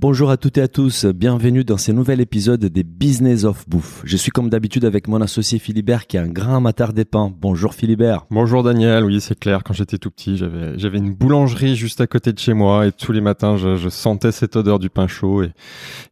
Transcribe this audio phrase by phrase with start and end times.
[0.00, 4.00] Bonjour à toutes et à tous, bienvenue dans ce nouvel épisode des Business of Bouffe.
[4.06, 7.30] Je suis comme d'habitude avec mon associé Philibert qui est un grand amateur des pains.
[7.38, 8.24] Bonjour Philibert.
[8.30, 12.06] Bonjour Daniel, oui c'est clair, quand j'étais tout petit, j'avais, j'avais une boulangerie juste à
[12.06, 15.06] côté de chez moi et tous les matins je, je sentais cette odeur du pain
[15.06, 15.50] chaud et,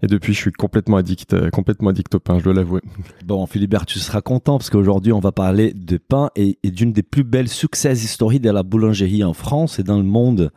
[0.02, 2.82] et depuis je suis complètement addict, euh, complètement addict au pain, je dois l'avouer.
[3.24, 6.93] Bon Philibert, tu seras content parce qu'aujourd'hui on va parler de pain et, et d'une
[6.93, 10.51] des plus belles succès historiques de la boulangerie en France et dans le monde.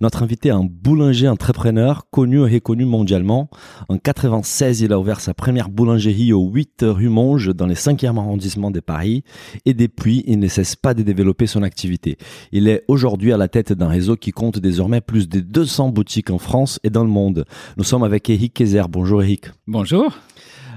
[0.00, 3.48] Notre invité est un boulanger entrepreneur connu et reconnu mondialement.
[3.88, 8.18] En 96, il a ouvert sa première boulangerie au 8 rue Monge dans les 5e
[8.18, 9.24] arrondissement de Paris
[9.64, 12.18] et depuis, il ne cesse pas de développer son activité.
[12.52, 16.30] Il est aujourd'hui à la tête d'un réseau qui compte désormais plus de 200 boutiques
[16.30, 17.44] en France et dans le monde.
[17.76, 18.84] Nous sommes avec Eric Kayser.
[18.88, 19.46] Bonjour Eric.
[19.66, 20.12] Bonjour.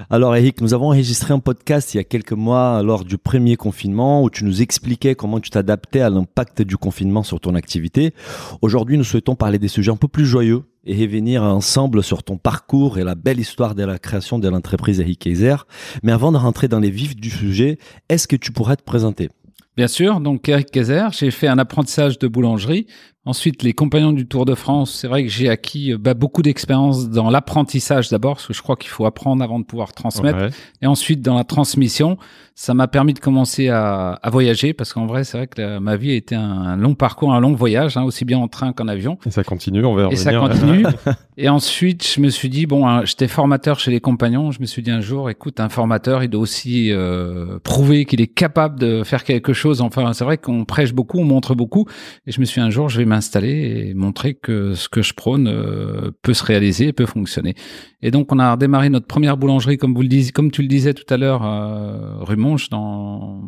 [0.10, 3.56] Alors Eric, nous avons enregistré un podcast il y a quelques mois lors du premier
[3.56, 8.14] confinement où tu nous expliquais comment tu t'adaptais à l'impact du confinement sur ton activité.
[8.62, 12.38] Aujourd'hui, nous souhaitons parler des sujets un peu plus joyeux et revenir ensemble sur ton
[12.38, 15.56] parcours et la belle histoire de la création de l'entreprise Eric Kaiser.
[16.04, 17.78] Mais avant de rentrer dans les vifs du sujet,
[18.10, 19.30] est-ce que tu pourrais te présenter?
[19.78, 22.88] Bien sûr, donc Eric Kaiser, j'ai fait un apprentissage de boulangerie.
[23.24, 27.08] Ensuite, les compagnons du Tour de France, c'est vrai que j'ai acquis bah, beaucoup d'expérience
[27.08, 30.40] dans l'apprentissage d'abord, parce que je crois qu'il faut apprendre avant de pouvoir transmettre.
[30.40, 30.50] Ouais.
[30.82, 32.18] Et ensuite, dans la transmission,
[32.56, 35.80] ça m'a permis de commencer à, à voyager, parce qu'en vrai, c'est vrai que la-
[35.80, 38.48] ma vie a été un, un long parcours, un long voyage, hein, aussi bien en
[38.48, 39.20] train qu'en avion.
[39.28, 40.50] Et ça continue, on va Et ça revenir.
[40.84, 40.86] continue.
[41.38, 44.50] et ensuite, je me suis dit, bon, hein, j'étais formateur chez les compagnons.
[44.52, 48.20] Je me suis dit un jour, écoute, un formateur, il doit aussi euh, prouver qu'il
[48.22, 49.82] est capable de faire quelque chose.
[49.82, 51.86] Enfin, c'est vrai qu'on prêche beaucoup, on montre beaucoup.
[52.26, 55.02] Et je me suis dit, un jour, je vais m'installer et montrer que ce que
[55.02, 57.54] je prône euh, peut se réaliser, peut fonctionner.
[58.02, 60.68] Et donc, on a redémarré notre première boulangerie, comme vous le disiez, comme tu le
[60.68, 63.42] disais tout à l'heure, euh, rue Monge, dans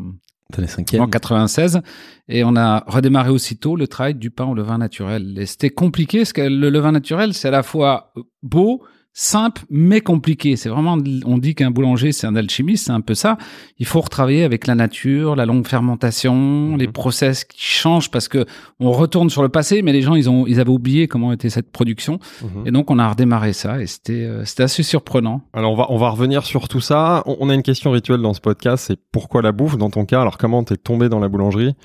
[0.51, 1.81] Dans les en cinquièmes 96
[2.29, 5.37] et on a redémarré aussitôt le travail du pain au levain naturel.
[5.37, 8.13] Et c'était compliqué parce que le levain naturel, c'est à la fois
[8.43, 10.55] beau, simple, mais compliqué.
[10.55, 13.37] C'est vraiment, on dit qu'un boulanger, c'est un alchimiste, c'est un peu ça.
[13.77, 18.45] Il faut retravailler avec la nature, la longue fermentation, les process qui changent parce que
[18.79, 21.51] on retourne sur le passé, mais les gens, ils ont, ils avaient oublié comment était
[21.51, 22.19] cette production.
[22.41, 22.67] Mhm.
[22.67, 25.41] Et donc, on a redémarré ça et c'était, euh, c'était assez surprenant.
[25.53, 27.21] Alors on va, on va revenir sur tout ça.
[27.27, 30.05] On, on a une question rituelle dans ce podcast, c'est pourquoi la bouffe dans ton
[30.05, 30.21] cas?
[30.21, 31.75] Alors comment t'es tombé dans la boulangerie?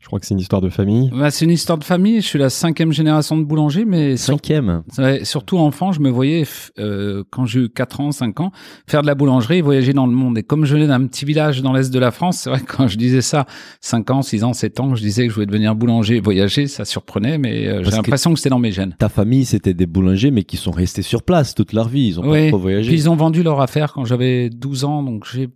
[0.00, 1.10] Je crois que c'est une histoire de famille.
[1.14, 2.20] Bah, c'est une histoire de famille.
[2.22, 4.82] Je suis la cinquième génération de boulanger, mais sur- Cinquième.
[4.98, 6.44] Ouais, surtout enfant, je me voyais,
[6.78, 8.50] euh, quand j'ai eu 4 ans, 5 ans,
[8.88, 10.38] faire de la boulangerie et voyager dans le monde.
[10.38, 12.74] Et comme je venais d'un petit village dans l'est de la France, c'est vrai que
[12.76, 13.44] quand je disais ça,
[13.82, 16.66] 5 ans, 6 ans, 7 ans, je disais que je voulais devenir boulanger et voyager,
[16.66, 18.96] ça surprenait, mais euh, j'ai l'impression que c'était dans mes gènes.
[18.98, 22.06] Ta famille, c'était des boulangers, mais qui sont restés sur place toute leur vie.
[22.08, 22.44] Ils ont Oui.
[22.44, 22.88] pas trop voyagé.
[22.88, 25.50] Puis ils ont vendu leur affaire quand j'avais 12 ans, donc j'ai...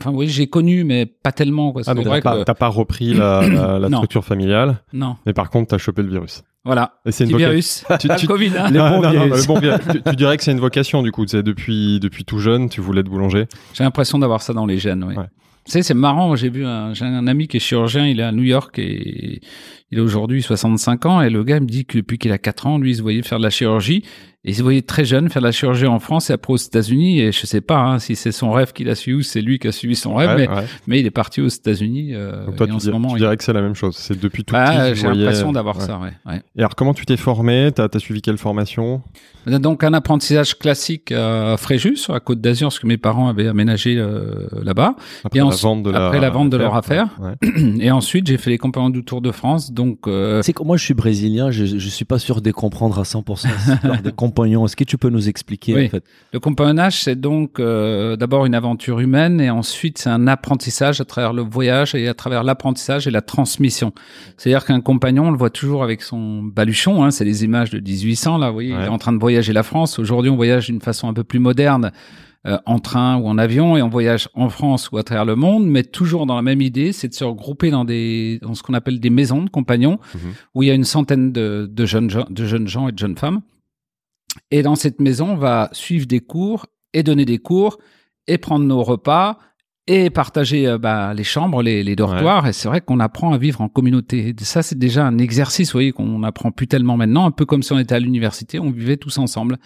[0.00, 1.72] Enfin oui, j'ai connu, mais pas tellement.
[1.72, 1.82] Quoi.
[1.86, 2.44] Ah donc vrai t'as pas, que...
[2.44, 3.98] t'as pas repris la, la- la Non.
[3.98, 6.42] structure familiale, Non, mais par contre t'as chopé le virus.
[6.64, 6.94] voilà.
[7.04, 7.84] Et c'est une virus.
[8.18, 8.70] Tu- Covid, hein.
[8.70, 9.42] Les Ah, bons non, non, virus.
[9.42, 9.80] le bon virus.
[9.92, 11.26] tu, tu dirais que c'est une vocation du coup.
[11.26, 13.46] C'est depuis depuis tout jeune, tu voulais être boulanger.
[13.74, 15.14] J'ai l'impression d'avoir ça dans les gènes, oui.
[15.14, 15.26] Ouais.
[15.64, 16.34] Tu sais, c'est marrant.
[16.36, 18.06] J'ai vu un, j'ai un ami qui est chirurgien.
[18.06, 19.40] Il est à New York et
[19.92, 21.22] il a aujourd'hui 65 ans.
[21.22, 23.22] Et le gars me dit que depuis qu'il a 4 ans, lui, il se voyait
[23.22, 24.02] faire de la chirurgie.
[24.44, 26.56] Et il se voyait très jeune faire de la chirurgie en France et après aux
[26.56, 27.20] États-Unis.
[27.20, 29.60] Et je sais pas hein, si c'est son rêve qu'il a suivi ou c'est lui
[29.60, 30.30] qui a suivi son rêve.
[30.30, 30.64] Ouais, mais, ouais.
[30.88, 32.10] mais il est parti aux États-Unis.
[32.12, 33.76] Euh, Donc toi tu, en ce dirais, moment, tu il- dirais que c'est la même
[33.76, 33.94] chose.
[33.96, 34.96] C'est depuis tout Ah, petit.
[34.96, 35.84] j'ai voyais- l'impression d'avoir ouais.
[35.84, 36.00] ça.
[36.56, 37.70] Et alors comment tu t'es formé?
[37.72, 39.02] T'as as suivi quelle formation?
[39.46, 43.46] Donc un apprentissage classique à Fréjus, sur la Côte d'Azur, parce que mes parents avaient
[43.48, 44.96] aménagé euh, là-bas.
[45.24, 47.08] après Et la ensuite- vente de après la vente de leur affaire.
[47.80, 49.72] Et ensuite, j'ai fait les compagnons du Tour de France.
[49.84, 52.98] Donc, euh, C'est que moi, je suis brésilien, je, je suis pas sûr de comprendre
[52.98, 54.64] à 100% cette histoire des compagnons.
[54.64, 55.86] Est-ce que tu peux nous expliquer, Oui.
[55.86, 56.04] en fait?
[56.32, 61.04] le compagnonnage, c'est donc euh, d'abord une aventure humaine et ensuite c'est un apprentissage à
[61.04, 63.92] travers le voyage et à travers l'apprentissage et la transmission.
[64.36, 67.02] C'est-à-dire qu'un compagnon, on le voit toujours avec son baluchon.
[67.04, 68.48] Hein, c'est les images de 1800 là.
[68.48, 68.84] Vous voyez, il Ouais.
[68.84, 69.98] est en train de voyager la France.
[69.98, 71.90] Aujourd'hui, on voyage d'une façon un peu plus moderne.
[72.46, 75.36] Euh, en train ou en avion et on voyage en France ou à travers le
[75.36, 78.62] monde, mais toujours dans la même idée, c'est de se regrouper dans des dans ce
[78.64, 80.20] qu'on appelle des maisons de compagnons Mhm.
[80.54, 82.98] où il y a une centaine de, de jeunes gens, de jeunes gens et de
[82.98, 83.42] jeunes femmes.
[84.50, 87.78] Et dans cette maison, on va suivre des cours et donner des cours
[88.26, 89.38] et prendre nos repas
[89.88, 92.46] et partager euh, bah, les chambres, les, les dortoirs.
[92.46, 94.28] Et c'est vrai qu'on apprend à vivre en communauté.
[94.28, 97.26] Et ça, c'est déjà un exercice, vous voyez, qu'on apprend plus tellement maintenant.
[97.26, 99.58] Un peu comme si on était à l'université, on vivait tous ensemble.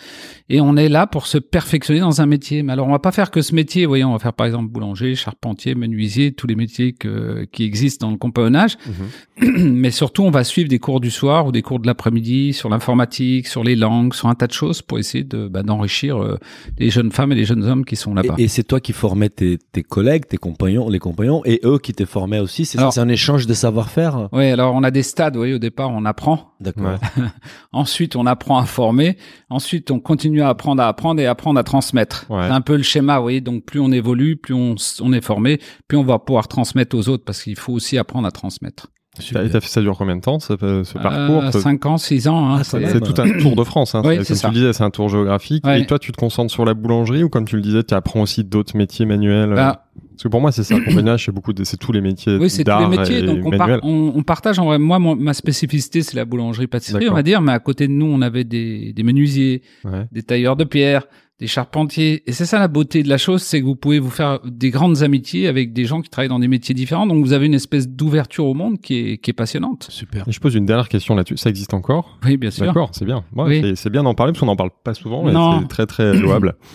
[0.49, 2.63] Et on est là pour se perfectionner dans un métier.
[2.63, 3.85] Mais alors, on va pas faire que ce métier.
[3.85, 7.65] Vous voyez, on va faire par exemple boulanger, charpentier, menuisier, tous les métiers que, qui
[7.65, 8.79] existent dans le compagnonnage.
[9.41, 12.71] Mais surtout, on va suivre des cours du soir ou des cours de l'après-midi sur
[12.71, 16.39] l'informatique, sur les langues, sur un tas de choses pour essayer de bah, d'enrichir euh,
[16.79, 18.37] les jeunes femmes et les jeunes hommes qui sont là-bas.
[18.39, 21.79] Et, et c'est toi qui formais tes, tes collègues, tes compagnons, les compagnons, et eux
[21.79, 22.65] qui te formaient aussi.
[22.65, 24.29] C'est ça, Alors- c'est un échange de savoir-faire?
[24.33, 26.53] Oui, alors on a des stades, vous voyez, au départ, on apprend.
[26.61, 26.99] D'accord.
[27.73, 29.17] Ensuite, on apprend à former.
[29.51, 32.27] Ensuite, on continue à apprendre à apprendre et apprendre à transmettre.
[32.31, 32.47] Ouais.
[32.47, 33.41] C'est un peu le schéma, vous voyez.
[33.41, 37.09] Donc, plus on évolue, plus on, on est formé, plus on va pouvoir transmettre aux
[37.09, 38.89] autres parce qu'il faut aussi apprendre à transmettre.
[39.33, 40.55] T'as t'as fait ça dure combien de temps, ce,
[40.85, 42.51] ce parcours Euh, ce- 5 ans, 6 ans.
[42.51, 43.95] Hein, Ah, c'est- tout un tour de France.
[43.95, 44.03] Hein.
[44.05, 44.49] Oui, C'est- comme ça.
[44.49, 45.67] tu le disais, c'est un tour géographique.
[45.67, 45.81] Ouais.
[45.81, 48.23] Et toi, tu te concentres sur la boulangerie ou comme tu le disais, tu apprends
[48.23, 49.83] aussi d'autres métiers manuels euh, Bah,
[50.13, 50.77] Parce que pour moi, c'est ça.
[50.79, 53.19] Le compagnonnage, c'est beaucoup, de- c'est tous les métiers oui, c'est tous les d'art métiers.
[53.19, 53.81] et Donc, on, par- manuels.
[53.83, 54.59] on, on partage.
[54.59, 57.43] En vrai, moi, mon- ma spécificité, c'est la boulangerie-pâtisserie, on va dire.
[57.43, 60.07] Mais à côté de nous, on avait des, des menuisiers, Ouais.
[60.13, 61.07] des tailleurs de pierre,
[61.39, 62.23] des charpentiers.
[62.27, 64.71] Et c'est ça la beauté de la chose, c'est que vous pouvez vous faire des
[64.71, 67.07] grandes amitiés avec des gens qui travaillent dans des métiers différents.
[67.07, 69.87] Donc vous avez une espèce d'ouverture au monde qui est, qui est passionnante.
[69.91, 70.27] Super.
[70.29, 71.37] Et je pose une dernière question là-dessus.
[71.37, 72.19] Ça existe encore?
[72.25, 72.65] Oui, bien sûr.
[72.67, 73.25] D'accord, c'est bien.
[73.35, 73.73] Ouais, Oui.
[73.77, 76.55] c'est- bien d'en parler parce qu'on n'en parle pas souvent et c'est très très louable.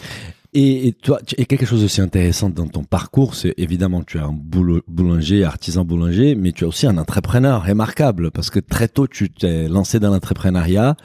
[0.53, 4.19] Et, et toi, et quelque chose aussi intéressant dans ton parcours, c'est évidemment tu es
[4.19, 9.07] un boulanger, artisan boulanger, mais tu es aussi un entrepreneur remarquable parce que très tôt
[9.07, 10.97] tu t'es lancé dans l'entrepreneuriat.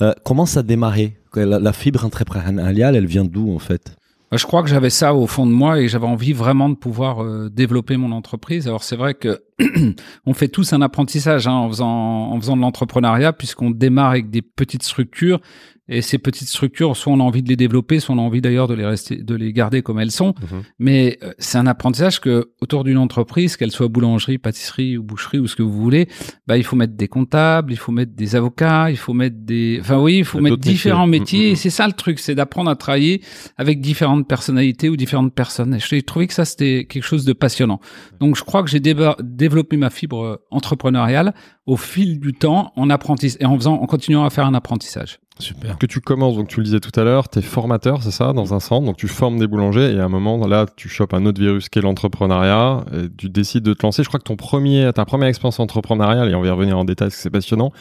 [0.00, 1.18] Euh, comment ça a démarré?
[1.40, 3.96] La, la fibre entrepreneuriale, elle vient d'où en fait?
[4.36, 7.22] Je crois que j'avais ça au fond de moi et j'avais envie vraiment de pouvoir
[7.22, 8.66] euh, développer mon entreprise.
[8.66, 9.44] Alors c'est vrai que
[10.26, 11.88] on fait tous un apprentissage hein, en faisant
[12.32, 15.40] en faisant de l'entrepreneuriat puisqu'on démarre avec des petites structures
[15.88, 18.40] et ces petites structures soit on a envie de les développer, soit on a envie
[18.40, 20.34] d'ailleurs de les rester de les garder comme elles sont.
[20.40, 20.62] Mhm.
[20.78, 25.38] Mais euh, c'est un apprentissage que autour d'une entreprise, qu'elle soit boulangerie, pâtisserie ou boucherie
[25.38, 26.08] ou ce que vous voulez,
[26.46, 29.78] bah il faut mettre des comptables, il faut mettre des avocats, il faut mettre des
[29.80, 31.20] enfin oui, il faut mettre différents métiers.
[31.20, 31.52] métiers, Mhm.
[31.52, 33.22] et c'est ça le truc, c'est d'apprendre à travailler
[33.58, 35.74] avec différentes personnalités ou différentes personnes.
[35.74, 37.80] Et j'ai trouvé que ça c'était quelque chose de passionnant.
[38.20, 41.34] Donc je crois que j'ai développé ma fibre euh, entrepreneuriale
[41.66, 45.18] au fil du temps en apprentissage et en faisant en continuant à faire un apprentissage.
[45.40, 45.76] Super.
[45.78, 48.32] Que tu commences, donc tu le disais tout à l'heure, tu es formateur, c'est ça,
[48.32, 51.12] dans un centre, donc tu formes des boulangers et à un moment, là, tu chopes
[51.12, 54.04] un autre virus qui est l'entrepreneuriat, et tu décides de te lancer.
[54.04, 56.84] Je crois que ton premier, ta première expérience entrepreneuriale, et on va y revenir en
[56.84, 57.72] détail parce que c'est passionnant,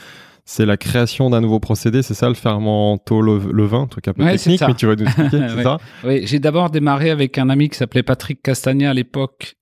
[0.46, 4.24] c'est la création d'un nouveau procédé, c'est ça, le fermento le, levain, truc un peu
[4.24, 4.68] Ouais, technique, ça.
[4.68, 5.64] mais tu vas nous expliquer, c'est Ouais.
[5.64, 5.78] ça?
[6.04, 9.56] Oui, j'ai d'abord démarré avec un ami qui s'appelait Patrick Castagna à l'époque.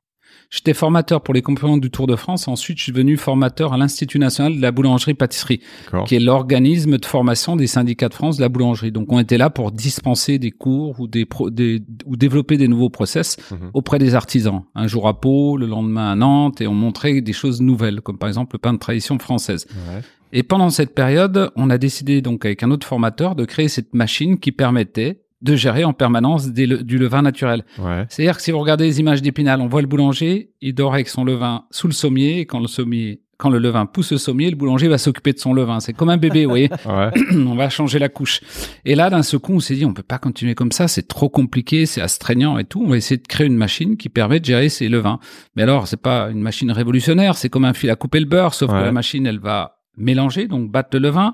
[0.54, 2.50] J'étais formateur pour les compagnons du Tour de France.
[2.50, 5.62] Ensuite, je suis devenu formateur à l'Institut national de la boulangerie-pâtisserie,
[6.06, 8.92] qui est l'organisme de formation des syndicats de France de la boulangerie.
[8.92, 12.68] Donc, on était là pour dispenser des cours ou des, pro- des- ou développer des
[12.68, 13.72] nouveaux process Mhm.
[13.74, 14.64] auprès des artisans.
[14.76, 18.18] Un jour à Pau, le lendemain à Nantes, et on montrait des choses nouvelles, comme
[18.18, 19.68] par exemple le pain de tradition française.
[19.72, 20.02] Ouais.
[20.34, 23.94] Et pendant cette période, on a décidé donc avec un autre formateur de créer cette
[23.94, 27.64] machine qui permettait de gérer en permanence des le- du levain naturel.
[27.80, 28.06] Ouais.
[28.10, 31.10] C'est-à-dire que si vous regardez les images d'Épinal, on voit le boulanger, il dort avec
[31.10, 34.52] son levain sous le sommier, et quand le sommier, quand le levain pousse le sommier,
[34.52, 35.80] le boulanger va s'occuper de son levain.
[35.80, 36.70] C'est comme un bébé, vous voyez.
[36.86, 37.10] Ouais.
[37.34, 38.42] on va changer la couche.
[38.86, 41.08] Et là, d'un seul coup, on s'est dit, on peut pas continuer comme ça, c'est
[41.08, 42.84] trop compliqué, c'est astreignant et tout.
[42.86, 45.18] On va essayer de créer une machine qui permet de gérer ces levains.
[45.56, 48.54] Mais alors, c'est pas une machine révolutionnaire, c'est comme un fil à couper le beurre,
[48.54, 48.78] sauf Ouais.
[48.80, 51.34] que la machine, elle va mélanger, donc battre le levain,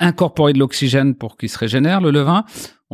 [0.00, 2.44] incorporer de l'oxygène pour qu'il se régénère, le levain.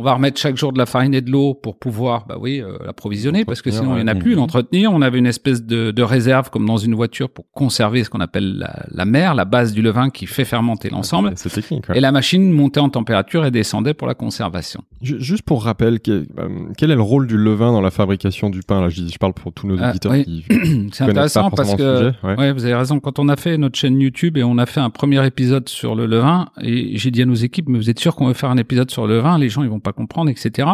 [0.01, 2.59] On va remettre chaque jour de la farine et de l'eau pour pouvoir, bah oui,
[2.59, 4.19] euh, l'approvisionner, parce que sinon il n'y en a ouais.
[4.19, 4.91] plus, l'entretenir.
[4.91, 8.19] On avait une espèce de, de réserve, comme dans une voiture, pour conserver ce qu'on
[8.19, 11.33] appelle la, la mer, la base du levain qui fait fermenter l'ensemble.
[11.35, 11.87] C'est technique.
[11.89, 11.97] ouais.
[11.99, 14.83] Et la machine montait en température et descendait pour la conservation.
[15.03, 18.49] Ju- Juste pour rappel, quel, euh, quel est le rôle du levain dans la fabrication
[18.49, 18.81] du pain?
[18.81, 20.23] Là, je, dis- je parle pour tous nos Ah, auditeurs oui.
[20.23, 22.15] qui C'est connaissent pas intéressant parce forcément que le sujet.
[22.23, 22.35] Ouais.
[22.39, 22.99] ouais, vous avez raison.
[22.99, 25.93] Quand on a fait notre chaîne YouTube et on a fait un premier épisode sur
[25.93, 28.49] le levain, et j'ai dit à nos équipes, mais vous êtes sûr qu'on veut faire
[28.49, 29.37] un épisode sur le levain?
[29.37, 30.69] Les gens, ils vont pas comprendre, etc.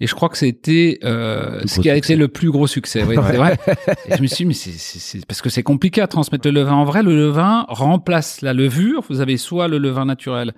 [0.00, 3.02] Et je crois que c'était euh, ce qui a été le plus gros succès.
[3.04, 3.56] Oui, c'est vrai.
[4.08, 6.74] Et je me suis dit, mais c'est- parce que c'est compliqué à transmettre le levain.
[6.74, 9.02] En vrai, le levain remplace la levure.
[9.08, 10.52] Vous avez soit le levain naturel.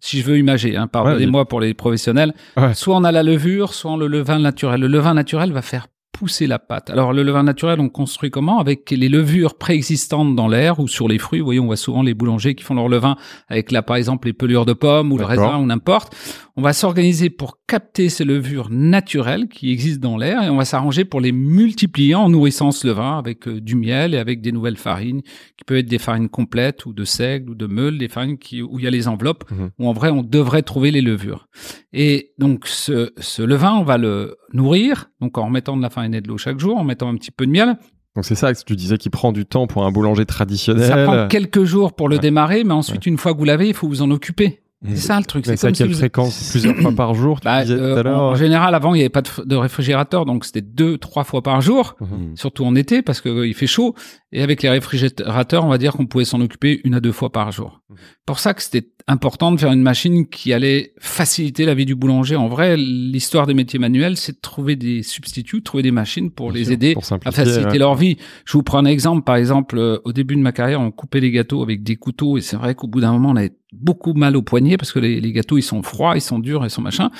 [0.00, 2.72] Si je veux imager, hein, pardonnez-moi pour les professionnels, Ouais.
[2.74, 4.80] soit on a la levure, soit on le levain naturel.
[4.80, 5.88] Le levain naturel va faire
[6.18, 6.90] pousser la pâte.
[6.90, 8.58] Alors le levain naturel, on construit comment?
[8.58, 11.38] Avec les levures préexistantes dans l'air ou sur les fruits.
[11.38, 13.14] Vous voyez, on voit souvent les boulangers qui font leur levain
[13.48, 16.16] avec là, par exemple, les pelures de pommes ou le raisin ou n'importe.
[16.56, 20.64] On va s'organiser pour capter ces levures naturelles qui existent dans l'air et on va
[20.64, 24.50] s'arranger pour les multiplier en nourrissant ce levain avec euh, du miel et avec des
[24.50, 28.08] nouvelles farines qui peuvent être des farines complètes ou de seigle ou de meule, des
[28.08, 29.70] farines qui, où il y a les enveloppes Mhm.
[29.78, 31.46] où en vrai on devrait trouver les levures.
[31.92, 36.07] Et donc ce, ce levain, on va le nourrir, donc en remettant de la farine
[36.08, 37.76] de l'eau chaque jour en mettant un petit peu de miel.
[38.16, 40.86] Donc c'est ça que tu disais qui prend du temps pour un boulanger traditionnel.
[40.88, 42.20] Ça prend quelques jours pour le Ouais.
[42.22, 44.60] démarrer, mais ensuite, une fois que vous l'avez, il faut vous en occuper.
[44.80, 44.90] Mm.
[44.90, 45.44] C'est ça le truc.
[45.44, 47.94] C'est c'est à si quelle vous- fréquence Plusieurs fois par jour, tu Bah, disais euh,
[47.94, 48.20] tout à l'heure.
[48.22, 51.60] en, général, avant, il n'y avait pas de, réfrigérateur, donc c'était deux, trois fois par
[51.60, 52.36] jour, Mhm.
[52.36, 53.96] surtout en été parce que euh, fait chaud.
[54.30, 57.32] Et avec les réfrigérateurs, on va dire qu'on pouvait s'en occuper une à deux fois
[57.32, 57.80] par jour.
[57.90, 57.96] Mhm.
[58.26, 61.94] Pour ça que c'était important de faire une machine qui allait faciliter la vie du
[61.94, 62.36] boulanger.
[62.36, 66.50] En vrai, l'histoire des métiers manuels, c'est de trouver des substituts, trouver des machines pour
[66.52, 67.78] Bien les sûr, aider pour à faciliter ouais.
[67.78, 68.16] leur vie.
[68.44, 69.24] Je vous prends un exemple.
[69.24, 72.36] Par exemple, euh, au début de ma carrière, on coupait les gâteaux avec des couteaux
[72.36, 74.98] et c'est vrai qu'au bout d'un moment, on avait beaucoup mal au poignet parce que
[74.98, 77.10] les, les gâteaux, ils sont froids, ils sont durs, ils sont machin.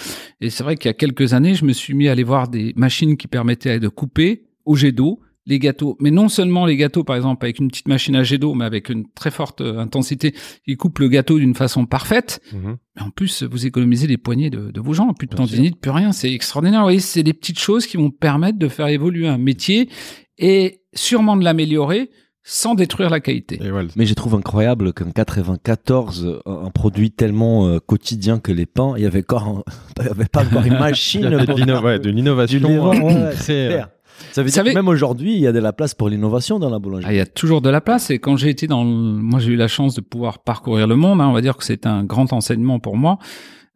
[0.40, 2.49] Et c'est vrai qu'il y a quelques années, je me suis mis à aller voir
[2.49, 5.97] des machines qui permettaient de couper au jet d'eau les gâteaux.
[5.99, 8.67] Mais non seulement les gâteaux, par exemple, avec une petite machine à jet d'eau, mais
[8.67, 10.35] avec une très forte euh, intensité,
[10.67, 12.40] ils coupent le gâteau d'une façon parfaite.
[12.52, 12.76] Mhm.
[12.95, 15.12] Mais en plus, vous économisez les poignets de, de vos gens.
[15.14, 16.12] Plus de tendinite, plus rien.
[16.12, 16.81] C'est extraordinaire.
[16.81, 19.88] Vous voyez, c'est des petites choses qui vont permettre de faire évoluer un métier
[20.37, 22.11] et sûrement de l'améliorer
[22.50, 23.59] sans détruire la qualité.
[23.71, 23.88] Voilà.
[23.97, 29.02] Mais je trouve incroyable qu'en 94, un produit tellement euh, quotidien que les pains, il
[29.02, 29.62] y avait encore, un-
[30.00, 31.21] il y avait pas encore une Il y machine.
[31.47, 32.59] pour- de l'innovation.
[32.69, 33.81] lévent, euh, ouais, c'est.
[34.33, 36.59] Ça veut dire savez- que même aujourd'hui, il y a de la place pour l'innovation
[36.59, 37.14] dans la Ah, boulangerie.
[37.14, 38.11] Il y a toujours de la place.
[38.11, 40.97] Et quand j'ai été dans, le- moi j'ai eu la chance de pouvoir parcourir le
[40.97, 41.21] monde.
[41.21, 43.19] hein, on va dire que c'est un grand enseignement pour moi.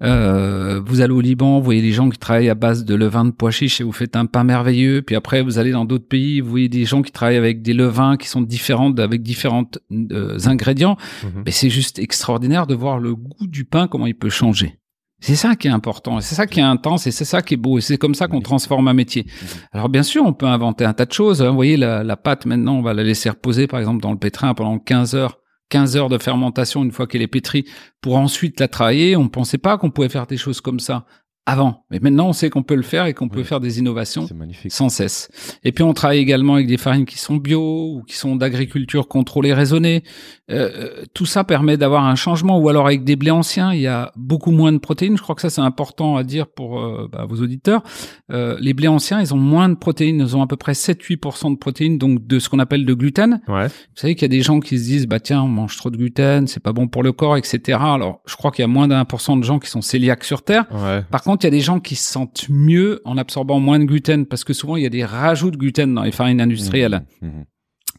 [0.03, 3.25] Euh, vous allez au Liban, vous voyez les gens qui travaillent à base de levain
[3.25, 5.03] de pois chiches et vous faites un pain merveilleux.
[5.03, 7.73] Puis après, vous allez dans d'autres pays, vous voyez des gens qui travaillent avec des
[7.73, 10.97] levains qui sont différents, avec différents euh, ingrédients.
[11.23, 11.43] Mhm.
[11.47, 14.77] Mais c'est juste extraordinaire de voir le goût du pain, comment il peut changer.
[15.21, 17.57] C'est ça qui est important, c'est ça qui est intense, et c'est ça qui est
[17.57, 19.25] beau, et c'est comme ça qu'on transforme un métier.
[19.71, 21.43] Alors bien sûr, on peut inventer un tas de choses.
[21.43, 21.51] hein.
[21.51, 24.19] Vous voyez, la, la pâte, maintenant, on va la laisser reposer, par exemple, dans le
[24.19, 25.39] pétrin pendant 15 heures.
[25.73, 27.65] 15 heures de fermentation une fois qu'elle est pétrie
[28.03, 29.17] pour ensuite la travailler.
[29.17, 31.07] On ne pensait pas qu'on pouvait faire des choses comme ça
[31.45, 31.85] avant.
[31.91, 34.29] Mais maintenant, on sait qu'on peut le faire et qu'on peut faire des innovations
[34.69, 35.29] sans cesse.
[35.65, 39.09] Et puis on travaille également avec des farines qui sont bio ou qui sont d'agriculture
[39.09, 40.05] contrôlée raisonnée.
[40.51, 42.59] Euh, euh, tout ça permet d'avoir un changement.
[42.59, 45.17] Ou alors avec des blés anciens, il y a beaucoup moins de protéines.
[45.17, 47.83] Je crois que ça c'est important à dire pour euh, bah, vos auditeurs.
[48.31, 50.21] Euh, les blés anciens, ils ont moins de protéines.
[50.21, 53.41] Ils ont à peu près 7-8% de protéines, donc de ce qu'on appelle de gluten.
[53.49, 53.67] Ouais.
[53.67, 55.91] Vous savez qu'il y a des gens qui se disent bah tiens on mange trop
[55.91, 57.79] de gluten, c'est pas bon pour le corps, etc.
[57.81, 60.25] Alors je crois qu'il y a moins d'un pour cent de gens qui sont cœliaques
[60.25, 60.67] sur terre.
[60.71, 61.03] Ouais.
[61.11, 63.85] Par contre, il y a des gens qui se sentent mieux en absorbant moins de
[63.85, 67.05] gluten parce que souvent il y a des rajouts de gluten dans les farines industrielles.
[67.21, 67.45] Mhm, mhm,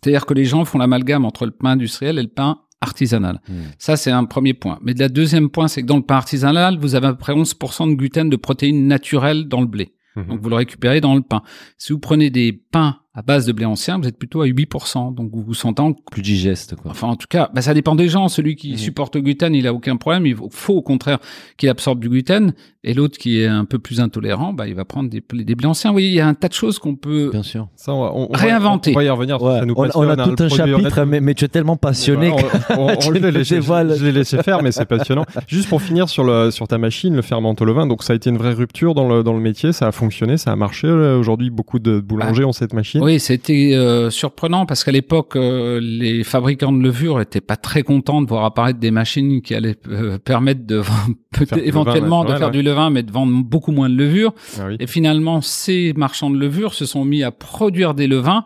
[0.02, 3.40] C'est-à-dire que les gens font l'amalgame entre le pain industriel et le pain artisanal.
[3.78, 4.78] Ça, c'est un premier point.
[4.82, 7.34] Mais le deuxième point, c'est que dans le pain artisanal, vous avez à peu près
[7.34, 9.96] 11% de gluten de protéines naturelles dans le blé.
[10.16, 11.42] Donc, vous le récupérez dans le pain.
[11.78, 15.14] Si vous prenez des pains à base de blé ancien, vous êtes plutôt à 8%.
[15.14, 16.90] Donc, vous vous sentez en Plus digeste, quoi.
[16.92, 18.28] Enfin, en tout cas, bah, ça dépend des gens.
[18.28, 20.26] Celui qui supporte le gluten, il a aucun problème.
[20.26, 21.20] Il faut, au contraire
[21.58, 22.54] qu'il absorbe du gluten.
[22.86, 25.68] Et l'autre qui est un peu plus intolérant, bah, il va prendre des, des blés
[25.68, 25.92] anciens.
[25.92, 27.68] Vous voyez, il y a un tas de choses qu'on peut Bien sûr.
[27.78, 28.92] Ça, on va, on- on va- Réinventer.
[28.92, 29.42] On va y revenir.
[29.42, 29.88] Ouais, ça nous on, a
[30.22, 32.74] hein, tout un chapitre, mais, mais tu es tellement passionné que...
[32.78, 33.96] on, on- on tu le nous fait, laisser- dévoiles.
[33.96, 35.24] je l'ai laissé faire, mais c'est passionnant.
[35.48, 38.16] Juste pour finir sur, le, sur ta machine, le ferment au levain, donc ça a
[38.18, 40.88] été une vraie rupture dans le, dans le métier, ça a fonctionné, ça a marché.
[40.88, 43.03] euh, Aujourd'hui, beaucoup de boulangers ont cette machine.
[43.04, 47.84] Oui, c'était euh, surprenant parce qu'à l'époque, euh, les fabricants de levure étaient pas très
[47.84, 50.82] contents de voir apparaître des machines qui allaient euh, permettre de
[51.58, 54.34] éventuellement levain de faire du levain, mais de vendre beaucoup moins de levure.
[54.58, 54.78] Ah oui.
[54.80, 58.46] Et finalement, ces marchands de levure se sont mis à produire des levains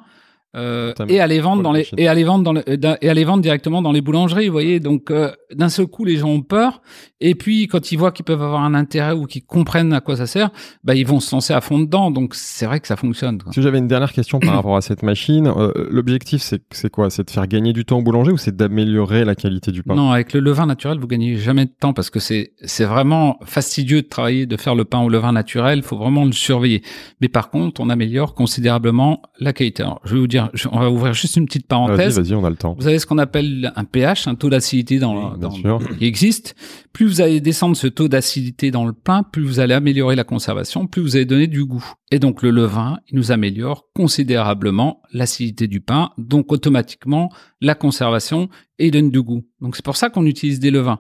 [0.58, 2.00] euh, et à les vendre dans les machines.
[2.00, 4.48] et à les vendre dans le- euh, et à les vendre directement dans les boulangeries.
[4.48, 6.82] Vous voyez, donc euh, d'un seul coup, les gens ont peur.
[7.20, 10.16] Et puis, quand ils voient qu'ils peuvent avoir un intérêt ou qu'ils comprennent à quoi
[10.18, 10.50] ça sert,
[10.84, 12.12] bah ils vont se lancer à fond dedans.
[12.12, 13.42] Donc c'est vrai que ça fonctionne.
[13.42, 13.52] quoi.
[13.54, 17.10] Si j'avais une dernière question par rapport à cette machine, euh, l'objectif c'est c'est quoi?
[17.10, 19.96] C'est de faire gagner du temps au boulanger ou c'est d'améliorer la qualité du pain?
[19.96, 23.38] Non, avec le levain naturel, vous gagnez jamais de temps parce que c'est c'est vraiment
[23.46, 25.80] fastidieux de travailler, de faire le pain au levain naturel.
[25.80, 26.84] Il faut vraiment le surveiller.
[27.22, 29.84] Mais par contre, on améliore considérablement la qualité.
[29.84, 32.20] Alors, je vais vous dire, je- on va ouvrir juste une petite parenthèse.
[32.20, 32.76] vas-y, on a le temps.
[32.80, 36.56] Vous avez ce qu'on appelle un pH, un taux d'acidité dans, Oui, dans- qui existe.
[36.94, 40.24] Plus vous allez descendre ce taux d'acidité dans le pain, plus vous allez améliorer la
[40.24, 41.86] conservation, plus vous allez donner du goût.
[42.12, 47.30] Et donc le levain, il nous améliore considérablement l'acidité du pain, donc automatiquement
[47.62, 48.50] la conservation
[48.80, 49.44] et il donne du goût.
[49.62, 51.00] Donc c'est pour ça qu'on utilise des levains.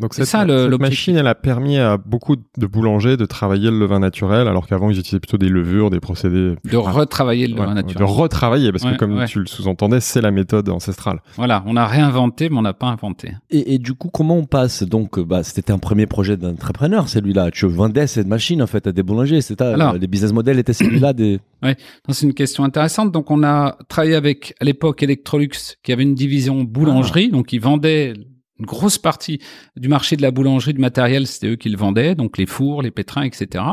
[0.00, 3.26] Donc C'est cette, ça, le- cette machine, elle a permis à beaucoup de boulangers de
[3.26, 6.54] travailler le levain naturel, alors qu'avant ils utilisaient plutôt des levures, des procédés.
[6.64, 8.06] De retravailler le Ouais, levain de naturel.
[8.08, 9.26] retravailler, parce Ouais, que comme ouais.
[9.26, 11.20] tu le sous-entendais, c'est la méthode ancestrale.
[11.36, 13.32] Voilà, on a réinventé, mais on n'a pas inventé.
[13.50, 17.08] Et, et du coup, comment on passe Donc, euh, bah, c'était un premier projet d'entrepreneur,
[17.08, 17.50] celui-là.
[17.50, 19.40] Tu vendais cette machine, en fait, à des boulangers.
[19.42, 19.94] C'était Alors.
[19.94, 21.40] les business models étaient celui-là des.
[21.62, 21.74] Non,
[22.08, 23.12] C'est une question intéressante.
[23.12, 25.50] Donc, on a travaillé avec, à l'époque, Electrolux,
[25.82, 27.28] qui avait une division boulangerie.
[27.30, 28.14] Donc, ils vendaient
[28.60, 29.40] une grosse partie
[29.76, 32.82] du marché de la boulangerie, du matériel, c'était eux qui le vendaient, donc les fours,
[32.82, 33.64] les pétrins, etc.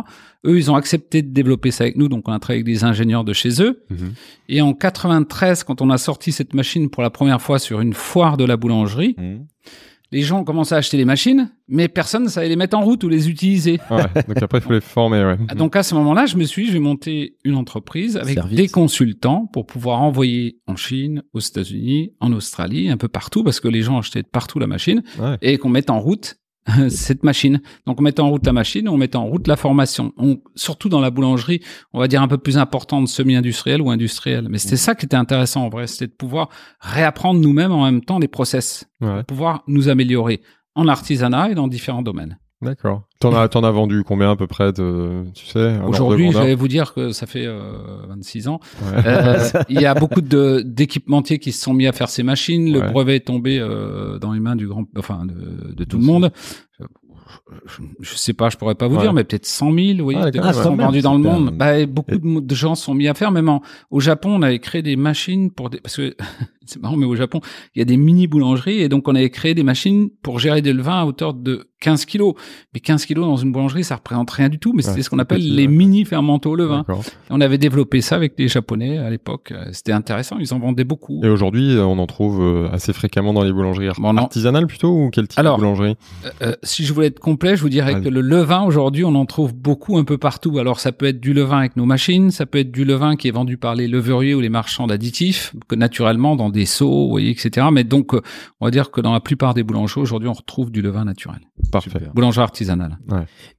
[0.46, 2.84] Eux, ils ont accepté de développer ça avec nous, donc on a travaillé avec des
[2.84, 3.84] ingénieurs de chez eux.
[3.90, 4.14] Mhm.
[4.50, 7.94] Et en 93, quand on a sorti cette machine pour la première fois sur une
[7.94, 9.46] foire de la boulangerie, Mmh.
[10.12, 12.82] Les gens ont commencé à acheter les machines, mais personne ne savait les mettre en
[12.84, 13.80] route ou les utiliser.
[13.92, 15.38] Ouais, donc après, il faut les former, ouais.
[15.50, 18.36] Ah, Donc à ce moment-là, je me suis dit, je vais monter une entreprise avec
[18.36, 18.56] Service.
[18.58, 23.60] des consultants pour pouvoir envoyer en Chine, aux États-Unis, en Australie, un peu partout, parce
[23.60, 25.38] que les gens achetaient de partout la machine, Ouais.
[25.42, 26.38] et qu'on mette en route
[26.90, 27.62] cette machine.
[27.86, 30.14] Donc on mettait en route la machine, on mettait en route la formation.
[30.18, 31.62] On, surtout dans la boulangerie,
[31.94, 34.48] on va dire un peu plus importante, semi-industrielle ou industrielle.
[34.50, 38.02] Mais c'était ça qui était intéressant en vrai, c'était de pouvoir réapprendre nous-mêmes en même
[38.02, 40.42] temps les process, Ouais, pouvoir nous améliorer
[40.74, 42.40] en artisanat et dans différents domaines.
[42.62, 43.04] D'accord.
[43.20, 46.56] T'en as, t'en as vendu combien à peu près de, tu sais, Aujourd'hui, je vais
[46.56, 48.60] vous dire que ça fait euh, 26 ans.
[48.84, 49.02] Ouais.
[49.06, 52.72] Euh, il y a beaucoup de d'équipementiers qui se sont mis à faire ces machines.
[52.72, 52.92] Le Ouais.
[52.92, 56.32] brevet est tombé euh, dans les mains du grand, enfin de, de tout le monde.
[58.02, 59.02] Je, sais pas, je pourrais pas vous Ouais.
[59.02, 61.52] dire, mais peut-être 100 000, vous voyez, Ah, qui d'accord, sont vendus dans le monde.
[61.58, 63.32] Bah, beaucoup Et- de, de gens se sont mis à faire.
[63.32, 63.62] Même en-
[63.92, 66.16] au Japon, on avait créé des machines pour des, parce que
[66.68, 67.40] c'est marrant, mais au Japon,
[67.76, 70.62] il y a des mini boulangeries et donc on avait créé des machines pour gérer
[70.62, 72.34] des levains à hauteur de 15 kilos.
[72.74, 74.74] Mais 15 kilos dans une boulangerie, ça représente rien du tout.
[74.74, 75.74] Mais Ouais, c'était ce qu'on c'est appelle petit, les ouais.
[75.74, 76.86] mini fermentaux au levain.
[77.30, 79.52] On avait développé ça avec des Japonais à l'époque.
[79.52, 80.38] Euh, C'était intéressant.
[80.40, 81.22] Ils en vendaient beaucoup.
[81.24, 84.90] Et aujourd'hui, euh, on en trouve euh, assez fréquemment dans les boulangeries Bon, artisanales plutôt
[84.90, 85.96] ou quel type Alors, de boulangerie?
[86.42, 89.26] Euh, si je voulais être complet, je vous dirais que le levain aujourd'hui, on en
[89.26, 90.58] trouve beaucoup un peu partout.
[90.58, 93.28] Alors ça peut être du levain avec nos machines, ça peut être du levain qui
[93.28, 97.10] est vendu par les levuriers ou les marchands d'additifs, que naturellement dans des seaux, vous
[97.10, 97.68] voyez, etc.
[97.72, 98.22] Mais donc, euh,
[98.60, 101.40] on va dire que dans la plupart des boulangeries aujourd'hui, on retrouve du levain naturel,
[101.72, 101.90] Parfait.
[101.92, 102.14] Super.
[102.14, 102.98] boulangerie artisanale.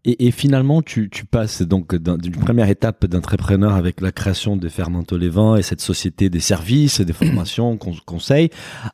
[0.05, 4.57] Et, et finalement, tu, tu passes donc d'un- d'une première étape d'entrepreneur avec la création
[4.57, 8.51] de Fermento Lévin et cette société des services, des formations, con- conseils,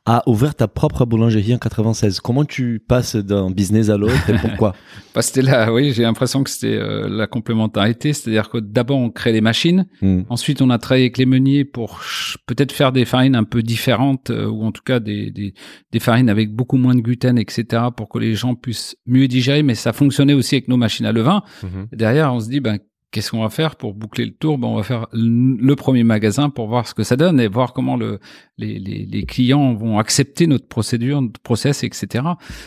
[0.07, 2.21] à ouvrir ta propre boulangerie en 96.
[2.21, 4.75] Comment tu passes d'un business à l'autre et pourquoi
[5.15, 9.11] Bah, c'était là, oui, j'ai l'impression que c'était euh, la complémentarité, c'est-à-dire que d'abord on
[9.11, 10.23] crée les machines, Hmm.
[10.29, 12.01] Ensuite, on a travaillé avec les meuniers pour
[12.47, 13.85] peut-être faire des farines un peu différentes,
[14.31, 15.55] euh, ou en tout cas des, des,
[15.93, 19.63] des farines avec beaucoup moins de gluten, etc., pour que les gens puissent mieux digérer.
[19.63, 21.43] Mais ça fonctionnait aussi avec nos machines à levain.
[21.63, 21.89] Mhm.
[21.93, 22.79] Derrière, on se dit, ben,
[23.11, 24.59] qu'est-ce qu'on va faire pour boucler le tour?
[24.59, 27.73] Ben, On va faire le premier magasin pour voir ce que ça donne et voir
[27.73, 28.19] comment le,
[28.59, 32.25] les, les, les clients vont accepter notre procédure, notre process, etc.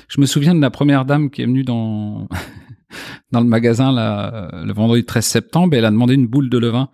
[0.08, 2.28] Je me souviens de la première dame qui est venue dans...
[3.32, 6.50] dans le magasin là, euh, le vendredi 13 septembre, et elle a demandé une boule
[6.50, 6.90] de levain.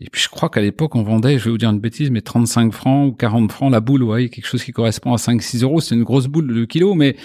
[0.00, 2.20] Et puis je crois qu'à l'époque, on vendait, je vais vous dire une bêtise, mais
[2.20, 5.80] 35 francs ou 40 francs la boule, ouais, quelque chose qui correspond à 5-6 euros.
[5.80, 7.16] C'est une grosse boule de kilo, mais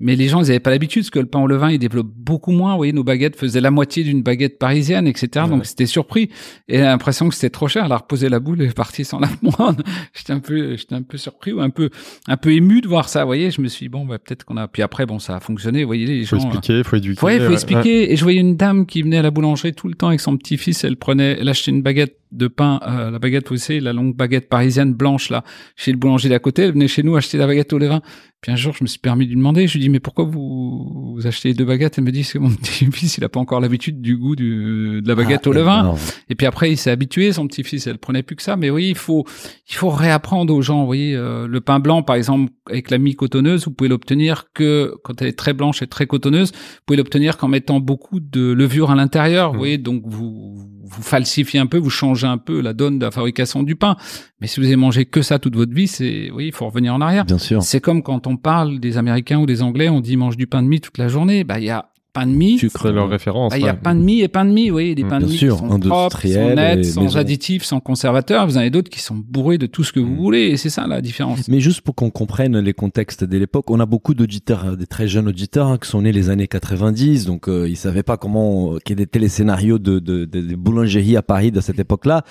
[0.00, 2.08] mais les gens, ils n'avaient pas l'habitude, parce que le pain au levain, il développe
[2.08, 2.72] beaucoup moins.
[2.72, 5.44] Vous voyez, nos baguettes faisaient la moitié d'une baguette parisienne, etc.
[5.46, 6.30] Donc, c'était surpris.
[6.68, 7.84] Et l'impression que c'était trop cher.
[7.84, 9.82] Elle a reposé la boule et est partie sans la prendre.
[10.14, 11.90] j'étais un peu, j'étais un peu surpris ou un peu,
[12.26, 13.20] un peu ému de voir ça.
[13.20, 15.36] Vous voyez, je me suis dit, bon, bah, peut-être qu'on a, puis après, bon, ça
[15.36, 15.82] a fonctionné.
[15.82, 16.48] Vous voyez, les Faut gens.
[16.48, 17.26] expliquer, faut éduquer.
[17.26, 18.10] Ouais, il faut ouais, expliquer.
[18.10, 20.34] Et je voyais une dame qui venait à la boulangerie tout le temps avec son
[20.38, 20.82] petit-fils.
[20.82, 24.14] Elle prenait, elle achetait une baguette de pain, euh, la baguette, vous savez, la longue
[24.16, 25.42] baguette parisienne blanche, là,
[25.76, 26.62] chez le boulanger d'à côté.
[26.62, 28.00] Elle venait chez nous acheter la baguette au levain.
[28.40, 29.66] Puis un jour, je me suis permis de lui demander.
[29.66, 31.98] Je lui dis, mais pourquoi vous, vous achetez deux baguettes?
[31.98, 35.02] Elle me dit, c'est que mon petit-fils, il a pas encore l'habitude du goût du,
[35.02, 35.80] de la baguette Ah, au levain.
[35.80, 35.98] énorme.
[36.30, 38.56] Et puis après, il s'est habitué, son petit-fils, elle prenait plus que ça.
[38.56, 39.26] Mais oui, il faut,
[39.68, 40.80] il faut réapprendre aux gens.
[40.80, 44.46] Vous voyez, euh, le pain blanc, par exemple, avec la mie cotonneuse, vous pouvez l'obtenir
[44.54, 46.52] que quand elle est très blanche et très cotonneuse.
[46.52, 49.48] Vous pouvez l'obtenir qu'en mettant beaucoup de levure à l'intérieur.
[49.48, 49.58] Vous Mhm.
[49.58, 53.10] voyez, donc vous, vous falsifiez un peu, vous changez un peu la donne de la
[53.10, 53.96] fabrication du pain.
[54.40, 56.94] Mais si vous avez mangé que ça toute votre vie, c'est, oui, il faut revenir
[56.94, 57.24] en arrière.
[57.24, 57.62] Bien sûr.
[57.62, 60.62] C'est comme quand on parle des Américains ou des Anglais, on dit mange du pain
[60.62, 61.44] de mie toute la journée.
[61.44, 62.58] Bah, il y a pain de mie.
[62.58, 63.50] Sucre, leur référence.
[63.52, 65.18] Bah, Il y a pain de mie et pain de mie, oui, des Mm, pains
[65.20, 67.18] de bien mie sûr, qui sont propres, qui sont nets, et sans maison.
[67.18, 68.46] additifs, sans conservateurs.
[68.46, 70.16] Vous en avez d'autres qui sont bourrés de tout ce que vous Mm.
[70.16, 71.46] voulez, et c'est ça la différence.
[71.48, 75.08] Mais juste pour qu'on comprenne les contextes de l'époque, on a beaucoup d'auditeurs, des très
[75.08, 78.74] jeunes auditeurs hein, qui sont nés les années 90, donc euh, ils savaient pas comment,
[78.74, 82.24] euh, quels étaient les scénarios de, de, de, de boulangerie à Paris de cette époque-là.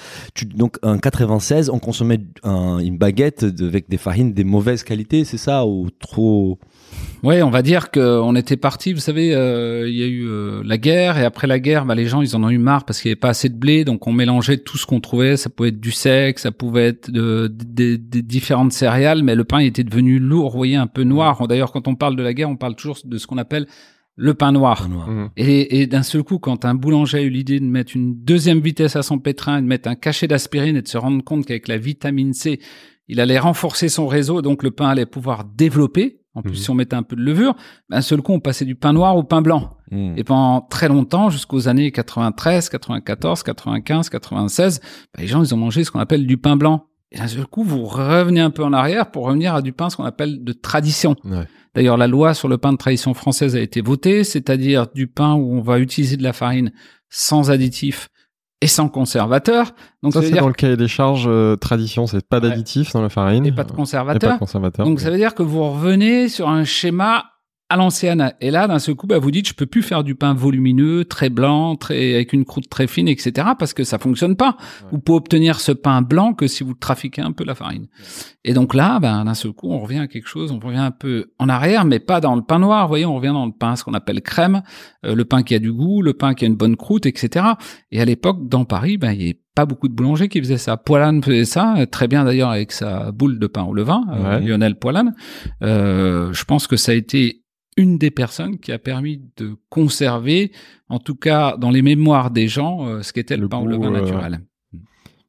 [0.55, 5.23] Donc en 96, on consommait un- une baguette de- avec des farines des mauvaises qualités,
[5.25, 6.57] c'est ça ou trop?
[7.23, 8.93] Ouais, on va dire qu'on était parti.
[8.93, 11.95] Vous savez, euh, il y a eu euh, la guerre, et après la guerre, bah,
[11.95, 13.85] les gens ils en ont eu marre parce qu'il n'y avait pas assez de blé,
[13.85, 15.37] donc on mélangeait tout ce qu'on trouvait.
[15.37, 19.35] Ça pouvait être du sec, ça pouvait être de, de- de- de différentes céréales, mais
[19.35, 21.47] le pain était devenu lourd, vous voyez, un peu noir.
[21.47, 23.67] D'ailleurs, quand on parle de la guerre, on parle toujours de ce qu'on appelle
[24.21, 24.89] le pain noir.
[24.89, 25.29] noir Mhm.
[25.37, 28.59] Et, et d'un seul coup, quand un boulanger a eu l'idée de mettre une deuxième
[28.59, 31.67] vitesse à son pétrin, de mettre un cachet d'aspirine et de se rendre compte qu'avec
[31.69, 32.59] la vitamine C,
[33.07, 36.17] il allait renforcer son réseau, donc le pain allait pouvoir développer.
[36.39, 36.57] En plus, Mhm.
[36.57, 37.55] si on mettait un peu de levure,
[37.89, 39.77] d'un seul coup, on passait du pain noir au pain blanc.
[39.91, 40.13] Hmm.
[40.17, 44.79] Et pendant très longtemps, jusqu'aux années 93, 94, 95, 96,
[45.13, 46.85] bah, les gens, ils ont mangé ce qu'on appelle du pain blanc.
[47.11, 49.89] Et d'un seul coup, vous revenez un peu en arrière pour revenir à du pain,
[49.89, 51.15] ce qu'on appelle de tradition.
[51.25, 51.47] Ouais.
[51.75, 55.33] D'ailleurs, la loi sur le pain de tradition française a été votée, c'est-à-dire du pain
[55.33, 56.71] où on va utiliser de la farine
[57.09, 58.09] sans additifs
[58.61, 59.73] et sans conservateur.
[60.03, 63.09] Donc ça, c'est dans le cahier des charges euh, tradition, c'est pas d'additifs dans la
[63.09, 64.15] farine et pas de conservateur.
[64.15, 64.85] Et pas de conservateur.
[64.85, 67.25] Donc ça veut dire que vous revenez sur un schéma
[67.69, 68.33] à l'ancienne.
[68.41, 71.05] Et là, d'un seul coup, bah, vous dites, je peux plus faire du pain volumineux,
[71.05, 73.49] très blanc, très avec une croûte très fine, etc.
[73.57, 74.57] Parce que ça fonctionne pas.
[74.91, 77.87] Vous pouvez obtenir ce pain blanc que si vous trafiquez un peu la farine.
[78.43, 80.91] Et donc là, ben, d'un seul coup, on revient à quelque chose, on revient un
[80.91, 82.85] peu en arrière, mais pas dans le pain noir.
[82.85, 84.63] Vous voyez, on revient dans le pain, ce qu'on appelle crème,
[85.05, 87.45] euh, le pain qui a du goût, le pain qui a une bonne croûte, etc.
[87.91, 90.57] Et à l'époque, dans Paris, ben, il y avait pas beaucoup de boulangers qui faisaient
[90.57, 90.77] ça.
[90.77, 94.75] Poilane faisait ça, très bien d'ailleurs avec sa boule de pain au levain, euh, Lionel
[94.75, 95.13] Poilane.
[95.63, 97.38] Euh, je pense que ça a été
[97.79, 100.51] une des personnes qui a permis de conserver,
[100.89, 103.77] en tout cas dans les mémoires des gens, euh, ce qu'était le, pain ou le
[103.77, 104.41] vin euh, naturel.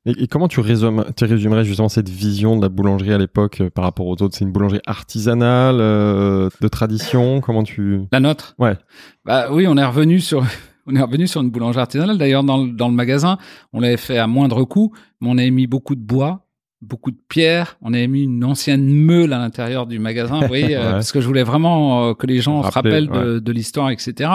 [0.04, 3.70] Et, comment tu, résumes, tu résumerais justement cette vision de la boulangerie à l'époque euh,
[3.70, 4.34] par rapport aux autres?
[4.34, 7.40] C'est une boulangerie artisanale, de tradition?
[7.40, 8.56] Comment tu La nôtre?
[8.58, 8.76] Ouais.
[9.24, 10.44] Bah oui, on est revenu sur
[10.86, 12.18] on est revenu sur une boulangerie artisanale.
[12.18, 13.38] D'ailleurs, dans, dans le magasin,
[13.72, 16.48] on l'avait fait à moindre coût, mais on avait mis beaucoup de bois,
[16.82, 17.76] beaucoup de pierres.
[17.82, 21.20] On avait mis une ancienne meule à l'intérieur du magasin, vous voyez, euh, parce que
[21.20, 24.30] je voulais vraiment euh, que les gens se rappellent de, de l'histoire, etc.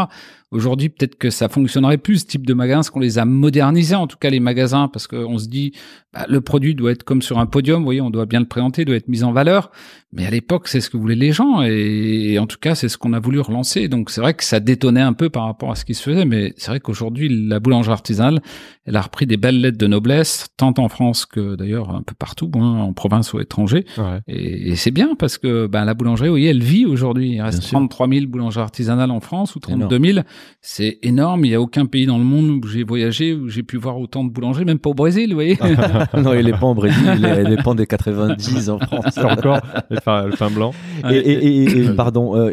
[0.52, 3.96] Aujourd'hui, peut-être que ça fonctionnerait plus ce type de magasin, parce qu'on les a modernisés,
[3.96, 5.74] en tout cas les magasins, parce qu'on se dit,
[6.14, 8.46] bah, le produit doit être comme sur un podium, vous voyez, on doit bien le
[8.46, 9.72] présenter, doit être mis en valeur.
[10.14, 12.98] Mais à l'époque, c'est ce que voulaient les gens, et, en tout cas, c'est ce
[12.98, 13.90] qu'on a voulu relancer.
[13.90, 16.24] Donc c'est vrai que ça détonnait un peu par rapport à ce qui se faisait,
[16.24, 18.40] mais c'est vrai qu'aujourd'hui, la boulangerie artisanale,
[18.86, 22.16] elle a repris des belles lettres de noblesse, tant en France que d'ailleurs un peu
[22.18, 23.86] partout, hein, en province ou étranger.
[24.28, 27.32] Et, c'est bien parce que bah, la boulangerie, vous voyez, elle vit aujourd'hui.
[27.32, 30.20] Il reste 33 000 boulangeries artisanales en France ou 32 000.
[30.62, 31.46] C'est énorme.
[31.46, 34.00] Il n'y a aucun pays dans le monde où j'ai voyagé, où j'ai pu voir
[34.00, 35.58] autant de boulangers, même pas au Brésil, vous voyez.
[36.18, 39.18] non, il n'est pas en Brésil, il est, pas des 90 en France.
[39.18, 40.74] encore le pain, blanc.
[41.10, 42.52] Et, pardon, euh,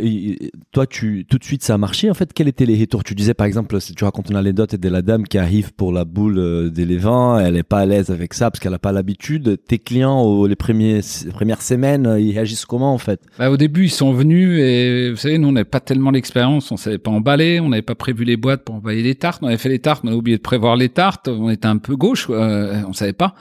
[0.73, 2.11] toi, tu, tout de suite, ça a marché.
[2.11, 3.05] En fait, quels étaient les retours?
[3.05, 5.93] Tu disais, par exemple, si tu racontes une anecdote de la dame qui arrive pour
[5.93, 8.93] la boule euh, des elle n'est pas à l'aise avec ça parce qu'elle n'a pas
[8.93, 9.59] l'habitude.
[9.67, 11.01] Tes clients, les, premiers,
[11.31, 13.21] premières semaines, ils réagissent comment, en fait?
[13.39, 16.71] Bah, Au début, ils sont venus et, vous savez, nous, on n'avait pas tellement l'expérience,
[16.71, 19.43] on savait pas emballer, on n'avait pas prévu les boîtes pour envoyer les tartes.
[19.43, 21.29] On avait fait les tartes, on a oublié de prévoir les tartes.
[21.29, 23.35] On était un peu gauche, euh, on savait pas.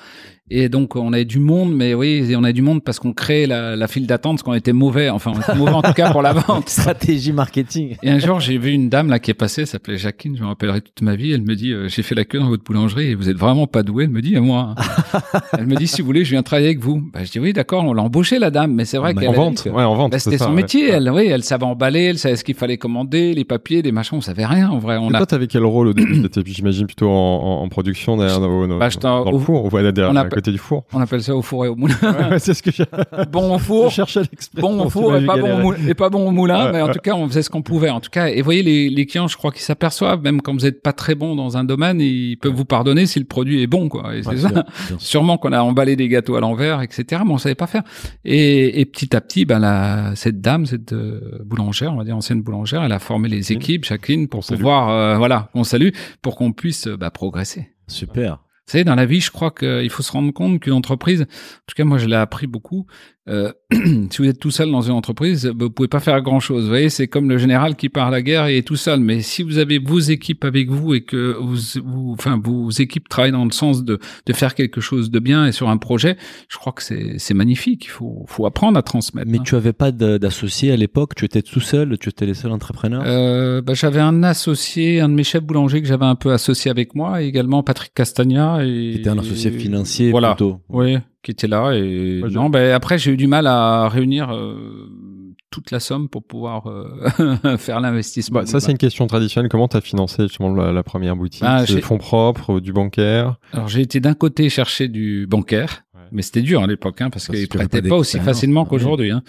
[0.53, 3.47] Et donc, on avait du monde, mais oui, on a du monde parce qu'on crée
[3.47, 5.09] la, la file d'attente, parce qu'on était mauvais.
[5.09, 6.67] Enfin, on était mauvais en tout cas pour la vente.
[6.67, 7.95] Stratégie marketing.
[8.03, 10.43] Et un jour, j'ai vu une dame là qui est passée, elle s'appelait Jacqueline, je
[10.43, 11.31] me rappellerai toute ma vie.
[11.31, 13.65] Elle me dit, euh, j'ai fait la queue dans votre boulangerie et vous êtes vraiment
[13.65, 14.03] pas doué.
[14.03, 14.75] Elle me dit, à moi.
[15.57, 17.01] elle me dit, si vous voulez, je viens travailler avec vous.
[17.13, 19.29] Bah, je dis, oui, d'accord, on l'a embauchée la dame, mais c'est vrai qu'elle.
[19.29, 20.11] En vente, ouais, en vente.
[20.11, 20.89] Bah, c'était son métier.
[20.89, 24.17] Elle, oui, elle savait emballer, elle savait ce qu'il fallait commander, les papiers, les machins,
[24.17, 24.97] on savait rien en vrai.
[24.97, 25.17] On a...
[25.19, 29.31] Toi, t'avais quel rôle au début J'imagine plutôt en, en, production derrière, dans, bah, dans,
[29.31, 29.81] le four, ou à
[30.41, 30.83] côté du four.
[30.93, 31.95] On appelle ça au four et au moulin.
[32.39, 32.85] c'est ce que j'ai.
[33.31, 33.89] bon au four.
[33.89, 34.21] Je cherchais
[34.55, 36.71] Bon au four et pas bon au, moulin, et pas bon au moulin.
[36.71, 37.89] mais en tout cas, on faisait ce qu'on pouvait.
[37.89, 40.53] En tout cas, et vous voyez, les, les clients, je crois qu'ils s'aperçoivent, même quand
[40.53, 43.61] vous n'êtes pas très bon dans un domaine, ils peuvent vous pardonner si le produit
[43.61, 44.15] est bon, quoi.
[44.15, 44.65] Et c'est ça.
[44.97, 47.21] Sûrement qu'on a emballé des gâteaux à l'envers, etc.
[47.25, 47.83] Mais on savait pas faire.
[48.25, 52.15] Et, et petit à petit, ben la, cette dame, cette euh, boulangère, on va dire
[52.15, 55.89] ancienne boulangère, elle a formé les équipes, chacune, pour pouvoir, euh, voilà, on salue,
[56.21, 57.69] pour qu'on puisse bah, progresser.
[57.87, 58.39] Super.
[58.67, 61.65] Vous savez, dans la vie, je crois qu'il faut se rendre compte qu'une entreprise, en
[61.67, 62.85] tout cas moi je l'ai appris beaucoup,
[63.31, 66.63] euh, si vous êtes tout seul dans une entreprise, vous pouvez pas faire grand chose.
[66.63, 68.99] Vous voyez, c'est comme le général qui part à la guerre et est tout seul.
[68.99, 73.07] Mais si vous avez vos équipes avec vous et que vous, vous enfin, vos équipes
[73.07, 76.17] travaillent dans le sens de, de faire quelque chose de bien et sur un projet,
[76.49, 77.85] je crois que c'est magnifique.
[77.85, 79.29] Il faut, faut apprendre à transmettre.
[79.29, 79.43] Mais hein.
[79.45, 81.15] tu avais pas d'associé à l'époque?
[81.15, 81.97] Tu étais tout seul?
[81.97, 83.03] Tu étais les seuls entrepreneurs?
[83.05, 86.69] Euh, bah, j'avais un associé, un de mes chefs boulangers que j'avais un peu associé
[86.69, 88.65] avec moi, et également Patrick Castagna.
[88.65, 90.35] Et, était un associé financier voilà.
[90.35, 90.59] plutôt.
[90.69, 91.71] Oui qui était là.
[91.73, 94.89] Et non, ben après j'ai eu du mal à réunir euh,
[95.49, 98.39] toute la somme pour pouvoir euh, faire l'investissement.
[98.39, 99.49] Bah, ça c'est une question traditionnelle.
[99.49, 101.43] Comment tu as financé justement la, première boutique?
[101.45, 103.35] Ah, C'est fonds propres, du bancaire?
[103.53, 105.83] Alors j'ai été d'un côté chercher du bancaire.
[106.13, 109.11] Mais c'était dur à l'époque, hein, parce, qu'ils prêtaient pas, aussi facilement qu'aujourd'hui.
[109.11, 109.23] Hein.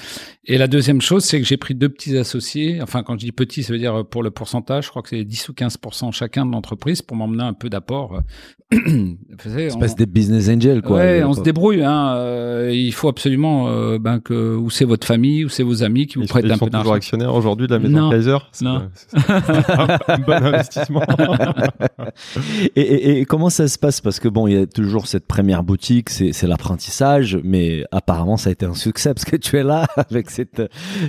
[0.47, 2.83] Et la deuxième chose, c'est que j'ai pris deux petits associés.
[2.83, 5.23] Enfin, quand je dis petits, ça veut dire pour le pourcentage, je crois que c'est
[5.23, 5.79] 10 ou 15
[6.11, 8.21] chacun de l'entreprise pour m'emmener un peu d'apport
[9.39, 10.99] c'est pas des business angels, quoi.
[10.99, 11.83] Ouais, on se débrouille.
[11.83, 12.15] Hein.
[12.17, 16.07] Euh, il faut absolument euh, ben, que où c'est votre famille, où c'est vos amis
[16.07, 16.69] qui vous prêtent un peu d'argent.
[16.69, 18.39] Ils sont toujours actionnaires aujourd'hui de la maison Kaiser.
[18.63, 18.83] Non.
[20.09, 21.03] un bon investissement.
[22.77, 24.01] et, et, comment ça se passe?
[24.01, 28.51] Parce que bon, il y a toujours cette première boutique, c'est l'apprentissage, mais apparemment ça
[28.51, 30.63] a été un succès parce que tu es là avec cette,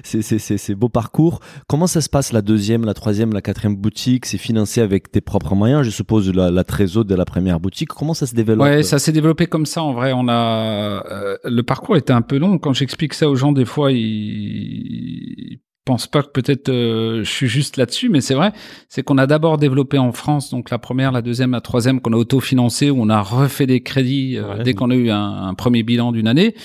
[0.03, 1.39] ces, ces, ces, ces beaux parcours.
[1.67, 4.25] Comment ça se passe la deuxième, la troisième, la quatrième boutique?
[4.25, 7.89] C'est financé avec tes propres moyens, je suppose, la, la trésor de la première boutique.
[7.89, 8.59] Comment ça se développe?
[8.59, 9.83] Ouais, ça s'est développé comme ça.
[9.83, 12.57] En vrai, on a euh, le parcours était un peu long.
[12.59, 17.47] Quand j'explique ça aux gens, des fois, ils pense pas que peut-être euh, je suis
[17.47, 18.53] juste là-dessus, mais c'est vrai,
[18.87, 22.13] c'est qu'on a d'abord développé en France, donc la première, la deuxième, la troisième, qu'on
[22.13, 24.63] a autofinancé, où on a refait des crédits euh, Ouais.
[24.63, 26.55] dès qu'on a eu un, un premier bilan d'une année.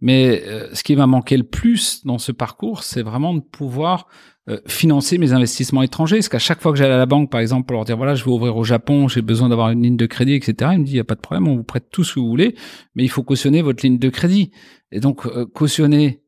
[0.00, 4.08] Mais euh, ce qui m'a manqué le plus dans ce parcours, c'est vraiment de pouvoir
[4.48, 6.16] euh, financer mes investissements étrangers.
[6.16, 8.14] Parce qu'à chaque fois que j'allais à la banque, par exemple, pour leur dire voilà,
[8.14, 10.70] je vais ouvrir au Japon, j'ai besoin d'avoir une ligne de crédit, etc.
[10.74, 12.20] Ils me disent il y a pas de problème, on vous prête tout ce que
[12.20, 12.54] vous voulez,
[12.94, 14.52] mais il faut cautionner votre ligne de crédit.
[14.92, 16.22] Et donc euh, cautionner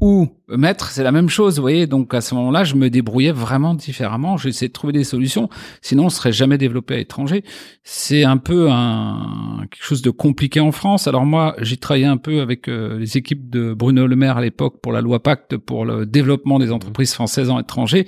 [0.00, 1.86] ou mettre, c'est la même chose, vous voyez.
[1.86, 4.36] Donc à ce moment-là, je me débrouillais vraiment différemment.
[4.36, 5.48] J'essayais de trouver des solutions.
[5.82, 7.44] Sinon, on serait jamais développé à l'étranger.
[7.84, 11.06] C'est un peu un quelque chose de compliqué en France.
[11.06, 14.42] Alors moi, j'ai travaillé un peu avec euh, les équipes de Bruno Le Maire à
[14.42, 18.06] l'époque pour la loi Pacte pour le développement des entreprises françaises en étranger.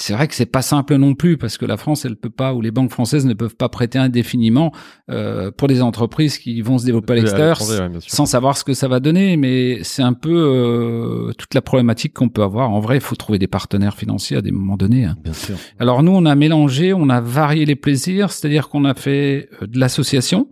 [0.00, 2.54] C'est vrai que c'est pas simple non plus parce que la France, elle peut pas
[2.54, 4.72] ou les banques françaises ne peuvent pas prêter indéfiniment
[5.10, 8.72] euh, pour des entreprises qui vont se développer à l'extérieur ouais, sans savoir ce que
[8.72, 12.70] ça va donner, mais c'est un peu euh, toute la problématique qu'on peut avoir.
[12.70, 15.04] En vrai, il faut trouver des partenaires financiers à des moments donnés.
[15.04, 15.16] hein.
[15.22, 15.56] Bien sûr.
[15.78, 19.66] Alors nous, on a mélangé, on a varié les plaisirs, c'est-à-dire qu'on a fait euh,
[19.66, 20.48] de l'association.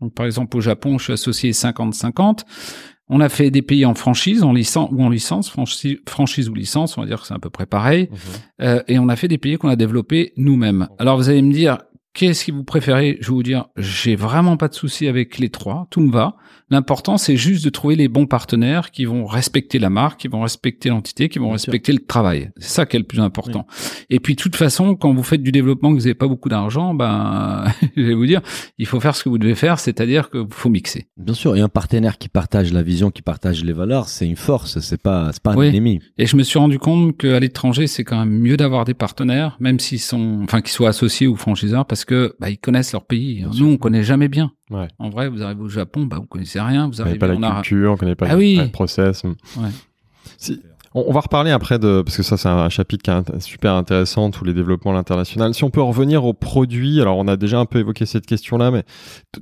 [0.00, 2.40] Donc par exemple au Japon, je suis associé 50-50.
[3.08, 6.54] On a fait des pays en franchise, en licence ou en licence, franchise, franchise ou
[6.54, 8.08] licence, on va dire que c'est à peu près pareil.
[8.10, 8.18] Mhm.
[8.62, 10.88] Euh, et on a fait des pays qu'on a développés nous-mêmes.
[10.98, 11.78] Alors vous allez me dire,
[12.12, 13.18] qu'est-ce que vous préférez?
[13.20, 16.36] Je vais vous dire, j'ai vraiment pas de souci avec les trois, tout me va.
[16.70, 20.42] L'important, c'est juste de trouver les bons partenaires qui vont respecter la marque, qui vont
[20.42, 21.70] respecter l'entité, qui vont Bien sûr.
[21.72, 22.50] respecter le travail.
[22.58, 23.66] C'est ça qui est le plus important.
[24.10, 26.48] Et puis, de toute façon, quand vous faites du développement, que vous n'avez pas beaucoup
[26.48, 27.64] d'argent, ben,
[27.96, 28.42] je vais vous dire,
[28.78, 31.06] il faut faire ce que vous devez faire, c'est-à-dire que faut mixer.
[31.16, 31.56] Bien sûr.
[31.56, 34.78] Et un partenaire qui partage la vision, qui partage les valeurs, c'est une force.
[34.80, 35.66] C'est pas, c'est pas un Oui.
[35.68, 36.00] ennemi.
[36.18, 39.56] Et je me suis rendu compte qu'à l'étranger, c'est quand même mieux d'avoir des partenaires,
[39.60, 43.06] même s'ils sont, enfin, qu'ils soient associés ou franchiseurs, parce que bah, ils connaissent leur
[43.06, 43.44] pays.
[43.58, 44.52] Nous, on connaît jamais bien.
[44.70, 44.88] Ouais.
[44.98, 46.88] En vrai, vous arrivez au Japon, bah, vous connaissez rien.
[46.88, 48.56] Vous arrivez pas la culture, on connaît pas Ah oui.
[48.56, 49.22] le process.
[49.24, 49.34] Ouais.
[50.36, 50.60] Si-
[50.98, 53.74] on, on va reparler après de parce que ça c'est un chapitre qui est super
[53.74, 55.54] intéressant tous les développements à l'international.
[55.54, 58.70] Si on peut revenir aux produits, alors on a déjà un peu évoqué cette question-là,
[58.70, 58.82] mais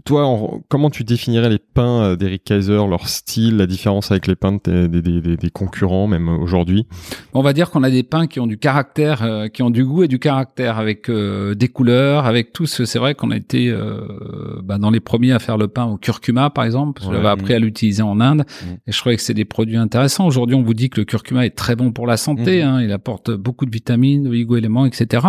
[0.05, 4.27] toi, en- comment tu définirais les pains euh, d'Eric Kaiser, leur style, la différence avec
[4.27, 6.87] les pains des, des- des- des concurrents même aujourd'hui?
[7.35, 9.85] On va dire qu'on a des pains qui ont du caractère, euh, qui ont du
[9.85, 12.67] goût et du caractère, avec euh, des couleurs, avec tout.
[12.67, 15.85] ce- C'est vrai qu'on a été euh, bah, dans les premiers à faire le pain
[15.87, 17.17] au curcuma, par exemple, parce que Ouais.
[17.23, 18.45] j'avais appris à l'utiliser en Inde.
[18.63, 18.67] Mm.
[18.87, 20.27] Et je trouvais que c'est des produits intéressants.
[20.27, 22.63] Aujourd'hui, on vous dit que le curcuma est très bon pour la santé.
[22.63, 22.69] Mhm.
[22.69, 22.83] hein.
[22.83, 25.27] il apporte beaucoup de vitamines, d'oligo-éléments, etc.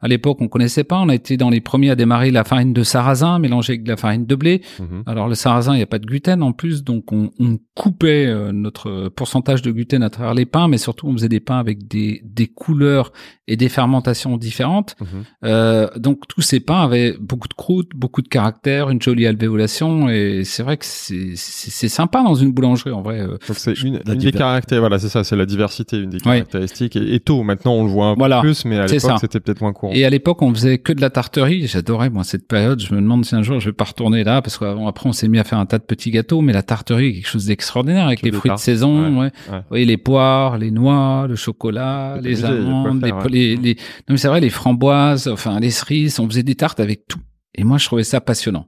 [0.00, 0.98] À l'époque, on connaissait pas.
[1.00, 3.88] On a été dans les premiers à démarrer la farine de sarrasin mélangée avec de
[3.88, 4.62] la farine de blé.
[4.80, 5.02] Mhm.
[5.06, 8.26] Alors le sarrasin, il n'y a pas de gluten en plus, donc on, on coupait
[8.26, 11.58] euh, notre pourcentage de gluten à travers les pains, mais surtout on faisait des pains
[11.58, 13.12] avec des, des couleurs
[13.48, 14.96] et des fermentations différentes.
[15.00, 15.06] Mhm.
[15.44, 20.08] Euh, donc tous ces pains avaient beaucoup de croûte, beaucoup de caractère, une jolie alvéolation,
[20.08, 23.20] et c'est vrai que c'est sympa dans une boulangerie en vrai.
[23.20, 23.36] euh.
[23.52, 26.22] C'est une, une des caractéristiques, voilà, c'est ça, c'est la diversité, une des Ouais.
[26.38, 26.96] caractéristiques.
[26.96, 28.36] Et, et tôt, maintenant on le voit un Voilà.
[28.40, 29.92] peu plus, mais à l'époque c'était peut-être moins courant.
[29.94, 31.66] Et à l'époque, on faisait que de la tarterie.
[31.66, 32.80] J'adorais moi cette période.
[32.80, 35.28] Je me demande si un jour je vais pas retourner là, parce qu'après on s'est
[35.28, 38.06] mis à faire un tas de petits gâteaux, mais la tarterie est quelque chose d'extraordinaire
[38.06, 39.20] avec les fruits de saison.
[39.20, 39.30] Ouais.
[39.48, 43.74] Vous voyez les poires, les noix, le chocolat, les obligé, amandes, les, faire, les, les-
[43.74, 46.18] non mais c'est vrai les framboises, enfin les cerises.
[46.20, 47.20] On faisait des tartes avec tout.
[47.54, 48.66] Et moi je trouvais ça passionnant.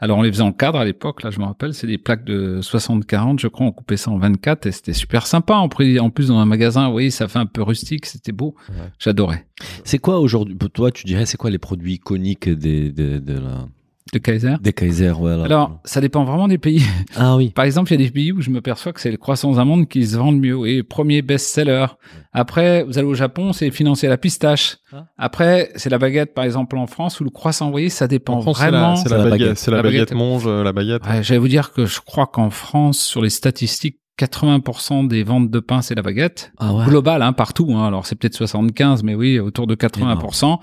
[0.00, 2.24] Alors on les faisait en cadre à l'époque, là je me rappelle, c'est des plaques
[2.24, 5.54] de 60-40, je crois, on coupait ça en 24 et c'était super sympa.
[5.54, 8.54] En plus, dans un magasin, oui, ça fait un peu rustique, c'était beau.
[8.68, 8.90] Ouais.
[8.98, 9.46] J'adorais.
[9.84, 13.66] C'est quoi aujourd'hui, toi, tu dirais, c'est quoi les produits iconiques des, des, de la,
[14.14, 14.54] De Kaiser.
[14.60, 15.44] des Kaiser, voilà.
[15.44, 16.82] Alors, ça dépend vraiment des pays.
[17.16, 17.50] ah oui.
[17.50, 19.50] Par exemple, il y a des pays où je me perçois que c'est le croissant
[19.50, 20.66] aux amandes qui se vendent mieux.
[20.68, 21.86] Et premier best-seller.
[22.32, 24.76] Après, vous allez au Japon, c'est financé à la pistache.
[24.92, 25.06] Ah.
[25.18, 27.66] Après, c'est la baguette, par exemple, en France, ou le croissant.
[27.66, 28.90] Vous voyez, ça dépend En France, c'est vraiment.
[28.90, 29.58] la, c'est la baguette, baguette.
[29.58, 30.16] c'est la La baguette baguette.
[30.16, 31.04] monge, euh, la baguette.
[31.06, 35.50] Ouais, J'allais vous dire que je crois qu'en France, sur les statistiques, 80% des ventes
[35.50, 36.52] de pain, c'est la baguette.
[36.58, 36.86] Ah ouais.
[36.86, 37.72] Global, hein, partout.
[37.74, 37.86] Hein.
[37.86, 40.58] Alors, c'est peut-être 75, mais oui, autour de 80%.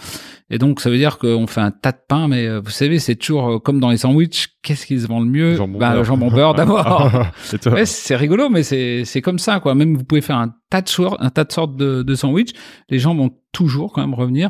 [0.50, 3.00] Et donc, ça veut dire qu'on fait un tas de pain, mais euh, vous savez,
[3.00, 4.50] c'est toujours euh, comme dans les sandwichs.
[4.64, 5.56] Qu'est-ce qui se vend le mieux?
[5.56, 5.98] Jambon Bah, beurre.
[6.00, 7.12] Le jambon beurre d'abord.
[7.66, 9.76] Ouais, c'est rigolo, mais c'est c'est comme ça, quoi.
[9.76, 12.52] Même vous pouvez faire un tas de sortes, un tas de sortes de, de sandwich.
[12.90, 14.50] Les gens vont toujours quand même revenir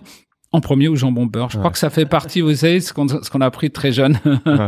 [0.54, 1.50] en premier au jambon beurre.
[1.50, 4.20] Je crois que ça fait partie, vous savez, ce qu'on a appris très jeune.
[4.52, 4.68] Ouais.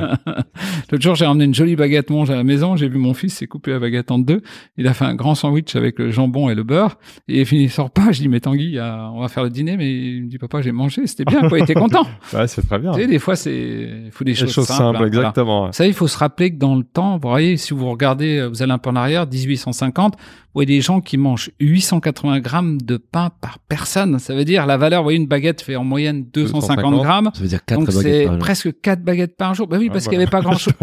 [0.91, 2.75] L'autre jour, j'ai ramené une jolie baguette monge à la maison.
[2.75, 4.41] J'ai vu mon fils s'est coupé la baguette en deux.
[4.77, 6.97] Il a fait un grand sandwich avec le jambon et le beurre.
[7.27, 8.11] Et il finit sur pas.
[8.11, 9.75] Je dis, mais Tanguy, on va faire le dîner.
[9.77, 11.05] Mais il me dit, papa, j'ai mangé.
[11.07, 11.59] C'était bien, quoi.
[11.59, 12.05] Il était content.
[12.33, 12.91] Ouais, c'est très bien.
[12.91, 14.77] Vous savez, des fois, c'est, il faut des choses, choses simples.
[14.77, 15.09] simples, hein.
[15.11, 15.27] Voilà.
[15.27, 15.71] exactement.
[15.71, 18.47] Ça, il faut se rappeler que dans le temps, vous voyez, si vous regardez, euh,
[18.47, 20.19] vous allez un peu en arrière, 1850, vous
[20.53, 24.19] voyez des gens qui mangent 880 grammes de pain par personne.
[24.19, 27.03] Ça veut dire, la valeur, vous voyez, une baguette fait fait en moyenne 250, 250
[27.03, 27.29] grammes.
[27.33, 29.67] Ça veut dire 4 Donc c'est presque 4 baguettes par jour.
[29.67, 30.19] Bah oui, Ah, parce qu'il voilà.
[30.19, 30.73] n'y avait pas grand chose.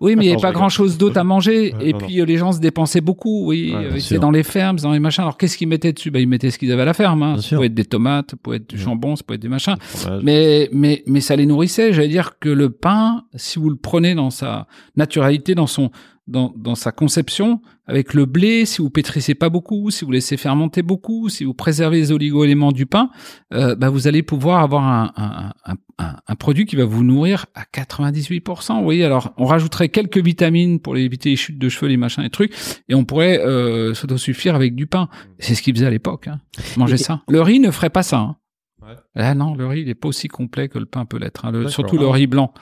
[0.00, 0.16] Oui.
[0.16, 1.74] mais il n'y avait pas grand chose d'autre à manger.
[1.74, 3.46] Ouais, et non, puis euh, les gens se dépensaient beaucoup.
[3.46, 5.22] Oui, Ouais, euh, dans les fermes, dans les machins.
[5.22, 6.10] Alors qu'est-ce qu'ils mettaient dessus?
[6.10, 7.22] Bah ils mettaient ce qu'ils avaient à la ferme.
[7.22, 7.36] Hein.
[7.36, 7.56] Ça sûr.
[7.58, 9.76] pouvait être des tomates, ça pouvait être du jambon, ça pouvait être du machin.
[9.80, 10.22] Fromage.
[10.24, 11.92] Mais, mais, mais ça les nourrissait.
[11.92, 15.90] J'allais dire que le pain, si vous le prenez dans sa naturalité, dans son,
[16.28, 20.36] dans, dans sa conception, avec le blé, si vous pétrissez pas beaucoup, si vous laissez
[20.36, 23.10] fermenter beaucoup, si vous préservez les oligo-éléments du pain,
[23.52, 25.52] euh, bah vous allez pouvoir avoir un, un,
[25.98, 28.76] un, un, produit qui va vous nourrir à 98%.
[28.78, 32.22] Vous voyez, alors on rajouterait quelques vitamines pour éviter les chutes de cheveux, les machins,
[32.22, 32.54] les trucs,
[32.88, 35.08] et on pourrait euh, s'autosuffire avec du pain.
[35.40, 36.28] C'est ce qu'ils faisaient à l'époque.
[36.28, 36.40] Hein.
[36.76, 37.22] Manger Et- ça.
[37.28, 38.18] Le riz ne ferait pas ça.
[38.18, 38.36] Hein.
[38.80, 38.94] Ouais.
[39.16, 41.44] Ah non, le riz, il est pas aussi complet que le pain peut l'être.
[41.44, 41.68] hein.
[41.68, 42.52] Surtout le riz blanc.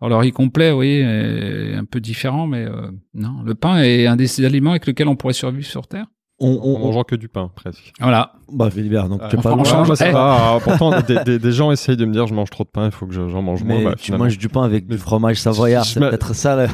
[0.00, 4.06] Alors, le riz complet, oui, est un peu différent, mais euh, non, le pain est
[4.06, 6.06] un des aliments avec lequel on pourrait survivre sur Terre?
[6.42, 7.92] On, En on, on- mangeant que du pain, presque.
[8.00, 8.32] Voilà.
[8.52, 9.64] Bah, Philibert, donc tu Euh, pas on loin.
[9.64, 10.12] change- ça Eh.
[10.12, 10.36] va.
[10.54, 12.86] Ah, Pourtant, des, des- des gens essayent de me dire je mange trop de pain,
[12.86, 13.84] il faut que je- j'en mange moins.
[13.84, 16.56] Bah, tu manges du pain avec du fromage savoyard, c'est peut-être ça.
[16.56, 16.66] Là.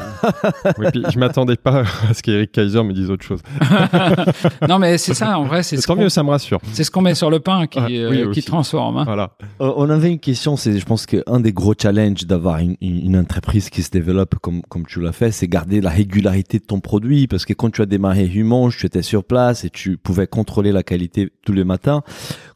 [0.79, 3.41] Oui, puis je m'attendais pas à ce qu'Eric Kaiser me dise autre chose.
[4.69, 6.61] non, mais c'est ça, en vrai, c'est ce Tant mieux, ça me rassure.
[6.73, 8.99] c'est ce qu'on met sur le pain qui, Ah, euh, qui transforme.
[8.99, 9.05] hein.
[9.05, 9.33] Voilà.
[9.61, 13.05] Euh, on avait une question, c'est je pense qu'un des gros challenges d'avoir une, une,
[13.07, 16.65] une entreprise qui se développe comme, comme tu l'as fait, c'est garder la régularité de
[16.65, 17.27] ton produit.
[17.27, 20.73] Parce que quand tu as démarré Humange, tu étais sur place et tu pouvais contrôler
[20.73, 22.03] la qualité tous les matins.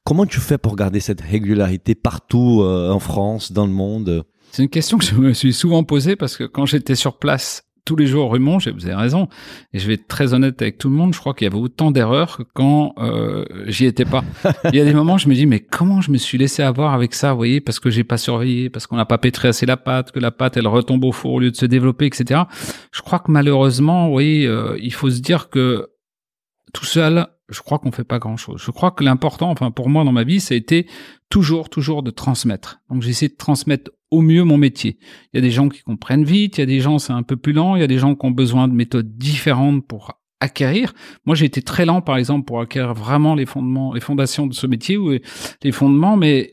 [0.04, 4.24] Comment tu fais pour garder cette régularité partout euh, en France, dans le monde?
[4.52, 7.64] C'est une question que je me suis souvent posée parce que quand j'étais sur place
[7.84, 9.28] tous les jours Monge, et vous avez raison,
[9.72, 11.58] et je vais être très honnête avec tout le monde, je crois qu'il y avait
[11.58, 14.22] autant d'erreurs que quand euh, j'y étais pas.
[14.72, 16.94] Il y a des moments je me dis, mais comment je me suis laissé avoir
[16.94, 19.66] avec ça, vous voyez, parce que j'ai pas surveillé, parce qu'on n'a pas pétri assez
[19.66, 22.42] la pâte, que la pâte, elle retombe au four au lieu de se développer, etc.
[22.92, 25.88] Je crois que malheureusement, voyez, euh, il faut se dire que
[26.72, 28.62] tout seul, je crois qu'on fait pas grand chose.
[28.64, 30.86] Je crois que l'important, enfin pour moi dans ma vie, ça a été
[31.28, 32.80] toujours, toujours de transmettre.
[32.90, 34.98] Donc j'ai essayé de transmettre au mieux mon métier.
[35.32, 37.22] Il y a des gens qui comprennent vite, il y a des gens c'est un
[37.22, 40.20] peu plus lent, il y a des gens qui ont besoin de méthodes différentes pour
[40.40, 40.94] acquérir.
[41.26, 44.54] Moi, j'ai été très lent, par exemple, pour acquérir vraiment les fondements, les fondations de
[44.54, 45.10] ce métier ou
[45.62, 46.50] les fondements, mais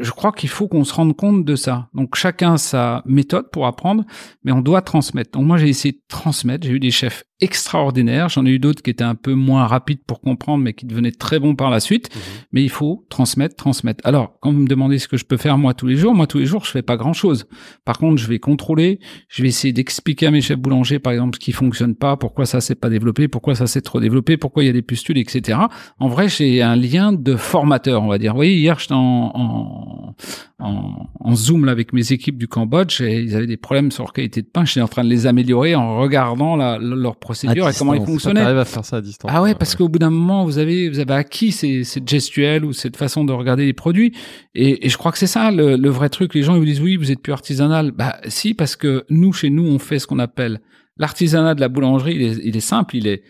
[0.00, 1.88] je crois qu'il faut qu'on se rende compte de ça.
[1.92, 4.04] Donc chacun sa méthode pour apprendre,
[4.42, 5.32] mais on doit transmettre.
[5.32, 6.66] Donc moi j'ai essayé de transmettre.
[6.66, 8.28] J'ai eu des chefs extraordinaires.
[8.28, 11.10] J'en ai eu d'autres qui étaient un peu moins rapides pour comprendre, mais qui devenaient
[11.12, 12.08] très bons par la suite.
[12.52, 14.06] Mais il faut transmettre, transmettre.
[14.06, 16.26] Alors quand vous me demandez ce que je peux faire moi tous les jours, moi
[16.28, 17.46] tous les jours je fais pas grand chose.
[17.84, 19.00] Par contre je vais contrôler.
[19.28, 22.46] Je vais essayer d'expliquer à mes chefs boulangers par exemple ce qui fonctionne pas, pourquoi
[22.46, 25.18] ça s'est pas développé, pourquoi ça s'est trop développé, pourquoi il y a des pustules,
[25.18, 25.58] etc.
[25.98, 28.32] En vrai j'ai un lien de formateur, on va dire.
[28.32, 30.14] Vous voyez hier j'étais en, en
[30.62, 34.04] en, en zoom là, avec mes équipes du Cambodge et ils avaient des problèmes sur
[34.04, 34.64] leur qualité de pain.
[34.64, 38.40] J'étais en train de les améliorer en regardant la, leur procédure et comment ils fonctionnaient.
[38.40, 39.30] T'arrives à faire ça à distance.
[39.32, 42.64] Ah ouais, parce qu'au bout d'un moment, vous avez, vous avez acquis ces, cette gestuelle
[42.64, 44.12] ou cette façon de regarder les produits.
[44.54, 46.34] Et, et je crois que c'est ça le, le vrai truc.
[46.34, 47.90] Les gens ils vous disent oui, vous êtes plus artisanal.
[47.90, 50.60] Bah si, parce que nous, chez nous, on fait ce qu'on appelle
[50.96, 52.14] l'artisanat de la boulangerie.
[52.14, 53.22] Il est, il est simple, il est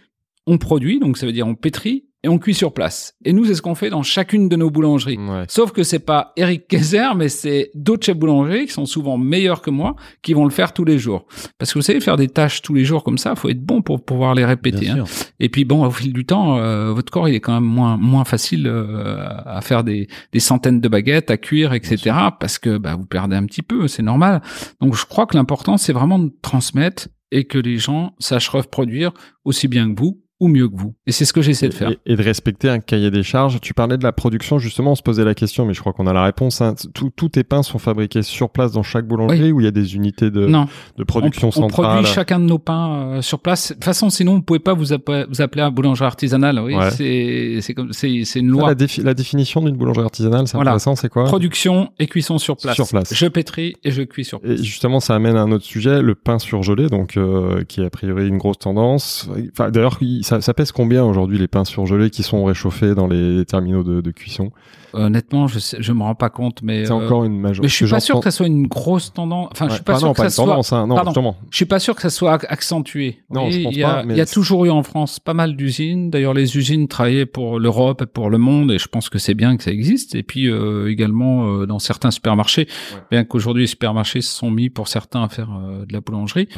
[0.47, 3.15] on produit, donc ça veut dire on pétrit et on cuit sur place.
[3.25, 5.19] Et nous, c'est ce qu'on fait dans chacune de nos boulangeries.
[5.19, 5.45] Ouais.
[5.49, 9.61] Sauf que c'est pas Eric Kaiser, mais c'est d'autres chefs boulangers qui sont souvent meilleurs
[9.61, 11.27] que moi, qui vont le faire tous les jours.
[11.59, 13.83] Parce que vous savez, faire des tâches tous les jours comme ça, faut être bon
[13.83, 14.89] pour pouvoir les répéter.
[14.89, 15.05] Hein.
[15.41, 17.97] Et puis bon, au fil du temps, euh, votre corps il est quand même moins
[17.97, 22.15] moins facile euh, à faire des, des centaines de baguettes, à cuire, etc.
[22.39, 24.43] Parce que bah, vous perdez un petit peu, c'est normal.
[24.81, 29.13] Donc je crois que l'important c'est vraiment de transmettre et que les gens sachent reproduire
[29.45, 30.93] aussi bien que vous ou mieux que vous.
[31.07, 31.93] Et c'est ce que j'essaie de faire.
[32.05, 33.61] Et, de respecter un cahier des charges.
[33.61, 36.07] Tu parlais de la production, justement, on se posait la question, mais je crois qu'on
[36.09, 36.61] a la réponse.
[36.61, 36.75] hein.
[36.95, 39.71] Tous tous tes pains sont fabriqués sur place dans chaque boulangerie ou il y a
[39.71, 40.67] des unités de, non,
[40.99, 41.87] de production on, on centrale?
[41.99, 43.69] produit chacun de nos pains euh, sur place.
[43.69, 46.59] De toute façon, sinon, vous pouvez pas vous appeler, vous appeler un boulanger artisanal.
[46.59, 46.91] Oui, Ouais.
[46.91, 48.69] c'est une Ça, loi.
[48.69, 50.71] la, défi- la définition d'une boulangerie artisanale, c'est Voilà.
[50.73, 51.25] intéressant, c'est quoi?
[51.25, 52.75] Production et cuisson sur place.
[52.75, 53.15] Sur place.
[53.15, 54.61] Je pétris et je cuis sur place.
[54.61, 57.87] Et justement, ça amène à un autre sujet, le pain surgelé, donc euh, qui est
[57.87, 59.29] a priori une grosse tendance.
[59.53, 63.45] Enfin, d'ailleurs, il- ça, pèse combien aujourd'hui les pains surgelés qui sont réchauffés dans les
[63.45, 64.53] terminaux de cuisson?
[64.95, 67.63] Honnêtement, je sais, je me rends pas compte, mais C'est euh, encore une majorité.
[67.63, 69.49] mais je suis pas sûr que ça soit une grosse tendance.
[69.53, 70.53] Enfin, je suis pas sûr non, que pas ça une soit.
[70.53, 71.35] tendance, hein, non, Pardon.
[71.51, 73.19] Je suis pas sûr que ça soit ac- accentué.
[73.31, 75.19] Non, je pense il y a, pas, mais il y a toujours eu en France
[75.21, 76.11] pas mal d'usines.
[76.11, 79.35] D'ailleurs, les usines travaillaient pour l'Europe et pour le monde, et je pense que c'est
[79.35, 80.15] bien que ça existe.
[80.15, 82.69] Et puis euh, également euh, dans certains supermarchés,
[83.11, 86.49] bien qu'aujourd'hui les supermarchés se sont mis pour certains à faire euh, de la boulangerie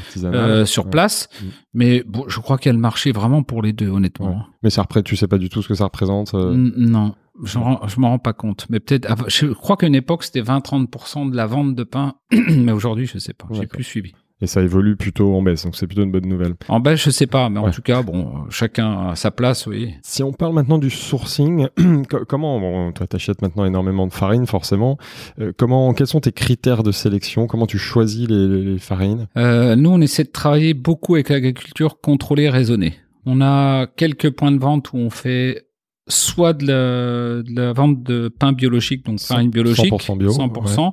[0.65, 0.91] sur Ouais.
[0.91, 1.29] place.
[1.41, 1.47] Mm.
[1.75, 4.45] Mais bon, je crois qu'il y a le marché vraiment pour les deux, honnêtement.
[4.63, 6.35] Mais ça représente, tu sais pas du tout ce que ça représente.
[6.35, 8.67] Non, je m'en rends pas compte.
[8.71, 12.15] Mais peut-être, je crois qu'à une époque, c'était 20-30% de la vente de pain.
[12.49, 13.47] mais aujourd'hui, je sais pas.
[13.53, 14.13] J'ai plus suivi.
[14.41, 16.55] Et ça évolue plutôt en baisse, donc c'est plutôt une bonne nouvelle.
[16.69, 19.95] En baisse, je sais pas, mais en tout cas, bon, chacun à sa place, oui.
[20.03, 21.69] Si on parle maintenant du sourcing,
[22.11, 24.99] co- comment, bon, toi t'achètes maintenant énormément de farine forcément,
[25.41, 27.47] Euh, comment, quels sont tes critères de sélection?
[27.47, 29.29] Comment tu choisis les farines?
[29.39, 32.95] Euh, nous, on essaie de travailler beaucoup avec l'agriculture contrôlée, raisonnée.
[33.27, 35.69] On a quelques points de vente où on fait
[36.09, 40.93] soit de la, de la vente de pain biologique, donc farine biologique, 100% bio, 100%,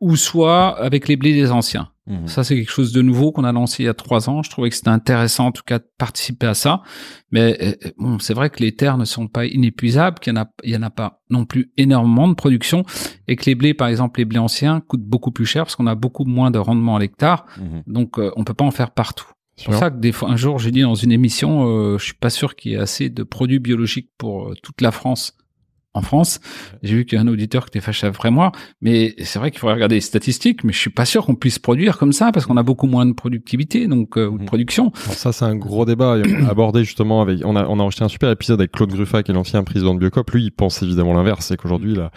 [0.00, 1.88] ou soit avec les blés des anciens.
[2.06, 2.26] Mhm.
[2.26, 4.42] Ça, c'est quelque chose de nouveau qu'on a lancé il y a trois ans.
[4.42, 6.82] Je trouvais que c'était intéressant, en tout cas, de participer à ça.
[7.30, 10.42] Mais euh, bon, c'est vrai que les terres ne sont pas inépuisables, qu'il y en
[10.42, 12.84] a, il y en a pas non plus énormément de production,
[13.28, 15.86] et que les blés, par exemple, les blés anciens, coûtent beaucoup plus cher parce qu'on
[15.86, 17.46] a beaucoup moins de rendement à l'hectare.
[17.58, 17.82] Mhm.
[17.86, 19.30] Donc, euh, on peut pas en faire partout.
[19.56, 22.04] C'est pour ça que des fois, un jour, j'ai dit dans une émission, euh, je
[22.04, 25.36] suis pas sûr qu'il y ait assez de produits biologiques pour euh, toute la France.
[25.94, 26.40] En France,
[26.82, 29.50] j'ai vu qu'il y a un auditeur qui était fâché après moi, mais c'est vrai
[29.50, 32.32] qu'il faudrait regarder les statistiques, mais je suis pas sûr qu'on puisse produire comme ça
[32.32, 34.46] parce qu'on a beaucoup moins de productivité, donc euh, ou de Mhm.
[34.46, 34.92] production.
[35.04, 36.16] Alors ça, c'est un gros débat.
[36.48, 39.32] Abordé justement avec, on a, on a enregistré un super épisode avec Claude Gruffat, qui
[39.32, 40.30] est l'ancien président de Biocop.
[40.30, 41.44] Lui, il pense évidemment l'inverse.
[41.44, 42.10] C'est qu'aujourd'hui, la,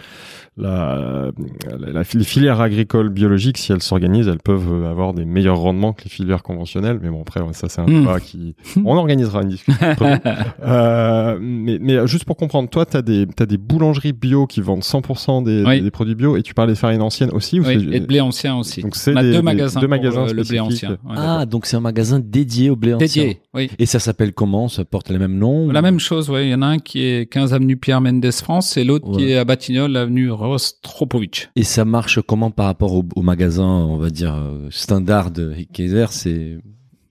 [0.56, 1.30] la,
[1.78, 5.92] la- la- les filières agricoles biologiques, si elles s'organisent, elles peuvent avoir des meilleurs rendements
[5.92, 6.98] que les filières conventionnelles.
[7.02, 8.00] Mais bon, après, ça, c'est un Hmm.
[8.00, 8.54] débat qui,
[8.86, 9.76] on organisera une discussion.
[10.66, 14.82] Euh, mais, mais juste pour comprendre, toi, t'as des, t'as des boulangeries bio qui vendent
[14.82, 15.80] 100% des, Oui.
[15.82, 18.06] des produits bio et tu parles des farines anciennes aussi ou Oui, c'est- et de
[18.06, 18.82] blé ancien aussi.
[18.82, 20.90] Donc c'est deux magasins, deux pour, magasins euh, le blé ancien.
[20.90, 21.14] Ouais.
[21.16, 23.06] Ah, donc c'est un magasin dédié au blé ancien.
[23.24, 23.70] Dédié, oui.
[23.78, 24.68] Et ça s'appelle comment?
[24.68, 26.46] Ça porte les mêmes noms La même chose, ouais.
[26.46, 29.30] Il y en a un qui est 15 avenue Pierre Mendès France et l'autre qui
[29.30, 31.50] est à Batignolles, avenue Rostropovitch.
[31.56, 35.54] Et ça marche comment par rapport au, au magasin, on va dire, euh, standard de
[35.72, 36.06] Kaiser?
[36.10, 36.58] C'est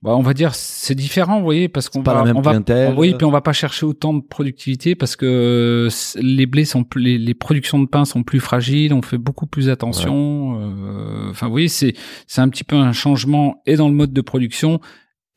[0.06, 2.52] Bah, on va dire c'est différent, vous voyez, parce qu'on va, la même on va,
[2.96, 5.90] oui, puis on va pas chercher autant de productivité parce que
[6.22, 9.48] les blés sont plus, les, les productions de pain sont plus fragiles, on fait beaucoup
[9.48, 10.60] plus attention.
[10.62, 11.96] euh, Enfin, vous voyez, c'est
[12.28, 14.80] c'est un petit peu un changement et dans le mode de production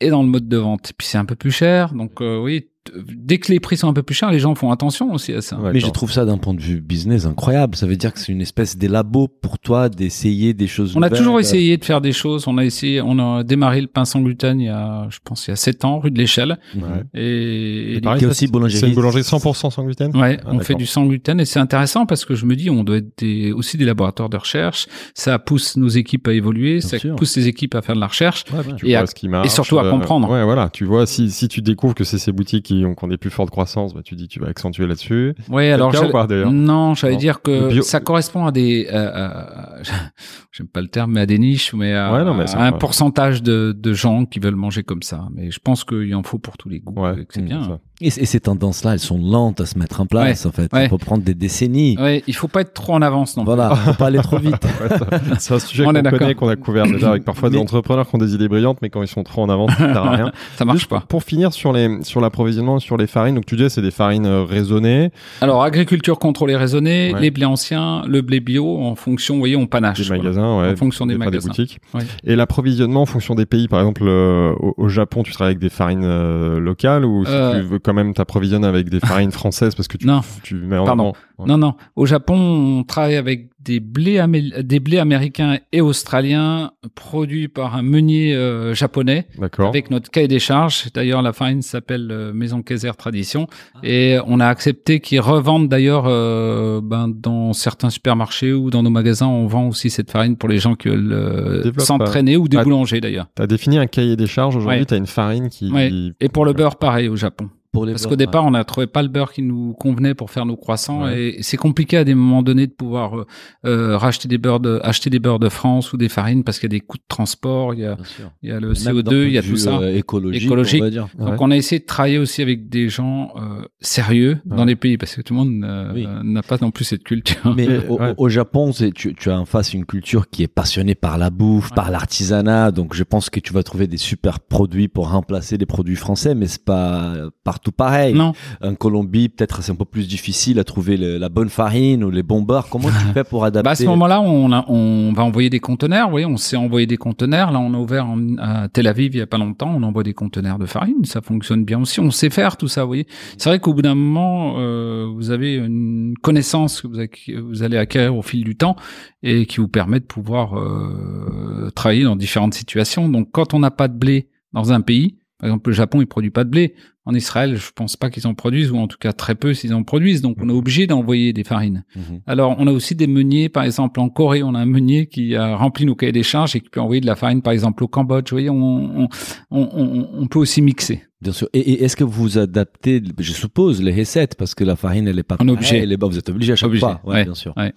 [0.01, 0.91] et dans le mode de vente.
[0.91, 2.67] Et puis c'est un peu plus cher, donc euh, oui.
[3.15, 5.41] Dès que les prix sont un peu plus chers, les gens font attention aussi à
[5.41, 5.57] ça.
[5.59, 7.75] Ouais, Mais je trouve ça d'un point de vue business incroyable.
[7.75, 11.09] Ça veut dire que c'est une espèce d'élabo pour toi d'essayer des choses On a
[11.09, 12.47] toujours essayé de faire des choses.
[12.47, 15.47] On a essayé, on a démarré le pain sans gluten il y a, je pense,
[15.47, 16.57] il y a sept ans, rue de l'Échelle.
[16.75, 16.81] Ouais.
[17.13, 18.79] Et, et pareil, Il y a ça, aussi boulangerie.
[18.79, 20.15] C'est une boulangerie 100% sans gluten?
[20.15, 22.69] Ouais, Ah, on fait du sans gluten et c'est intéressant parce que je me dis
[22.69, 24.87] on doit être des, aussi des laboratoires de recherche.
[25.13, 27.15] Ça pousse nos équipes à évoluer, ça sûr.
[27.15, 28.43] pousse les équipes à faire de la recherche.
[28.51, 28.75] Ouais, ouais.
[28.77, 29.47] tu Et vois à- ce qui marche.
[29.47, 30.29] et surtout à euh, comprendre.
[30.29, 30.69] ouais, voilà.
[30.69, 33.17] Tu vois, si, si tu découvres que c'est ces boutiques qui ont, qui ont des
[33.17, 35.33] plus fortes croissances, bah, tu dis tu vas accentuer là-dessus.
[35.49, 38.45] Le alors cas ou j'allais- pas, d'ailleurs non, j'allais dire Le que bio- ça correspond
[38.45, 39.83] à des, euh, euh,
[40.51, 42.63] j'aime pas le terme, mais à des niches, mais à, Ouais, non, mais c'est à
[42.63, 45.27] un pourcentage de, de gens qui veulent manger comme ça.
[45.33, 46.99] Mais je pense qu'il en faut pour tous les goûts.
[47.01, 47.63] Ouais, c'est Mm, bien.
[47.63, 47.79] ça.
[48.01, 50.71] Et, ces tendances-là, elles sont lentes à se mettre en place, en fait.
[50.73, 50.85] Ouais.
[50.85, 51.97] Il faut prendre des décennies.
[51.99, 53.43] Ouais, il faut pas être trop en avance non.
[53.43, 54.53] Voilà, faut pas aller trop vite.
[54.63, 58.15] Ouais, c'est un sujet qu'on connaît, qu'on a couvert déjà avec parfois des entrepreneurs qui
[58.15, 60.31] ont des idées brillantes, mais quand ils sont trop en avance, ça sert à rien.
[60.55, 61.03] Ça marche Juste pas.
[61.07, 64.25] Pour finir sur les sur l'approvisionnement, sur les farines, donc tu disais c'est des farines
[64.25, 67.19] euh, raisonnées, Alors, agriculture contrôlée raisonnée, Ouais.
[67.21, 69.99] les blés anciens, le blé bio, en fonction, vous voyez, on panache.
[69.99, 70.17] des quoi.
[70.17, 71.49] magasins, ouais, En fonction des pas magasins.
[71.49, 71.79] boutiques.
[71.93, 72.01] Ouais.
[72.23, 75.59] Et l'approvisionnement en fonction des pays, par exemple euh, au, au Japon, tu travailles avec
[75.59, 77.59] des farines euh, locales ou si Euh.
[77.61, 80.21] tu veux quand même t'approvisionner avec des farines françaises parce que tu Non.
[80.43, 81.13] tu mets en Pardon.
[81.39, 81.47] Ouais.
[81.47, 81.73] Non, non.
[81.95, 87.75] Au Japon, on travaille avec des blés, amé- des blés américains et australiens produits par
[87.75, 89.69] un meunier euh, japonais D'accord.
[89.69, 90.87] avec notre cahier des charges.
[90.93, 93.47] D'ailleurs, la farine s'appelle euh, Maison Kaiser Tradition
[93.83, 98.89] et on a accepté qu'ils revendent d'ailleurs euh, ben, dans certains supermarchés ou dans nos
[98.89, 99.27] magasins.
[99.27, 102.63] On vend aussi cette farine pour les gens qui veulent euh, s'entraîner ou des ah,
[102.63, 103.27] boulangers d'ailleurs.
[103.35, 104.85] Tu as défini un cahier des charges aujourd'hui, Ouais.
[104.85, 105.91] tu as une farine qui Ouais.
[106.19, 107.49] Et pour le beurre, pareil au Japon.
[107.71, 110.31] Pour les Parce qu'au départ, on n'a trouvé pas le beurre qui nous convenait pour
[110.31, 111.35] faire nos croissants Ouais.
[111.37, 113.25] et c'est compliqué à des moments donnés de pouvoir euh,
[113.67, 116.71] euh, racheter des beurres de, acheter des beurres de France ou des farines parce qu'il
[116.71, 118.31] y a des coûts de transport, il y a, bien sûr.
[118.41, 119.77] il y a le Même d'un CO2, point il y a tout ça.
[119.77, 120.81] euh, écologique, Écologique.
[120.81, 121.07] on va dire.
[121.19, 121.25] Ouais.
[121.29, 124.97] Donc on a essayé de travailler aussi avec des gens euh, sérieux dans les pays
[124.97, 126.07] parce que tout le monde euh, Oui.
[126.23, 127.53] n'a pas non plus cette culture.
[127.55, 128.13] Mais au, ouais.
[128.17, 131.69] au Japon, tu, tu as en face une culture qui est passionnée par la bouffe,
[131.69, 131.75] Ouais.
[131.75, 132.71] par l'artisanat.
[132.71, 136.33] Donc, je pense que tu vas trouver des super produits pour remplacer des produits français,
[136.33, 137.13] mais c'est pas
[137.43, 138.13] partout pareil.
[138.13, 142.03] Non, En Colombie, peut-être c'est un peu plus difficile à trouver le- la bonne farine
[142.03, 142.67] ou les bons beurres.
[142.69, 145.59] Comment tu fais pour adapter bah à ce moment-là, on, a- on va envoyer des
[145.59, 146.05] conteneurs.
[146.07, 147.51] Vous voyez, on s'est envoyé des conteneurs.
[147.51, 149.71] Là, on a ouvert en- à Tel Aviv il y a pas longtemps.
[149.75, 151.03] On envoie des conteneurs de farine.
[151.03, 151.99] Ça fonctionne bien aussi.
[151.99, 152.81] On sait faire tout ça.
[152.83, 153.07] Vous voyez,
[153.37, 157.63] c'est vrai qu'au bout d'un moment, euh, vous avez une connaissance que vous, acqu- vous
[157.63, 158.75] allez acquérir au fil du temps
[159.23, 163.09] et qui vous permet de pouvoir euh, travailler dans différentes situations.
[163.09, 166.05] Donc, quand on n'a pas de blé dans un pays, Par exemple, le Japon, il
[166.07, 166.75] produit pas de blé.
[167.05, 169.73] En Israël, je pense pas qu'ils en produisent, ou en tout cas très peu s'ils
[169.73, 170.21] en produisent.
[170.21, 171.85] Donc, on est obligé d'envoyer des farines.
[171.95, 172.19] Mhm.
[172.27, 175.35] Alors, on a aussi des meuniers, par exemple, en Corée, on a un meunier qui
[175.35, 177.83] a rempli nos cahiers des charges et qui peut envoyer de la farine, par exemple,
[177.83, 178.29] au Cambodge.
[178.29, 179.07] Vous voyez, on, on,
[179.49, 181.01] on, on- on peut aussi mixer.
[181.21, 181.47] Bien sûr.
[181.53, 185.19] Et, et est-ce que vous adaptez, je suppose, les recettes parce que la farine, elle
[185.19, 185.77] est pas On est obligé.
[185.77, 187.01] Elle est, vous êtes obligé à chaque Obligé, fois.
[187.05, 187.53] Ouais, ouais, bien sûr.
[187.57, 187.73] ouais.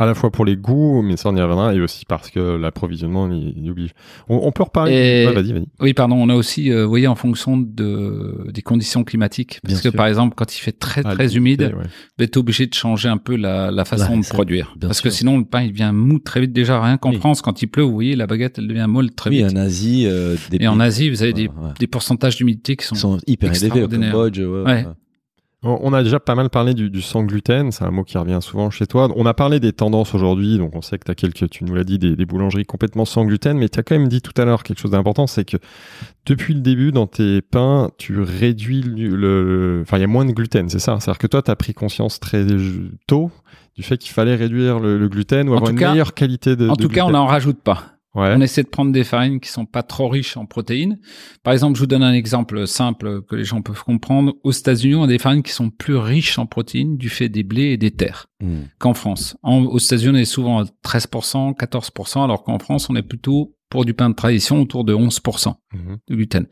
[0.00, 2.40] À la fois pour les goûts, mais ça on y reviendra, et aussi parce que
[2.56, 3.90] l'approvisionnement il, il oblige.
[4.28, 4.92] On, on peut reparler.
[4.92, 5.66] Et- Ouais, vas-y, vas-y.
[5.80, 6.16] Oui, pardon.
[6.16, 9.60] On a aussi, euh, vous voyez, en fonction de, des conditions climatiques.
[9.62, 9.92] Parce Bien que, sûr.
[9.92, 11.84] par exemple, quand il fait très, Ah, très humide, ouais.
[12.18, 14.74] vous êtes obligé de changer un peu la, la façon de produire.
[14.80, 16.52] Parce que sinon, le pain, il devient mou très vite.
[16.52, 17.16] Déjà, rien qu'en Oui.
[17.18, 19.52] France, quand il pleut, vous voyez, la baguette, elle devient molle très Oui, vite.
[19.52, 22.86] en Asie, euh, des Et en Asie, vous avez des, Ouais, des pourcentages d'humidité qui
[22.86, 23.88] sont, sont hyper élevés au.
[23.88, 24.38] Cambodge.
[24.40, 24.86] ouais.
[25.62, 28.38] On a déjà pas mal parlé du, du sans gluten, c'est un mot qui revient
[28.40, 29.10] souvent chez toi.
[29.14, 31.74] On a parlé des tendances aujourd'hui, donc on sait que tu as quelques, tu nous
[31.74, 34.32] l'as dit, des, des boulangeries complètement sans gluten, mais tu as quand même dit tout
[34.40, 35.58] à l'heure quelque chose d'important, c'est que
[36.24, 39.80] depuis le début, dans tes pains, tu réduis le...
[39.82, 40.96] Enfin, il y a moins de gluten, c'est ça?
[40.98, 42.46] C'est-à-dire que toi, tu as pris conscience très
[43.06, 43.30] tôt
[43.76, 46.56] du fait qu'il fallait réduire le, le gluten ou En avoir une cas- meilleure qualité
[46.56, 47.82] de en de tout cas, on n'en rajoute pas.
[48.14, 48.34] Ouais.
[48.36, 50.98] On essaie de prendre des farines qui sont pas trop riches en protéines.
[51.44, 54.34] Par exemple, je vous donne un exemple simple que les gens peuvent comprendre.
[54.42, 57.44] Aux États-Unis, on a des farines qui sont plus riches en protéines du fait des
[57.44, 58.62] blés et des terres Mm.
[58.78, 59.36] qu'en France.
[59.44, 63.54] En- aux États-Unis, on est souvent à 13%, 14%, alors qu'en France, on est plutôt
[63.68, 65.98] pour du pain de tradition autour de 11% Mhm.
[66.08, 66.46] de gluten.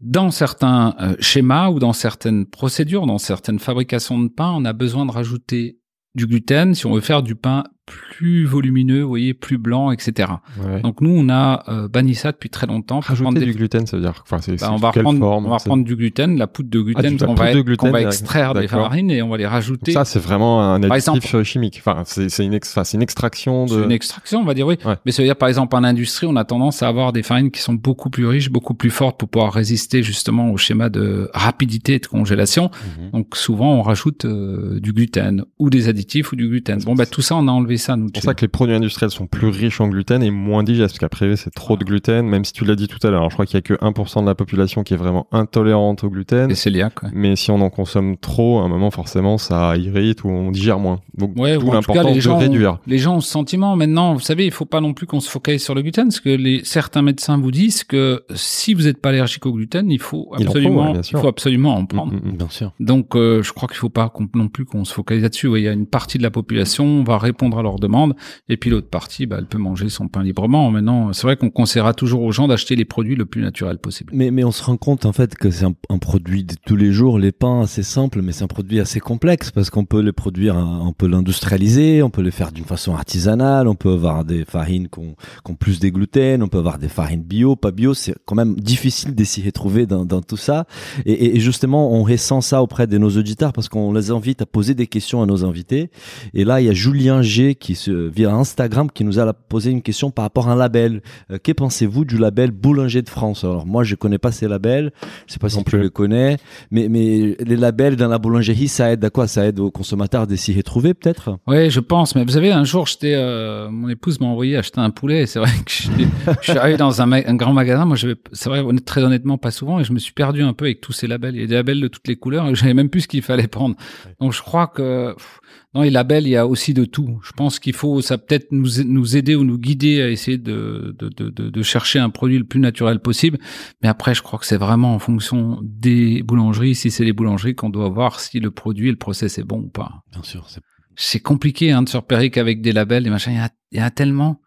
[0.00, 4.72] Dans certains euh, schémas ou dans certaines procédures, dans certaines fabrications de pain, on a
[4.72, 5.78] besoin de rajouter
[6.14, 10.28] du gluten si on veut faire du pain plus volumineux, vous voyez, plus blanc, etc.
[10.62, 10.80] Ouais.
[10.82, 13.00] Donc nous, on a euh, banni ça depuis très longtemps.
[13.00, 15.02] Rajouter prendre des- du gluten, ça veut dire enfin, c'est, Bah, c'est on va quelle
[15.02, 17.60] reprendre, forme on va reprendre du gluten, la poudre de gluten Ah, qu'on va, de
[17.60, 19.92] gluten, va extraire des farines et on va les rajouter.
[19.92, 21.76] Ça, c'est vraiment un additif exemple- chimique.
[21.84, 23.70] Enfin, c'est, c'est une, ex- enfin, c'est une extraction de.
[23.70, 24.76] C'est une extraction, on va dire oui.
[24.84, 24.94] Ouais.
[25.06, 27.50] Mais ça veut dire, par exemple, en industrie, on a tendance à avoir des farines
[27.50, 31.30] qui sont beaucoup plus riches, beaucoup plus fortes pour pouvoir résister justement au schéma de
[31.34, 32.70] rapidité et de congélation.
[32.98, 33.10] Mhm.
[33.12, 36.80] Donc souvent, on rajoute euh, du gluten ou des additifs ou du gluten.
[36.84, 38.06] Bon, bah tout ça, on a enlevé ça, nous.
[38.06, 40.92] C'est pour ça que les produits industriels sont plus riches en gluten et moins digestes,
[40.94, 43.20] parce qu'après, c'est trop de gluten, même si tu l'as dit tout à l'heure.
[43.20, 46.04] Alors, Je crois qu'il y a que 1% de la population qui est vraiment intolérante
[46.04, 46.50] au gluten.
[46.50, 47.10] Et cœliaque, ouais.
[47.12, 50.78] Mais si on en consomme trop, à un moment, forcément, ça irrite ou on digère
[50.78, 51.00] moins.
[51.16, 52.74] Donc, Ouais, tout l'importance de gens, réduire.
[52.74, 53.76] ont, les gens ont ce sentiment.
[53.76, 56.20] Maintenant, vous savez, il faut pas non plus qu'on se focalise sur le gluten, parce
[56.20, 59.98] que les, certains médecins vous disent que si vous n'êtes pas allergique au gluten, il
[60.00, 61.20] faut Il en faut, absolument, ouais, bien il sûr.
[61.20, 62.12] faut absolument en prendre.
[62.12, 62.36] Mm, mm, mm.
[62.36, 62.72] Bien sûr.
[62.80, 65.48] Donc, euh, je crois qu'il faut pas non plus qu'on se focalise là-dessus.
[65.56, 68.14] Il y a une partie de la population, on va répondre à leurs demandes,
[68.48, 70.70] et puis l'autre partie, bah, elle peut manger son pain librement.
[70.70, 74.12] Maintenant, c'est vrai qu'on conseillera toujours aux gens d'acheter les produits le plus naturel possible.
[74.14, 76.92] Mais, mais on se rend compte en fait que c'est un, produit de tous les
[76.92, 80.12] jours, les pains assez simple, mais c'est un produit assez complexe parce qu'on peut les
[80.12, 84.24] produire, hein, on peut l'industrialiser, on peut le faire d'une façon artisanale, on peut avoir
[84.24, 87.92] des farines qui ont, plus des gluten, on peut avoir des farines bio, pas bio,
[87.92, 90.66] c'est quand même difficile d'essayer de trouver dans, tout ça.
[91.04, 94.46] Et- et justement, on ressent ça auprès de nos auditeurs parce qu'on les invite à
[94.46, 95.90] poser des questions à nos invités.
[96.34, 99.70] Et là, il y a Julien G qui se, via Instagram qui nous a posé
[99.70, 101.02] une question par rapport à un label.
[101.30, 103.44] Euh, que pensez-vous du label Boulanger de France?
[103.44, 104.92] Alors moi, je connais pas ces labels.
[105.26, 105.82] Je sais pas si Non tu plus.
[105.82, 106.36] les connais,
[106.70, 109.26] mais mais les labels dans la boulangerie, ça aide à quoi?
[109.26, 111.38] Ça aide aux consommateurs de trouver peut-être?
[111.46, 112.14] Oui, je pense.
[112.14, 115.22] Mais vous savez, un jour, j'étais, euh, mon épouse m'a envoyé acheter un poulet.
[115.22, 117.84] et C'est vrai que je suis arrivé dans un, grand magasin.
[117.84, 117.96] Moi,
[118.32, 120.92] c'est vrai, très honnêtement, pas souvent, et je me suis perdu un peu avec tous
[120.92, 121.34] ces labels.
[121.34, 123.08] Il y a des labels de toutes les couleurs, et je savais même plus ce
[123.08, 123.76] qu'il fallait prendre.
[124.20, 125.40] Donc, je crois que pff,
[125.72, 127.20] dans les labels, il y a aussi de tout.
[127.22, 130.94] Je pense qu'il faut, ça peut-être nous nous aider ou nous guider à essayer de
[130.98, 133.38] de, de, de de chercher un produit le plus naturel possible.
[133.82, 136.74] Mais après, je crois que c'est vraiment en fonction des boulangeries.
[136.74, 139.60] Si c'est les boulangeries qu'on doit voir si le produit et le process est bon
[139.60, 140.48] ou pas Bien sûr.
[140.48, 140.60] c'est-
[140.96, 143.78] c'est compliqué hein, de se repérer qu'avec des labels, des machins, il y a, il
[143.78, 144.40] y a tellement.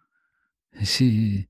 [0.82, 1.48] C'est,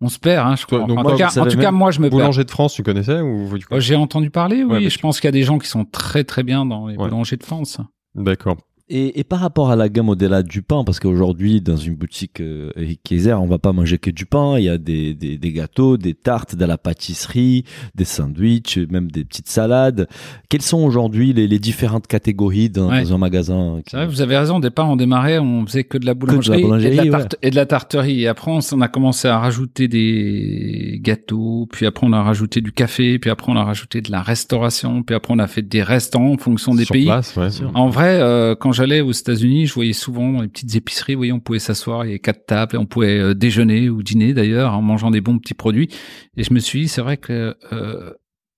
[0.00, 0.80] on se perd, hein, je crois.
[0.80, 2.18] donc en tout, cas, en tout moi, je me perds.
[2.18, 4.72] Boulanger de France, tu connaissais ou Oh, J'ai entendu parler, oui.
[4.84, 6.88] Ouais, je tu- pense qu'il y a des gens qui sont très très bien dans
[6.88, 7.08] les Ouais.
[7.08, 7.78] boulangers de France.
[8.14, 8.56] D'accord.
[8.90, 12.40] Et, et par rapport à la gamme au-delà du pain, parce qu'aujourd'hui, dans une boutique
[12.42, 12.70] euh,
[13.02, 14.58] Kaiser, on va pas manger que du pain.
[14.58, 17.64] Il y a des, des, des gâteaux, des tartes, de la pâtisserie,
[17.94, 20.06] des sandwichs, même des petites salades.
[20.50, 23.02] Quelles sont aujourd'hui les, les différentes catégories dans, Ouais.
[23.04, 24.56] dans un magasin qui- C'est vrai, vous avez raison.
[24.56, 27.10] Au départ, on démarrait, on faisait que de la boulangerie, boulangerie, et, de la ouais.
[27.10, 28.20] tarte- et de la tarterie.
[28.20, 32.72] Et après, on, a commencé à rajouter des gâteaux, puis après, on a rajouté du
[32.72, 35.82] café, puis après, on a rajouté de la restauration, puis après, on a fait des
[35.82, 37.06] restaurants en fonction des Sur pays.
[37.06, 37.48] place, ouais.
[37.74, 41.32] En vrai, euh, quand j'allais aux États-Unis, je voyais souvent les petites épiceries, vous voyez,
[41.32, 44.34] on pouvait s'asseoir, il y avait quatre tables, et on pouvait euh, déjeuner ou dîner
[44.34, 45.88] d'ailleurs en mangeant des bons petits produits.
[46.36, 48.12] Et je me suis dit, c'est vrai que euh,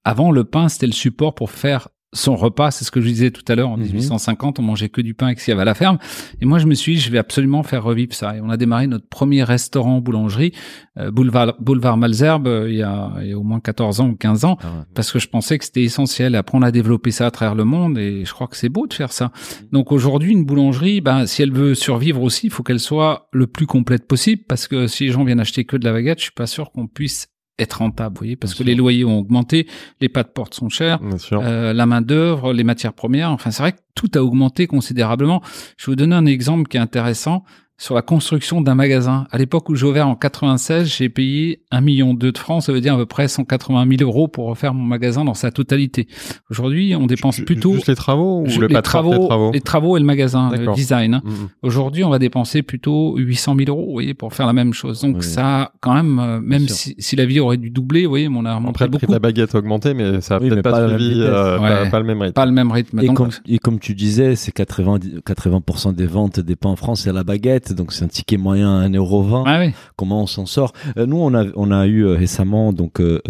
[0.05, 2.71] avant le pain, c'était le support pour faire son repas.
[2.71, 3.69] C'est ce que je disais tout à l'heure.
[3.71, 3.85] En Mhm.
[3.85, 5.99] 1850, on mangeait que du pain avec ce qu'il y avait à la ferme.
[6.41, 8.37] Et moi, je me suis dit, je vais absolument faire revivre ça.
[8.37, 10.53] Et on a démarré notre premier restaurant boulangerie,
[10.99, 14.09] euh, boulevard, boulevard Malzerbe, euh, il y, a, il y a au moins 14 ans
[14.09, 14.85] ou 15 ans, Ah ouais.
[14.95, 16.35] parce que je pensais que c'était essentiel.
[16.35, 18.87] Après, on a développé ça à travers le monde et je crois que c'est beau
[18.87, 19.31] de faire ça.
[19.73, 23.47] Donc aujourd'hui, une boulangerie, ben, si elle veut survivre aussi, il faut qu'elle soit le
[23.47, 26.25] plus complète possible, parce que si les gens viennent acheter que de la baguette, je
[26.25, 28.67] suis pas sûr qu'on puisse être rentable, vous voyez, parce Bien que sûr.
[28.67, 29.67] les loyers ont augmenté,
[30.01, 31.01] les pas de porte sont chers,
[31.33, 33.31] euh, la main d'œuvre, les matières premières.
[33.31, 35.41] Enfin, c'est vrai que tout a augmenté considérablement.
[35.79, 37.45] Je vais vous donner un exemple qui est intéressant
[37.79, 39.27] sur la construction d'un magasin.
[39.31, 42.81] À l'époque où j'ai ouvert en 96, j'ai payé un million de francs, ça veut
[42.81, 46.09] dire à peu près 180 000 euros pour refaire mon magasin dans sa totalité.
[46.51, 49.53] Aujourd'hui, on dépense plutôt Juste les travaux ou je- le les porte des travaux, travaux
[49.53, 50.75] les travaux et le magasin, le D'accord.
[50.75, 51.15] design.
[51.15, 51.23] hein.
[51.25, 51.49] Mm, mm.
[51.63, 55.03] Aujourd'hui, on va dépenser plutôt 800 000 euros, vous voyez, pour faire la même chose.
[55.03, 55.23] Donc Oui.
[55.25, 58.45] ça, quand même, euh, même si, si la vie aurait dû doubler, vous voyez, on
[58.47, 60.49] a remonté Après, le prix beaucoup, de la baguette a augmenté, mais ça a Oui,
[60.49, 61.69] peut-être pas, pas à la même suivi, euh, Ouais.
[61.69, 62.33] pas, pas le même rythme.
[62.33, 63.01] pas le même rythme.
[63.01, 66.77] Et Donc, comme, et comme tu disais, c'est 80, 80% des ventes des pains en
[66.77, 67.66] France, c'est à la baguette.
[67.75, 69.43] Donc, c'est un ticket moyen à 1,20€.
[69.47, 69.73] ah oui.
[69.97, 70.73] Comment on s'en sort?
[70.97, 73.21] Euh, Nous, on a, on a eu euh, récemment donc euh,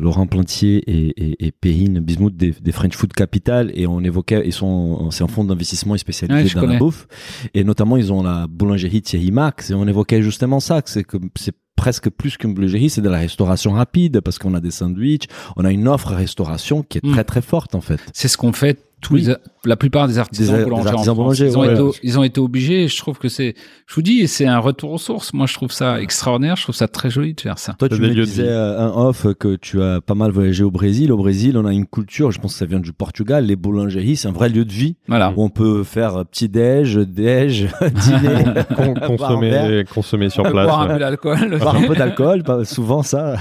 [0.00, 4.42] Laurent Plantier et, et, et Perrine Bismuth des, des French Food Capital et on évoquait,
[4.46, 6.72] ils sont, c'est un fonds d'investissement spécialisé dans connais.
[6.74, 7.06] la bouffe
[7.54, 11.04] et notamment ils ont la boulangerie Thierry Max et on évoquait justement ça, que c'est
[11.04, 14.70] que c'est presque plus qu'une boulangerie, c'est de la restauration rapide parce qu'on a des
[14.72, 17.12] sandwichs, on a une offre restauration qui est Mm.
[17.12, 18.00] très très forte en fait.
[18.12, 19.22] C'est ce qu'on fait tous Oui.
[19.26, 19.34] les,
[19.64, 20.88] la plupart des artisans Des- des boulangers.
[20.88, 21.16] en artisans France.
[21.38, 21.72] boulangers, ils, ont ouais.
[21.88, 22.88] été, ils ont été obligés.
[22.88, 23.54] Je trouve que c'est,
[23.86, 25.32] je vous dis, c'est un retour aux sources.
[25.32, 26.56] Moi, je trouve ça extraordinaire.
[26.56, 27.74] Je trouve ça très joli de faire ça.
[27.78, 31.12] Toi, tu me disais euh, un off que tu as pas mal voyagé au Brésil.
[31.12, 34.16] Au Brésil, on a une culture, je pense que ça vient du Portugal, les boulangeries,
[34.16, 35.32] c'est un vrai lieu de vie Voilà.
[35.36, 38.44] où on peut faire petit déj, déj, dîner,
[38.76, 40.66] Con- consommer, consommer sur place.
[40.66, 41.58] Boire un peu d'alcool.
[41.58, 43.36] boire un peu d'alcool, pas souvent ça.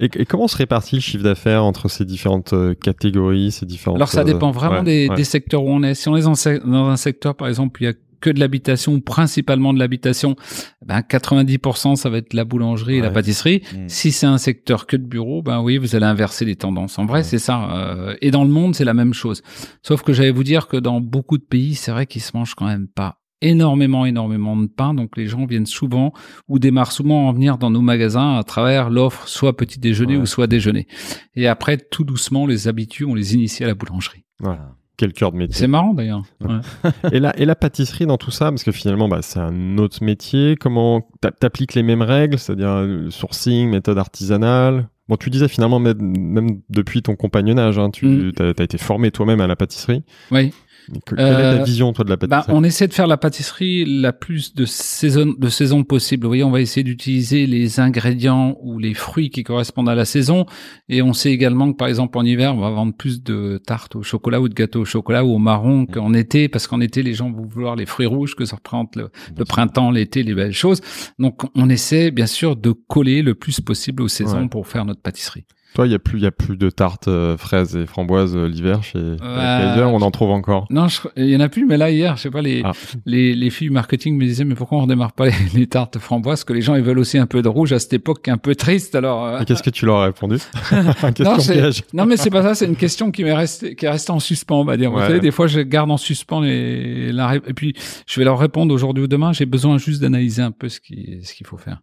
[0.00, 3.96] Et, et comment se répartit le chiffre d'affaires entre ces différentes euh, catégories, ces différentes
[3.96, 5.16] Alors ça euh, dépend vraiment ouais, des, ouais.
[5.16, 5.94] des secteurs où on est.
[5.94, 8.98] Si on est dans, un secteur, par exemple, où il y a que de l'habitation,
[9.00, 10.34] principalement de l'habitation,
[10.84, 13.62] ben 90% ça va être la boulangerie et la pâtisserie.
[13.72, 13.88] Mm.
[13.88, 16.98] Si c'est un secteur que de bureau, ben oui, vous allez inverser les tendances.
[16.98, 17.22] En vrai, Ouais.
[17.24, 17.70] c'est ça.
[17.76, 19.42] euh, et dans le monde, c'est la même chose.
[19.82, 22.56] Sauf que j'allais vous dire que dans beaucoup de pays, c'est vrai qu'ils se mangent
[22.56, 24.94] quand même pas énormément, énormément de pain.
[24.94, 26.12] Donc les gens viennent souvent
[26.48, 30.16] ou démarrent souvent à en venir dans nos magasins à travers l'offre soit petit déjeuner
[30.16, 30.22] Ouais.
[30.22, 30.86] ou soit déjeuner.
[31.34, 34.24] Et après, tout doucement, les habitués, on les initie à la boulangerie.
[34.96, 35.54] Quel cœur de métier.
[35.54, 36.22] C'est marrant d'ailleurs.
[36.40, 36.56] Ouais.
[37.12, 40.02] Et la, et la pâtisserie dans tout ça, parce que finalement, bah, c'est un autre
[40.02, 40.56] métier.
[40.58, 44.88] Comment t'a- t'appliques les mêmes règles, c'est-à-dire euh, sourcing, méthode artisanale?
[45.08, 48.32] Bon, tu disais finalement, même, depuis ton compagnonnage, hein, tu Mm.
[48.58, 50.02] as, été formé toi-même à la pâtisserie.
[50.32, 50.52] Oui.
[50.94, 54.12] Est Euh, ta vision, toi, de la Bah, on essaie de faire la pâtisserie la
[54.12, 56.24] plus de saison, de saison possible.
[56.24, 60.04] Vous voyez, on va essayer d'utiliser les ingrédients ou les fruits qui correspondent à la
[60.04, 60.46] saison.
[60.88, 63.96] Et on sait également que, par exemple, en hiver, on va vendre plus de tartes
[63.96, 67.02] au chocolat ou de gâteaux au chocolat ou au marron qu'en été, parce qu'en été,
[67.02, 70.34] les gens vont vouloir les fruits rouges, que ça représente le, le printemps, l'été, les
[70.34, 70.80] belles choses.
[71.18, 74.48] Donc, on essaie, bien sûr, de coller le plus possible aux saisons Ouais.
[74.48, 75.44] pour faire notre pâtisserie.
[75.74, 78.34] Toi, il y a plus, il y a plus de tartes euh, fraises et framboises
[78.36, 80.66] euh, l'hiver chez Kaiser, on en trouve encore?
[80.70, 82.72] Non, il y en a plus, mais là, hier, je sais pas, les, Ah.
[83.06, 86.38] les, les filles marketing me disaient, mais pourquoi on redémarre pas les, les tartes framboises?
[86.40, 88.38] Parce que les gens, ils veulent aussi un peu de rouge à cette époque un
[88.38, 90.38] peu triste, alors, euh, Et qu'est-ce que tu leur as répondu?
[91.14, 91.36] Question
[91.92, 94.10] Non, non, mais c'est pas ça, c'est une question qui m'est restée, qui est restée
[94.12, 94.90] en suspens, on va dire.
[94.90, 97.74] Vous savez, des fois, je garde en suspens les, la, et puis,
[98.06, 101.20] je vais leur répondre aujourd'hui ou demain, j'ai besoin juste d'analyser un peu ce qui,
[101.22, 101.82] ce qu'il faut faire.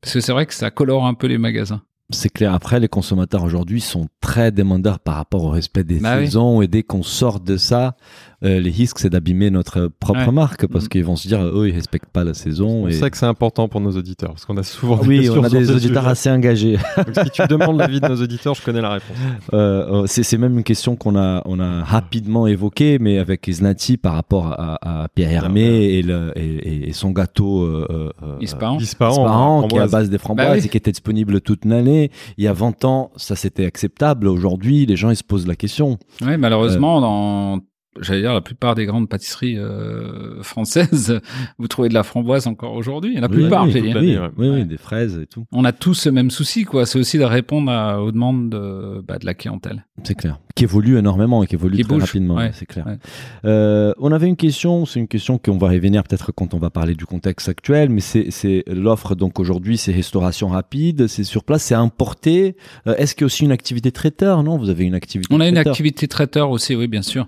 [0.00, 1.82] Parce que c'est vrai que ça colore un peu les magasins.
[2.10, 2.52] C'est clair.
[2.52, 6.26] Après, les consommateurs aujourd'hui sont très demandeurs par rapport au respect des Bah oui.
[6.26, 7.96] saisons et dès qu'on sort de ça,
[8.44, 10.32] euh, les risques c'est d'abîmer notre propre Ouais.
[10.32, 10.88] marque parce Mhm.
[10.88, 12.84] qu'ils vont se dire eux ils respectent pas la saison.
[12.84, 12.92] On et...
[12.92, 15.44] sait que c'est important pour nos auditeurs, parce qu'on a souvent des Oui, questions on
[15.44, 16.10] a sur des ce auditeurs sujet.
[16.12, 16.76] assez engagés.
[16.96, 19.16] Donc, si tu demandes l'avis de nos auditeurs, je connais la réponse.
[19.52, 23.46] Euh, euh, c'est c'est même une question qu'on a, on a rapidement évoquée, mais avec
[23.48, 28.36] Islati par rapport à, à Pierre Hermé et, le, et, et son gâteau euh, euh,
[28.40, 28.76] Ispahan.
[28.76, 30.64] Disparant, Ispahan, qui est à base des framboises Bah oui.
[30.64, 32.10] et qui était disponible toute l'année.
[32.38, 34.28] Il y a 20 ans, ça c'était acceptable.
[34.28, 35.98] Aujourd'hui, les gens ils se posent la question.
[36.22, 37.60] Oui, malheureusement, dans,
[38.00, 41.20] j'allais dire, la plupart des grandes pâtisseries euh, françaises,
[41.58, 43.14] vous trouvez de la framboise encore aujourd'hui.
[43.16, 43.92] La Oui, plupart, oui, j'ai oui, dit.
[43.94, 44.30] l'année, oui, ouais.
[44.36, 44.64] oui, Ouais.
[44.64, 45.46] des fraises et tout.
[45.52, 46.86] On a tous ce même souci, quoi.
[46.86, 49.84] C'est aussi de répondre à- aux demandes de, bah, de la clientèle.
[50.02, 50.38] C'est clair.
[50.54, 52.86] Qui évolue énormément et qui évolue Qui très bouge, rapidement, ouais, c'est clair.
[52.86, 52.98] ouais.
[53.44, 56.70] Euh, on avait une question, c'est une question qu'on va revenir peut-être quand on va
[56.70, 61.44] parler du contexte actuel, mais c'est c'est l'offre donc aujourd'hui, c'est restauration rapide, c'est sur
[61.44, 62.56] place, c'est importé.
[62.86, 64.42] Euh, Est-ce qu'il y a aussi une activité traiteur?
[64.42, 65.32] Non, vous avez une activité.
[65.34, 67.26] On a une activité traiteur aussi, oui, bien sûr.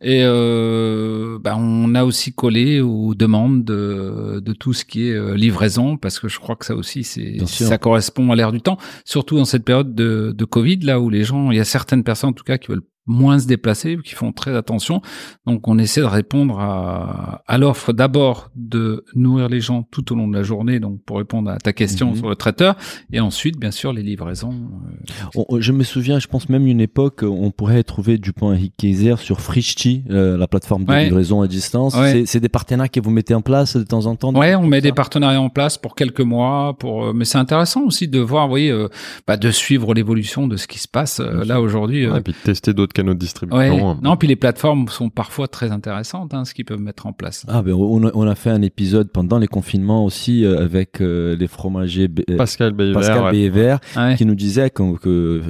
[0.00, 5.14] Et euh, bah, on a aussi collé aux demandes de, de tout ce qui est
[5.14, 8.60] euh, livraison, parce que je crois que ça aussi, c'est ça correspond à l'ère du
[8.60, 11.64] temps, surtout dans cette période de, de Covid, là où les gens, il y a
[11.64, 15.02] certaines personnes en tout cas qui veulent moins se déplacer, qui font très attention.
[15.46, 20.14] Donc on essaie de répondre à, à l'offre d'abord de nourrir les gens tout au
[20.14, 22.16] long de la journée, donc pour répondre à ta question Mhm.
[22.16, 22.76] sur le traiteur,
[23.12, 24.52] et ensuite bien sûr les livraisons.
[24.52, 28.74] euh, On- je me souviens, je pense même une époque, on pourrait trouver Dupont Henrique
[28.76, 31.04] Kaiser sur Frishti, euh, la plateforme de Ouais.
[31.04, 31.94] livraison à distance.
[31.96, 32.24] Ouais.
[32.26, 34.76] C'est- des partenaires que vous mettez en place de temps en temps Ouais, on met
[34.76, 38.20] ça des partenariats en place pour quelques mois, pour euh, mais c'est intéressant aussi de
[38.20, 38.88] voir, vous voyez, euh,
[39.26, 42.04] bah, de suivre l'évolution de ce qui se passe euh, là aujourd'hui.
[42.04, 43.58] euh, Ouais, et puis de tester d'autres canaux de distribution.
[43.58, 43.82] Ouais.
[43.82, 47.12] euh, Non, puis les plateformes sont parfois très intéressantes, hein, ce qu'ils peuvent mettre en
[47.12, 47.44] place.
[47.48, 51.00] Ah ben on a, on a fait un épisode pendant les confinements aussi euh, avec
[51.00, 52.94] euh, les fromagers B- euh, Pascal Bayver.
[52.94, 53.32] Pascal ouais.
[53.32, 54.14] Bévert Ouais.
[54.16, 55.42] qui nous disait que, que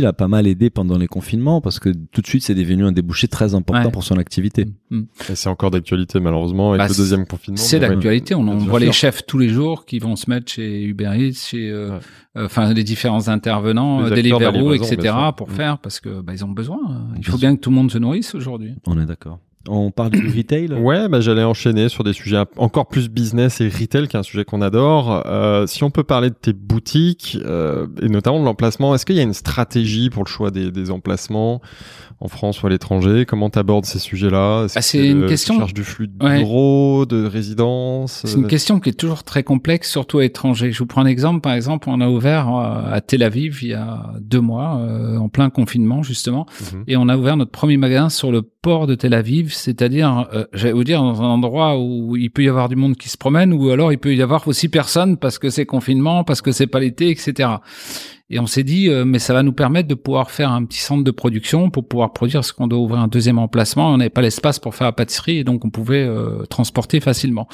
[0.00, 2.92] l'a pas mal aidé pendant les confinements parce que tout de suite c'est devenu un
[2.92, 3.90] débouché très important Ouais.
[3.92, 4.66] pour son activité.
[4.90, 5.02] Mm.
[5.30, 7.56] Et c'est encore d'actualité malheureusement avec Bah, le deuxième confinement.
[7.60, 8.34] C'est d'actualité.
[8.34, 11.70] On, voit les chefs tous les jours qui vont se mettre chez Uber Eats, chez,
[11.70, 11.98] euh, Ouais.
[12.36, 15.52] euh, enfin, les différents intervenants, Les Deliveroo, etc., pour Mm.
[15.52, 16.78] faire parce que bah, ils ont besoin.
[17.16, 18.74] Il Bien faut bien que tout le monde se nourrisse aujourd'hui.
[18.86, 19.38] On est d'accord.
[19.68, 23.68] On parle du retail Ouais, bah, j'allais enchaîner sur des sujets encore plus business et
[23.68, 25.22] retail, qui est un sujet qu'on adore.
[25.26, 29.16] Euh, si on peut parler de tes boutiques euh, et notamment de l'emplacement, est-ce qu'il
[29.16, 31.60] y a une stratégie pour le choix des, des emplacements
[32.20, 33.26] en France ou à l'étranger?
[33.26, 34.64] Comment t'abordes ces sujets-là?
[34.64, 36.38] Est-ce Ah, que c'est une le- question- Tu du flux de Ouais.
[36.38, 40.72] bureaux, de résidences C'est une euh, question qui est toujours très complexe, surtout à l'étranger.
[40.72, 41.42] Je vous prends un exemple.
[41.42, 45.28] Par exemple, on a ouvert à Tel Aviv il y a deux mois, euh, en
[45.28, 46.84] plein confinement justement, Mhm.
[46.88, 50.44] et on a ouvert notre premier magasin sur le port de Tel Aviv, c'est-à-dire, euh,
[50.52, 53.16] j'allais vous dire, dans un endroit où il peut y avoir du monde qui se
[53.16, 56.52] promène, ou alors il peut y avoir aussi personne parce que c'est confinement, parce que
[56.52, 57.48] c'est pas l'été, etc.
[58.30, 60.78] Et on s'est dit, euh, mais ça va nous permettre de pouvoir faire un petit
[60.78, 63.92] centre de production pour pouvoir produire ce qu'on doit ouvrir un deuxième emplacement.
[63.92, 67.48] On n'avait pas l'espace pour faire la pâtisserie et donc on pouvait euh, transporter facilement.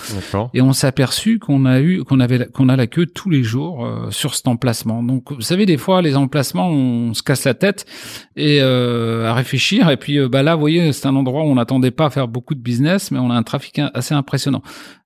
[0.53, 3.31] Et on s'est aperçu qu'on a eu, qu'on avait, la- qu'on a la queue tous
[3.31, 5.03] les jours euh, sur cet emplacement.
[5.03, 7.87] Donc, vous savez, des fois, les emplacements, on se casse la tête
[8.37, 9.89] et euh, à réfléchir.
[9.91, 12.11] Et puis, euh, bah là, vous voyez, c'est un endroit où on n'attendait pas à
[12.11, 14.62] faire beaucoup de business, mais on a un trafic assez impressionnant.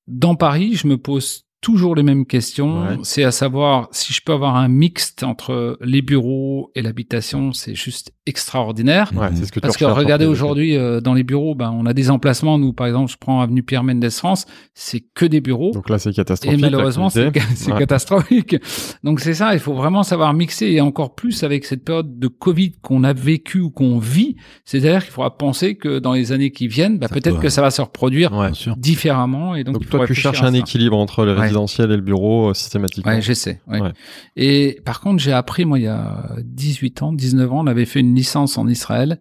[0.08, 2.82] Dans Paris, je me pose toujours les mêmes questions.
[2.82, 2.96] Ouais.
[3.02, 7.74] C'est à savoir si je peux avoir un mixte entre les bureaux et l'habitation, c'est
[7.74, 9.10] juste extraordinaire.
[9.14, 11.92] Ouais, c'est ce que Parce que regardez aujourd'hui euh, dans les bureaux, ben on a
[11.92, 12.58] des emplacements.
[12.58, 15.72] Nous, par exemple, je prends avenue Pierre Mendès France, c'est que des bureaux.
[15.72, 16.60] Donc là, c'est Et catastrophique.
[16.60, 17.78] malheureusement, c'est Ouais.
[17.78, 18.56] catastrophique.
[19.04, 22.28] Donc c'est ça, il faut vraiment savoir mixer et encore plus avec cette période de
[22.28, 24.36] Covid qu'on a vécu ou qu'on vit.
[24.64, 27.60] C'est-à-dire qu'il faudra penser que dans les années qui viennent, Ça peut-être peut- que ça
[27.62, 28.30] va se reproduire
[28.76, 29.54] différemment.
[29.54, 31.49] Et donc, Donc il faut toi, tu cherches un équilibre entre le Ouais.
[31.50, 33.12] Résidentiel et le bureau euh, systématiquement.
[33.12, 33.60] Ouais, j'essaie.
[33.66, 33.80] Ouais.
[33.80, 33.92] Ouais.
[34.36, 37.86] Et par contre, j'ai appris, moi, il y a 18 ans, 19 ans, on avait
[37.86, 39.20] fait une licence en Israël.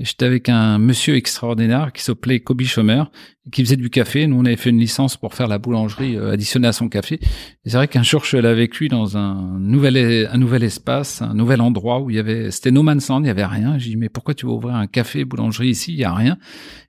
[0.00, 3.02] J'étais avec un monsieur extraordinaire qui s'appelait Kobi Schomer,
[3.50, 4.28] qui faisait du café.
[4.28, 7.18] Nous, on avait fait une licence pour faire la boulangerie euh, additionnée à son café.
[7.64, 10.62] Et c'est vrai qu'un jour, je suis allé avec lui dans un nouvel, un nouvel
[10.62, 13.44] espace, un nouvel endroit où il y avait, c'était no man's land, il y avait
[13.44, 13.76] rien.
[13.78, 15.92] J'ai dit, mais pourquoi tu vas ouvrir un café, boulangerie ici?
[15.92, 16.38] Il y a rien.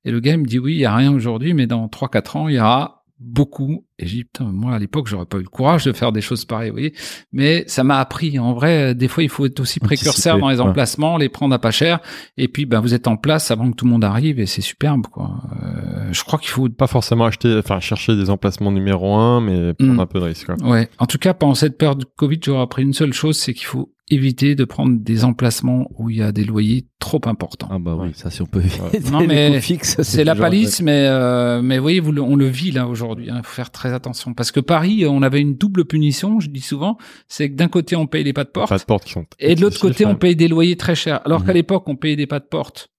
[0.05, 2.37] Et le gars, il me dit, oui, il y a rien aujourd'hui, mais dans 3-4
[2.37, 3.85] ans, il y aura beaucoup.
[3.97, 6.21] Et j'ai dit, putain, moi, à l'époque, j'aurais pas eu le courage de faire des
[6.21, 6.93] choses pareilles, vous voyez.
[7.33, 8.39] Mais ça m'a appris.
[8.39, 10.61] En vrai, des fois, il faut être aussi précurseur Anticiper, dans les ouais.
[10.69, 11.99] emplacements, les prendre à pas cher.
[12.37, 14.61] Et puis, ben, vous êtes en place avant que tout le monde arrive et c'est
[14.61, 15.41] superbe, quoi.
[15.61, 19.73] Euh, je crois qu'il faut Pas forcément acheter, enfin chercher des emplacements numéro un, mais
[19.73, 19.99] prendre Mm.
[19.99, 20.45] un peu de risque.
[20.45, 20.55] quoi.
[20.69, 20.89] Ouais.
[20.97, 23.65] En tout cas, pendant cette période de Covid, j'aurais appris une seule chose, c'est qu'il
[23.65, 27.67] faut éviter de prendre des emplacements où il y a des loyers trop importants.
[27.71, 28.13] Ah bah oui, Ouais.
[28.13, 31.99] ça si on peut éviter Non, mais C'est la palisse, mais euh, mais vous voyez,
[31.99, 33.27] vous le- on le vit là aujourd'hui.
[33.29, 36.39] Il faut faire très attention parce que Paris, on avait une double punition.
[36.39, 36.97] Je dis souvent,
[37.27, 39.25] c'est que d'un côté on paye les pas de porte, Pas de qui sont.
[39.39, 40.15] et de l'autre côté on ouais.
[40.15, 41.21] paye des loyers très chers.
[41.25, 41.45] Alors Mhm.
[41.47, 42.89] qu'à l'époque on payait des pas de porte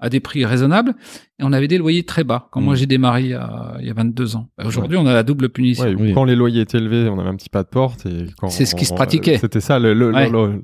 [0.00, 0.94] à des prix raisonnables
[1.38, 2.48] et on avait des loyers très bas.
[2.50, 2.78] Quand moi Mhm.
[2.80, 4.48] j'ai démarré il y a, il y a 22 ans.
[4.58, 5.84] Bah, Aujourd'hui on a la double punition.
[5.84, 6.12] Ouais, Oui.
[6.14, 8.06] Quand les loyers étaient élevés, on avait un petit pas de porte.
[8.06, 9.38] et C'est ce qui se on- pratiquait.
[9.38, 9.78] C'était ça.
[9.80, 9.94] Ouais.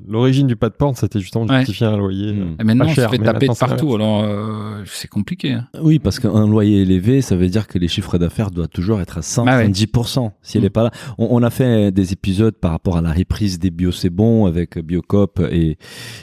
[0.08, 2.32] L'origine du pas de porte, c'était justement justifier un loyer.
[2.32, 2.56] Mm.
[2.60, 3.94] Et maintenant Pas on cher, se fait mais taper de partout.
[3.94, 5.52] Alors euh, c'est compliqué.
[5.52, 5.66] hein.
[5.80, 9.18] Oui, parce qu'un loyer élevé, ça veut dire que les chiffres d'affaires doivent toujours être
[9.18, 10.32] à 110%.
[10.42, 10.64] S'il Mm.
[10.64, 13.70] n'est pas là, on, on a fait des épisodes par rapport à la reprise des
[13.70, 15.78] bio c'est bon avec Biocop et,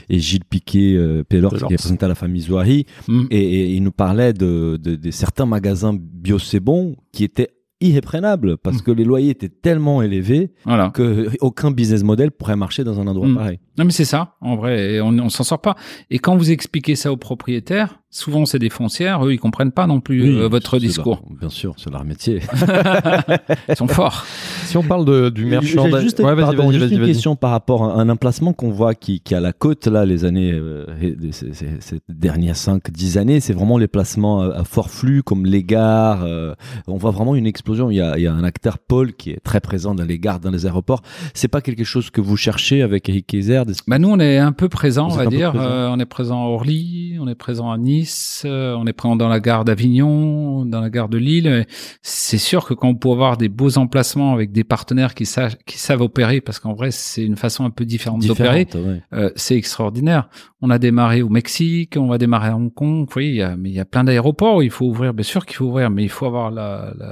[0.09, 3.24] et Gilles Piquet, euh, Pellor, qui représentait la famille Zouahi, Mm.
[3.32, 7.49] et, et il nous parlait de, de, de certains magasins bio c'est bon qui étaient
[7.82, 8.82] irréprénables parce Mm.
[8.82, 10.89] que les loyers étaient tellement élevés Voilà.
[10.93, 13.36] que aucun business model pourrait marcher dans un endroit Mm.
[13.36, 13.60] pareil.
[13.78, 15.76] Non mais c'est ça, en vrai, on, on s'en sort pas.
[16.11, 19.26] Et quand vous expliquez ça aux propriétaires, Souvent, c'est des foncières.
[19.26, 21.24] Eux, ils comprennent pas non plus Oui, euh, votre discours.
[21.28, 22.41] leur- bien sûr, c'est leur métier.
[23.69, 24.24] Ils sont forts.
[24.65, 27.07] Si on parle de, du J'ai merchandising, juste, ouais, pardon, vas-y, juste vas-y, une vas-y.
[27.07, 30.05] question par rapport à un emplacement qu'on voit qui, qui est à la côte, là,
[30.05, 30.86] les années, euh,
[31.32, 35.47] ces, ces- ces dernières 5-10 années, c'est vraiment les placements à, à fort flux, comme
[35.47, 36.24] les gares.
[36.24, 36.53] euh,
[36.88, 37.89] on voit vraiment une explosion.
[37.89, 40.19] Il y, a, il y a un acteur, Paul, qui est très présent dans les
[40.19, 41.01] gares, dans les aéroports.
[41.34, 44.38] C'est pas quelque chose que vous cherchez avec Eric Kaiser des- Bah nous, on est
[44.38, 45.53] un peu présent, on va dire.
[45.55, 49.16] Euh, on est présent à Orly, on est présent à Nice, euh, on est présent
[49.16, 51.66] dans la gare d'Avignon, dans la gare de Lille.
[52.01, 55.55] C'est sûr que quand on peut avoir des beaux emplacements avec des partenaires qui savent,
[55.66, 59.01] qui savent opérer, parce qu'en vrai, c'est une façon un peu différente d'opérer, ouais.
[59.14, 60.30] euh, c'est extraordinaire.
[60.61, 63.07] On a démarré au Mexique, on va démarrer à Hong Kong.
[63.18, 65.14] Il y a, mais il y a plein d'aéroports où il faut ouvrir.
[65.14, 66.51] Bien sûr qu'il faut ouvrir, mais il faut avoir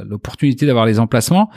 [0.05, 1.49] l'opportunité d'avoir les emplacements.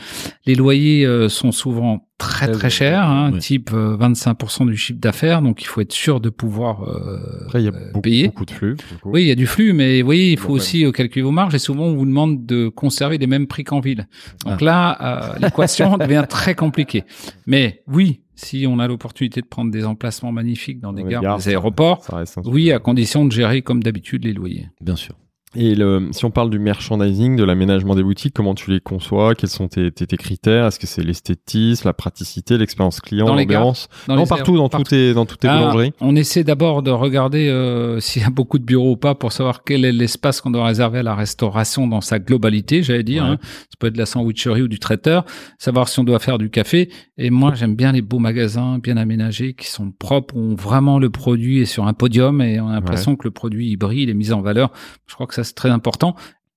[0.46, 5.42] Les loyers euh, sont souvent très Très chers, hein, type euh, 25% du chiffre d'affaires.
[5.42, 8.28] Donc il faut être sûr de pouvoir euh, Après, il y a euh, beaucoup, payer.
[8.28, 8.76] beaucoup de flux.
[9.04, 11.54] Oui, il y a du flux, mais oui, il faut aussi euh, calculer vos marges
[11.54, 14.06] et souvent on vous demande de conserver les mêmes prix qu'en ville.
[14.44, 17.04] Donc là, euh, l'équation devient très compliquée.
[17.46, 21.48] Mais oui, si on a l'opportunité de prendre des emplacements magnifiques dans des gares, des
[21.48, 24.68] aéroports, Ça oui, à condition de gérer comme d'habitude les loyers.
[24.80, 25.14] Bien sûr.
[25.56, 29.34] Et le, si on parle du merchandising, de l'aménagement des boutiques, comment tu les conçois?
[29.34, 30.66] Quels sont tes, tes, tes critères?
[30.66, 33.88] Est-ce que c'est l'esthétisme, la praticité, l'expérience client, l'ambiance?
[34.08, 35.92] Non, les partout, dans, toutes tes, dans toutes tes Ah, boulangeries.
[36.00, 39.32] On essaie d'abord de regarder euh, s'il y a beaucoup de bureaux ou pas pour
[39.32, 43.22] savoir quel est l'espace qu'on doit réserver à la restauration dans sa globalité, j'allais dire.
[43.24, 43.30] Ouais.
[43.30, 43.38] hein.
[43.42, 45.24] Ça peut être de la sandwicherie ou du traiteur.
[45.58, 46.90] Savoir si on doit faire du café.
[47.16, 51.10] Et moi, j'aime bien les beaux magasins bien aménagés qui sont propres, où vraiment le
[51.10, 54.10] produit est sur un podium et on a l'impression que le produit il brille, il
[54.10, 54.72] est mis en valeur.
[55.06, 56.16] Je crois que ça c'est très important.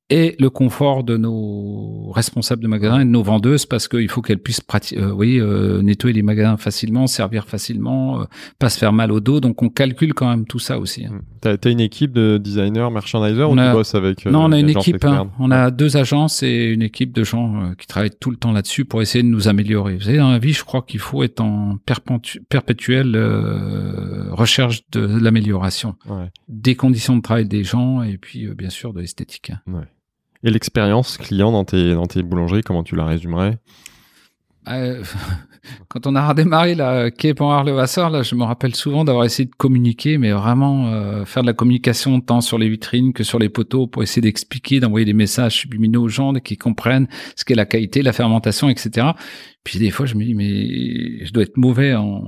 [0.10, 4.22] Et le confort de nos responsables de magasins et de nos vendeuses parce qu'il faut
[4.22, 4.62] qu'elles puissent
[4.93, 8.24] euh, oui, euh, nettoyer les magasins facilement, servir facilement, euh,
[8.58, 9.41] pas se faire mal au dos.
[9.41, 11.05] Donc on calcule quand même tout ça aussi.
[11.05, 11.20] hein.
[11.41, 14.45] T'as as une équipe de designers, merchandisers On ou a- tu bosses avec euh, non,
[14.45, 15.03] on a une équipe.
[15.03, 15.30] hein.
[15.39, 18.53] On a deux agences et une équipe de gens euh, qui travaillent tout le temps
[18.53, 19.95] là-dessus pour essayer de nous améliorer.
[19.97, 24.84] Vous savez, dans la vie, je crois qu'il faut être en perpétu- perpétuelle euh, recherche
[24.91, 26.30] de l'amélioration Ouais.
[26.47, 29.51] des conditions de travail des gens et puis euh, bien sûr de l'esthétique.
[29.51, 29.82] hein.
[30.44, 33.58] Et l'expérience client dans tes, boulangeries, comment tu la résumerais?
[34.68, 35.04] Euh,
[35.88, 39.26] quand on a redémarré la quai Pont le Vasseur, là, je me rappelle souvent d'avoir
[39.26, 43.24] essayé de communiquer, mais vraiment euh, faire de la communication tant sur les vitrines que
[43.24, 47.45] sur les poteaux pour essayer d'expliquer, d'envoyer des messages subliminaux aux gens, qui comprennent ce
[47.45, 49.07] qu'est la qualité, la fermentation, etc.
[49.63, 52.24] Puis des fois, je me dis, mais je dois être mauvais en,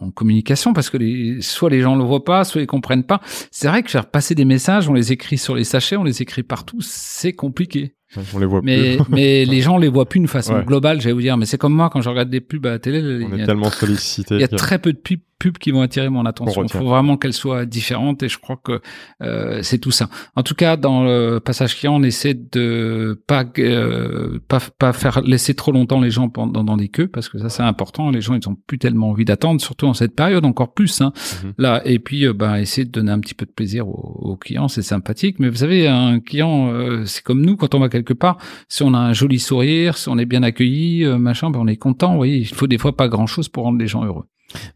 [0.00, 3.20] en communication parce que les, soit les gens le voient pas, soit ils comprennent pas.
[3.50, 6.22] C'est vrai que faire passer des messages, on les écrit sur les sachets, on les
[6.22, 7.94] écrit partout, c'est compliqué.
[8.34, 9.04] On les voit Mais, plus.
[9.10, 10.64] mais les gens les voient plus d'une façon Ouais.
[10.64, 11.36] globale, j'allais vous dire.
[11.36, 13.00] Mais c'est comme moi quand je regarde des pubs à la télé.
[13.00, 14.34] On il y est a tellement sollicité.
[14.36, 16.62] il y a très peu de pubs, pubs qui vont attirer mon attention.
[16.62, 18.80] Il faut vraiment qu'elles soient différentes et je crois que
[19.22, 20.08] euh, c'est tout ça.
[20.36, 25.20] En tout cas, dans le passage client, on essaie de pas euh, pas pas faire
[25.22, 28.10] laisser trop longtemps les gens pendant dans des queues parce que ça c'est important.
[28.10, 31.00] Les gens ils ont plus tellement envie d'attendre, surtout en cette période encore plus.
[31.00, 31.12] Hein,
[31.42, 31.54] Mhm.
[31.58, 34.36] Là et puis euh, ben essayer de donner un petit peu de plaisir aux, aux
[34.36, 35.38] clients, c'est sympathique.
[35.38, 38.38] Mais vous savez, un client, euh, c'est comme nous quand on va quelque part.
[38.68, 41.66] Si on a un joli sourire, si on est bien accueilli, euh, machin, ben on
[41.66, 42.10] est content.
[42.12, 44.24] Vous voyez, il faut des fois pas grand chose pour rendre les gens heureux.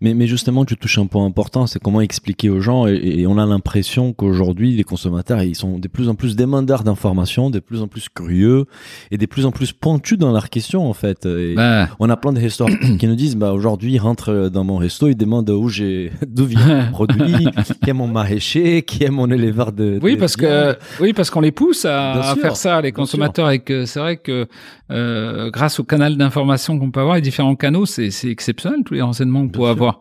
[0.01, 3.27] Mais, mais justement, tu touches un point important, c'est comment expliquer aux gens, et, et
[3.27, 7.61] on a l'impression qu'aujourd'hui, les consommateurs, ils sont de plus en plus demandeurs d'informations, de
[7.61, 8.65] plus en plus curieux,
[9.11, 11.27] et de plus en plus pointus dans leurs questions, en fait.
[11.27, 14.65] Et Ben, on a plein de restaurants qui nous disent, bah, aujourd'hui, ils rentrent dans
[14.65, 17.47] mon resto, ils demandent où j'ai, d'où vient le produit,
[17.85, 20.77] qui est mon maraîcher, qui est mon éleveur de, Oui, de parce viande.
[20.99, 23.61] que oui, parce qu'on les pousse à, Bien à sûr, faire ça, les consommateurs, et
[23.61, 24.47] que c'est vrai que
[24.91, 28.95] euh, grâce au canal d'information qu'on peut avoir, les différents canaux, c'est c'est exceptionnel tous
[28.95, 29.71] les renseignements sûr.
[29.73, 30.01] avoir.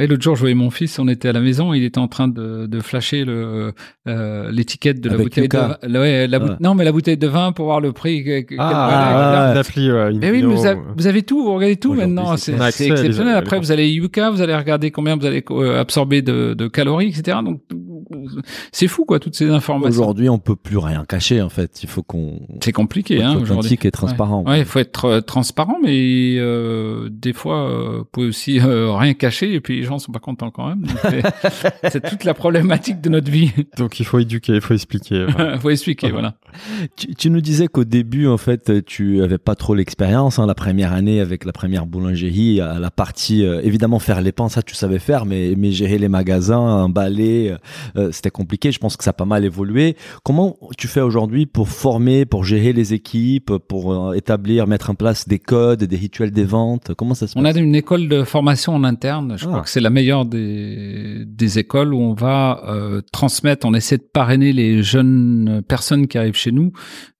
[0.00, 2.06] Et L'autre jour, je voyais mon fils, on était à la maison, il était en
[2.06, 3.72] train de, de flasher le
[4.06, 5.78] euh, l'étiquette de la Avec bouteille Yuka.
[5.82, 6.00] de vin.
[6.00, 6.56] Ouais, la boute- Ouais.
[6.60, 8.22] Non, mais la bouteille de vin pour voir le prix.
[8.22, 9.62] que- que- Ah, ah,
[10.20, 12.36] mais oui, vous, avez, vous avez tout, vous regardez tout maintenant.
[12.36, 13.32] c'est les- exceptionnel.
[13.32, 16.68] les Après, vous allez Yuka, vous allez regarder combien vous allez euh, absorber de, de
[16.68, 17.38] calories, etc.
[17.44, 17.60] Donc,
[18.72, 19.88] c'est fou, quoi, toutes ces informations.
[20.02, 21.82] Aujourd'hui, on peut plus rien cacher, en fait.
[21.82, 24.44] Il faut qu'on, C'est compliqué, faut hein, authentique et transparent.
[24.44, 28.92] Ouais, il faut être euh, transparent, mais euh, des fois, euh, vous pouvez aussi euh,
[28.92, 30.84] rien cacher et puis les gens sont pas contents quand même.
[31.88, 33.52] C'est- toute la problématique de notre vie.
[33.76, 35.26] Donc il faut éduquer, il faut expliquer.
[35.26, 35.58] voilà.
[35.60, 36.34] faut expliquer, voilà.
[36.96, 40.54] Tu, tu nous disais qu'au début, en fait, tu avais pas trop l'expérience, hein, la
[40.54, 44.62] première année avec la première boulangerie, à la partie, euh, évidemment, faire les pains, ça
[44.62, 47.54] tu savais faire, mais, mais gérer les magasins, emballer,
[47.96, 48.72] euh, c'était compliqué.
[48.72, 49.96] Je pense que ça a pas mal évolué.
[50.24, 54.94] Comment tu fais aujourd'hui pour former, pour gérer les équipes, pour euh, établir, mettre en
[54.94, 56.92] place des codes, des rituels des ventes?
[56.96, 57.56] Comment ça se On passe?
[57.56, 59.34] a une école de formation en interne.
[59.36, 59.48] Je Ah.
[59.48, 63.98] crois que c'est la meilleure des, des écoles où on va euh, transmettre, on essaie
[63.98, 66.72] de parrainer les jeunes personnes qui arrivent chez nous.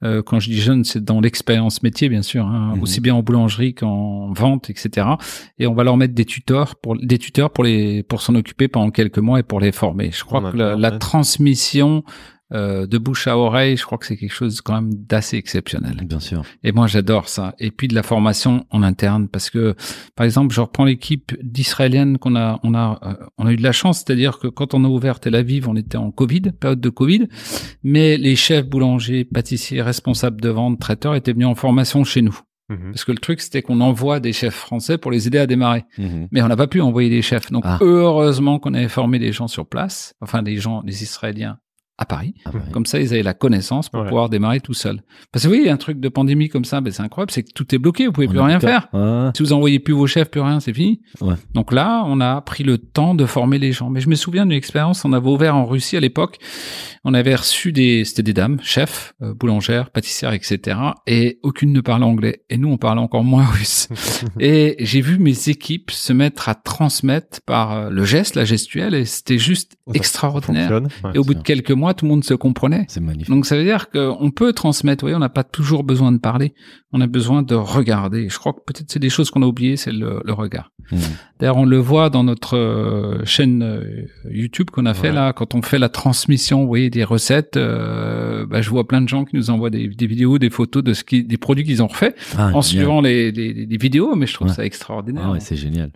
[0.05, 2.83] Euh, quand je dis jeunes, c'est dans l'expérience métier, bien sûr, hein, Mhm.
[2.83, 5.07] aussi bien en boulangerie qu'en vente, etc.
[5.59, 8.69] Et on va leur mettre des tuteurs pour des tuteurs pour les pour s'en occuper
[8.69, 10.11] pendant quelques mois et pour les former.
[10.13, 12.05] Je crois que la, transmission
[12.55, 15.97] euh, de bouche à oreille, je crois que c'est quelque chose quand même d'assez exceptionnel.
[16.07, 16.43] Bien sûr.
[16.65, 17.55] Et moi, j'adore ça.
[17.59, 19.75] Et puis de la formation en interne, parce que,
[20.17, 23.63] par exemple, je reprends l'équipe d'Israéliennes qu'on a, on a, euh, on a eu de
[23.63, 26.81] la chance, c'est-à-dire que quand on a ouvert Tel Aviv, on était en Covid, période
[26.81, 27.29] de Covid,
[27.83, 32.41] mais les chefs boulangers, pâtissiers, responsables de vente, traiteurs étaient venus en formation chez nous.
[32.69, 32.93] Mhm.
[32.93, 35.85] Parce que le truc, c'était qu'on envoie des chefs français pour les aider à démarrer.
[35.97, 36.29] Mhm.
[36.33, 37.51] Mais on n'a pas pu envoyer des chefs.
[37.51, 37.79] Donc, Ah.
[37.81, 41.59] heureusement qu'on avait formé des gens sur place, enfin, des gens, des Israéliens
[41.99, 42.35] à Paris.
[42.45, 42.61] Ah ouais.
[42.73, 44.07] Comme ça, ils avaient la connaissance pour Ouais.
[44.09, 45.03] pouvoir démarrer tout seul.
[45.33, 47.75] Parce que oui, un truc de pandémie comme ça, ben, c'est incroyable, c'est que tout
[47.75, 48.89] est bloqué, vous pouvez On plus rien faire.
[48.93, 49.31] Ouais.
[49.37, 51.01] Si vous envoyez plus vos chefs, plus rien, c'est fini.
[51.55, 53.91] Donc là, on a pris le temps de former les gens.
[53.91, 56.39] Mais je me souviens d'une expérience, on avait ouvert en Russie à l'époque.
[57.05, 60.79] On avait reçu des, c'était des dames, chefs, euh, boulangères, pâtissières, etc.
[61.07, 62.43] Et aucune ne parlait anglais.
[62.51, 63.89] Et nous, on parlait encore moins russe.
[64.41, 68.95] et j'ai vu mes équipes se mettre à transmettre par euh, le geste, la gestuelle,
[68.95, 70.81] et c'était juste extraordinaire.
[71.15, 72.85] Et au bout de quelques mois, tout le monde se comprenait.
[72.89, 73.29] C'est magnifique.
[73.31, 76.55] Donc ça veut dire qu'on peut transmettre, oui, on n'a pas toujours besoin de parler,
[76.93, 78.29] on a besoin de regarder.
[78.29, 80.71] Je crois que peut-être c'est des choses qu'on a oubliées, c'est le, le regard.
[80.91, 80.99] Mhm.
[81.39, 85.15] D'ailleurs, on le voit dans notre euh, chaîne euh, YouTube qu'on a fait Ouais.
[85.15, 89.01] là, quand on fait la transmission, vous voyez, des recettes, euh, bah, je vois plein
[89.03, 91.65] de gens qui nous envoient des, des vidéos, des photos de ce qui, des produits
[91.65, 94.55] qu'ils ont refait Ah, en suivant les, les, les vidéos, mais je trouve Ouais.
[94.55, 95.25] ça extraordinaire.
[95.27, 95.91] Ah ouais, c'est génial.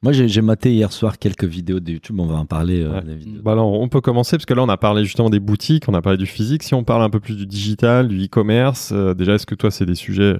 [0.00, 2.20] Moi, j'ai maté hier soir quelques vidéos de YouTube.
[2.20, 2.82] On va en parler.
[2.84, 3.02] euh, Ouais.
[3.02, 3.42] des vidéos.
[3.42, 5.94] Bah alors, on peut commencer parce que là, on a parlé justement des boutiques, on
[5.94, 6.62] a parlé du physique.
[6.62, 9.72] Si on parle un peu plus du digital, du e-commerce, euh, déjà, est-ce que toi,
[9.72, 10.36] c'est des sujets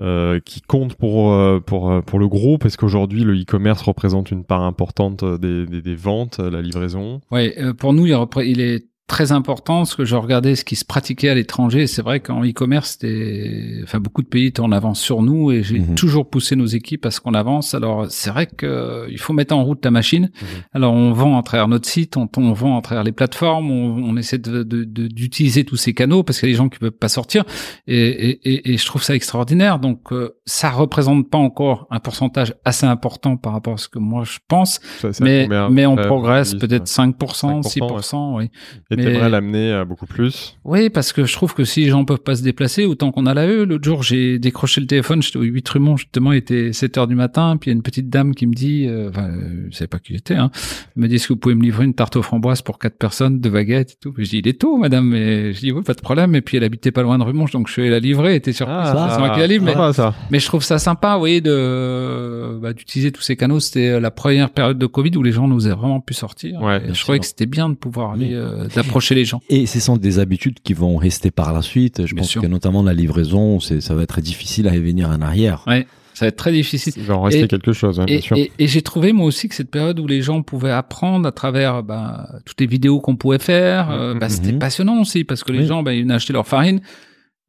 [0.00, 1.32] euh, qui comptent pour
[1.66, 2.64] pour pour le groupe?
[2.66, 7.20] Est-ce qu'aujourd'hui, le e-commerce représente une part importante des, des, des ventes, la livraison?
[7.30, 10.84] Oui, euh, pour nous, il est très important parce que je regardais ce qui se
[10.84, 11.86] pratiquait à l'étranger.
[11.88, 15.62] C'est vrai qu'en e-commerce, c'était, enfin, beaucoup de pays étaient en avance sur nous et
[15.64, 15.96] j'ai Mhm.
[15.96, 17.74] toujours poussé nos équipes à ce qu'on avance.
[17.74, 20.30] Alors, c'est vrai que euh, faut mettre en route la machine.
[20.72, 23.96] Alors, on vend à travers notre site, on, on vend à travers les plateformes, on,
[24.10, 26.68] on essaie de, de- de- d'utiliser tous ces canaux parce qu'il y a des gens
[26.68, 27.44] qui peuvent pas sortir
[27.88, 29.78] et, et, et, et je trouve ça extraordinaire.
[29.80, 33.98] Donc, euh, ça représente pas encore un pourcentage assez important par rapport à ce que
[33.98, 38.50] moi je pense, Ça- mais, mais on euh, progresse peut-être dites, 5%, 5%, 6%, oui.
[38.92, 41.88] Et mais- t'aimerais l'amener à beaucoup plus Oui, parce que je trouve que si les
[41.88, 43.64] gens peuvent pas se déplacer, autant qu'on a la E.
[43.64, 47.06] L'autre jour, j'ai décroché le téléphone, j'étais au 8 Rumont, justement, il était 7 heures
[47.06, 49.66] du matin, puis il y a une petite dame qui me dit, euh, enfin, euh,
[49.70, 50.50] je savais pas qui j'étais, hein,
[50.96, 52.96] elle me dit, est-ce que vous pouvez me livrer une tarte aux framboises pour quatre
[52.96, 54.12] personnes, deux baguettes et tout?
[54.12, 56.34] Puis je dis, il est tôt, madame, mais je dis, oui, pas de problème.
[56.34, 58.36] Et puis elle habitait pas loin de Rumont, donc je suis allé la livrer, elle
[58.36, 60.14] était surprise, Ah, c'est moi qui la livre, mais, sympa, ça.
[60.30, 63.60] mais je trouve ça sympa, vous voyez, de, bah, d'utiliser tous ces canaux.
[63.60, 66.60] C'était la première période de Covid où les gens n'osaient vraiment plus sortir.
[66.62, 69.40] Ouais, je trouvais que c'était bien de pouvoir aller, euh, d'approcher les gens.
[69.48, 72.06] Et ce sont des habitudes qui vont rester par la suite.
[72.06, 72.42] Je Bien pense sûr.
[72.42, 75.64] que notamment la livraison, c'est, ça va être difficile à revenir en arrière.
[75.66, 75.86] Ouais.
[76.14, 76.92] Ça va être très difficile.
[76.96, 78.36] Il va en rester Et- quelque chose, hein, bien Et, sûr.
[78.36, 81.32] et- et j'ai trouvé moi aussi que cette période où les gens pouvaient apprendre à
[81.32, 84.58] travers ben, toutes les vidéos qu'on pouvait faire, euh, ben, c'était Mhm.
[84.58, 85.66] passionnant aussi parce que les Oui.
[85.66, 86.80] gens ben, ils venaient acheter leur farine.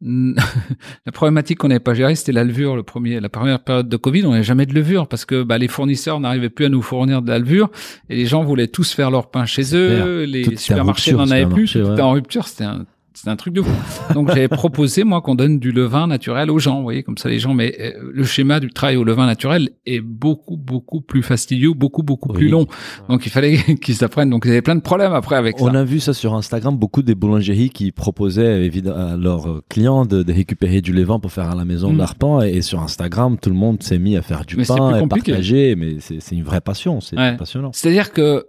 [1.06, 2.76] la problématique qu'on n'avait pas gérée, c'était la levure.
[2.76, 5.58] Le premier, la première période de Covid, on n'avait jamais de levure parce que ben,
[5.58, 7.70] les fournisseurs n'arrivaient plus à nous fournir de la levure
[8.10, 10.24] et les gens voulaient tous faire leur pain chez eux.
[10.24, 12.02] Les supermarchés n'en avaient plus, tout ouais.
[12.02, 12.47] en rupture.
[12.47, 14.14] C'était un c'était un truc de fou.
[14.14, 17.30] Donc j'avais proposé moi qu'on donne du levain naturel aux gens, vous voyez comme ça
[17.30, 17.53] les gens.
[17.53, 22.03] Mais euh, le schéma du travail au levain naturel est beaucoup beaucoup plus fastidieux, beaucoup
[22.03, 22.68] beaucoup plus long.
[23.09, 24.30] Donc il fallait qu'ils s'apprennent.
[24.30, 25.66] Donc ils avaient plein de problèmes après avec ça.
[25.66, 30.05] On a vu ça sur Instagram, beaucoup des boulangeries qui proposaient évidemment à leurs clients
[30.05, 31.97] de, de récupérer du levain pour faire à la maison Mm.
[31.97, 32.41] leur pain.
[32.41, 34.99] Et sur Instagram, tout le monde s'est mis à faire du Mais c'est pain et
[34.99, 35.32] compliqué.
[35.32, 35.76] partager.
[35.76, 37.36] Mais c'est c'est une vraie passion, c'est Ouais.
[37.38, 37.72] passionnant.
[37.74, 38.45] C'est-à-dire que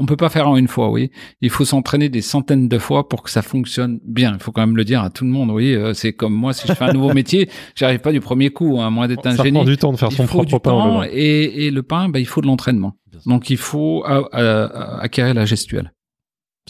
[0.00, 1.10] on peut pas faire en une fois, oui.
[1.40, 4.32] Il faut s'entraîner des centaines de fois pour que ça fonctionne bien.
[4.34, 5.74] Il faut quand même le dire à tout le monde, oui.
[5.74, 8.80] euh, C'est comme moi, si je fais un nouveau métier, j'arrive pas du premier coup,
[8.80, 9.58] hein, à moins d'être un Ça génie.
[9.58, 11.82] prend du temps de faire il son faut propre du pain temps et, et le
[11.82, 12.96] pain, bah, il faut de l'entraînement.
[13.26, 14.68] Donc il faut euh, euh,
[15.00, 15.92] acquérir la gestuelle.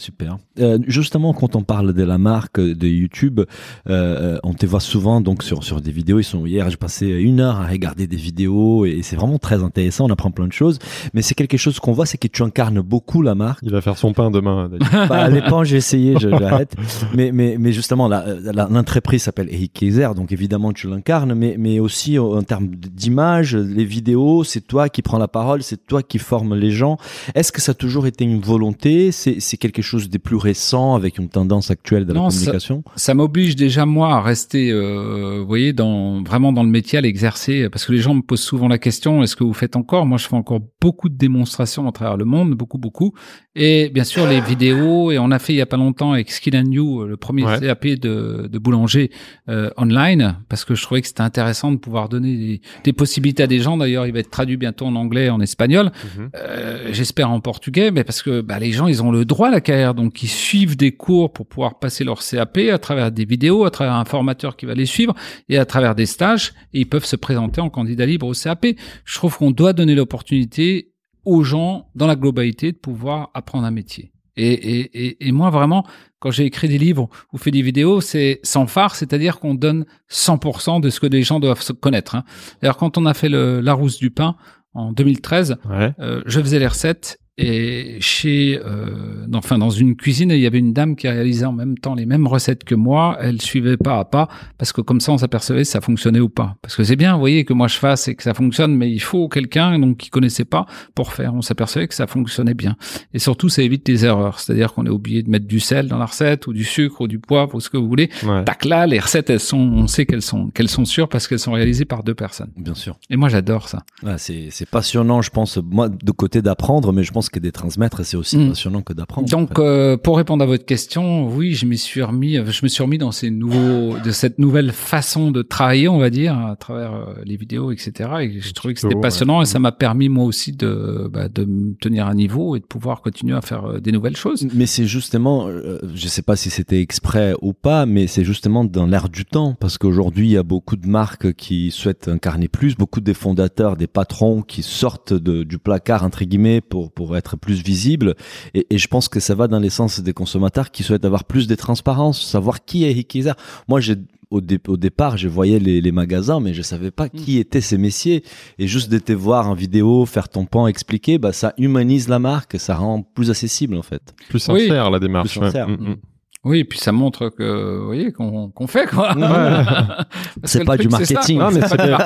[0.01, 0.39] Super.
[0.59, 3.41] Euh, justement, quand on parle de la marque de YouTube,
[3.87, 6.19] euh, on te voit souvent donc sur sur des vidéos.
[6.19, 9.61] Ils sont hier, j'ai passé une heure à regarder des vidéos et c'est vraiment très
[9.61, 10.05] intéressant.
[10.05, 10.79] On apprend plein de choses.
[11.13, 13.59] Mais c'est quelque chose qu'on voit, c'est que tu incarnes beaucoup la marque.
[13.61, 14.71] Il va faire son pain demain.
[15.07, 16.75] Bah, les pains, j'ai essayé, j'arrête.
[17.15, 22.17] Mais, mais, mais justement, l'entreprise s'appelle Eric Kaiser, donc évidemment tu l'incarnes, mais, mais aussi
[22.17, 26.55] en termes d'image, les vidéos, c'est toi qui prends la parole, c'est toi qui formes
[26.55, 26.97] les gens.
[27.35, 29.11] Est-ce que ça a toujours été une volonté?
[29.11, 32.29] C'est c'est quelque chose chose des plus récents avec une tendance actuelle de la Non,
[32.29, 36.97] communication ça m'oblige déjà moi à rester, euh, vous voyez, dans vraiment dans le métier,
[36.97, 39.75] à l'exercer, parce que les gens me posent souvent la question est-ce que vous faites
[39.75, 40.05] encore?
[40.05, 43.13] Moi, je fais encore beaucoup de démonstrations à travers le monde, beaucoup, beaucoup,
[43.55, 45.11] et bien sûr les vidéos.
[45.11, 47.41] Et on a fait il y a pas longtemps avec Skill and You le premier
[47.41, 47.59] Ouais.
[47.59, 49.09] CAP de, de boulanger
[49.49, 53.43] euh, online, parce que je trouvais que c'était intéressant de pouvoir donner des, des possibilités
[53.43, 53.77] à des gens.
[53.77, 55.91] D'ailleurs, il va être traduit bientôt en anglais, en espagnol.
[56.17, 56.29] Mhm.
[56.35, 59.51] Euh, j'espère en portugais, mais parce que bah, les gens, ils ont le droit à
[59.51, 63.25] la carrière, donc ils suivent des cours pour pouvoir passer leur CAP à travers des
[63.25, 65.13] vidéos, à travers un formateur qui va les suivre
[65.49, 68.67] et à travers des stages, et ils peuvent se présenter en candidat libre au CAP.
[69.05, 70.91] Je trouve qu'on doit donner l'opportunité
[71.25, 74.11] aux gens, dans la globalité, de pouvoir apprendre un métier.
[74.37, 75.85] Et, et, et, et moi, vraiment,
[76.19, 79.85] quand j'ai écrit des livres ou fait des vidéos, c'est sans phare, c'est-à-dire qu'on donne
[80.09, 82.15] 100% de ce que les gens doivent se connaître.
[82.15, 82.23] Hein.
[82.61, 84.35] D'ailleurs, quand on a fait le, la rousse du pain
[84.73, 85.91] en 2013, Ouais.
[85.99, 90.45] euh, je faisais les recettes et chez, euh, dans- enfin, dans une cuisine, il y
[90.47, 93.17] avait une dame qui réalisait en même temps les mêmes recettes que moi.
[93.19, 94.27] Elle suivait pas à pas
[94.57, 96.55] parce que comme ça, on s'apercevait si ça fonctionnait ou pas.
[96.61, 98.91] Parce que c'est bien, vous voyez, que moi je fasse et que ça fonctionne, mais
[98.91, 100.65] il faut quelqu'un donc qui connaissait pas
[100.95, 101.33] pour faire.
[101.33, 102.75] On s'apercevait que ça fonctionnait bien.
[103.13, 104.39] Et surtout, ça évite les erreurs.
[104.39, 107.07] C'est-à-dire qu'on est oublié de mettre du sel dans la recette ou du sucre ou
[107.07, 108.09] du poivre ou ce que vous voulez.
[108.23, 108.43] Ouais.
[108.45, 111.39] Tac là, les recettes, elles sont, on sait qu'elles sont, qu'elles sont sûres parce qu'elles
[111.39, 112.51] sont réalisées par deux personnes.
[112.57, 112.97] Bien sûr.
[113.09, 113.83] Et moi, j'adore ça.
[114.03, 117.51] Ouais, c'est c'est passionnant, je pense, moi, de côté d'apprendre, mais je pense que des
[117.51, 118.49] transmettre, c'est aussi Mm.
[118.49, 119.27] passionnant que d'apprendre.
[119.29, 119.61] Donc, en fait.
[119.61, 122.97] euh, pour répondre à votre question, oui, je m'y suis remis, je me suis remis
[122.97, 127.13] dans ces nouveaux, de cette nouvelle façon de travailler, on va dire, à travers euh,
[127.25, 128.09] les vidéos, etc.
[128.21, 129.43] Et je trouvais que c'était passionnant ouais.
[129.43, 132.65] et ça m'a permis moi aussi de, bah, de me tenir à niveau et de
[132.65, 134.47] pouvoir continuer à faire euh, des nouvelles choses.
[134.53, 138.65] Mais c'est justement, euh, je sais pas si c'était exprès ou pas, mais c'est justement
[138.65, 142.47] dans l'air du temps, parce qu'aujourd'hui il y a beaucoup de marques qui souhaitent incarner
[142.47, 147.10] plus, beaucoup des fondateurs, des patrons qui sortent de, du placard entre guillemets pour pour
[147.17, 148.15] être plus visibles,
[148.53, 151.47] et, et je pense que ça va dans l'essence des consommateurs qui souhaitent avoir plus
[151.47, 153.35] de transparence, savoir qui est Hikiza.
[153.67, 153.95] Moi j'ai
[154.29, 157.59] au, dé- au départ, je voyais les, les magasins, mais je savais pas qui étaient
[157.59, 158.21] ces messieurs.
[158.59, 162.17] Et juste de te voir en vidéo, faire ton pan, expliquer, bah, ça humanise la
[162.17, 164.13] marque, ça rend plus accessible, en fait.
[164.29, 164.61] Plus Oui.
[164.61, 165.31] sincère la démarche.
[165.31, 165.45] Plus ouais.
[165.47, 165.67] sincère.
[165.67, 165.95] Mm, mm.
[166.43, 169.13] Oui, et puis ça montre que, vous voyez, qu'on qu'on fait, quoi.
[170.43, 171.37] C'est que pas truc, du ça, marketing.
[171.37, 171.51] quoi.
[171.51, 171.97] Non, mais C'est bien.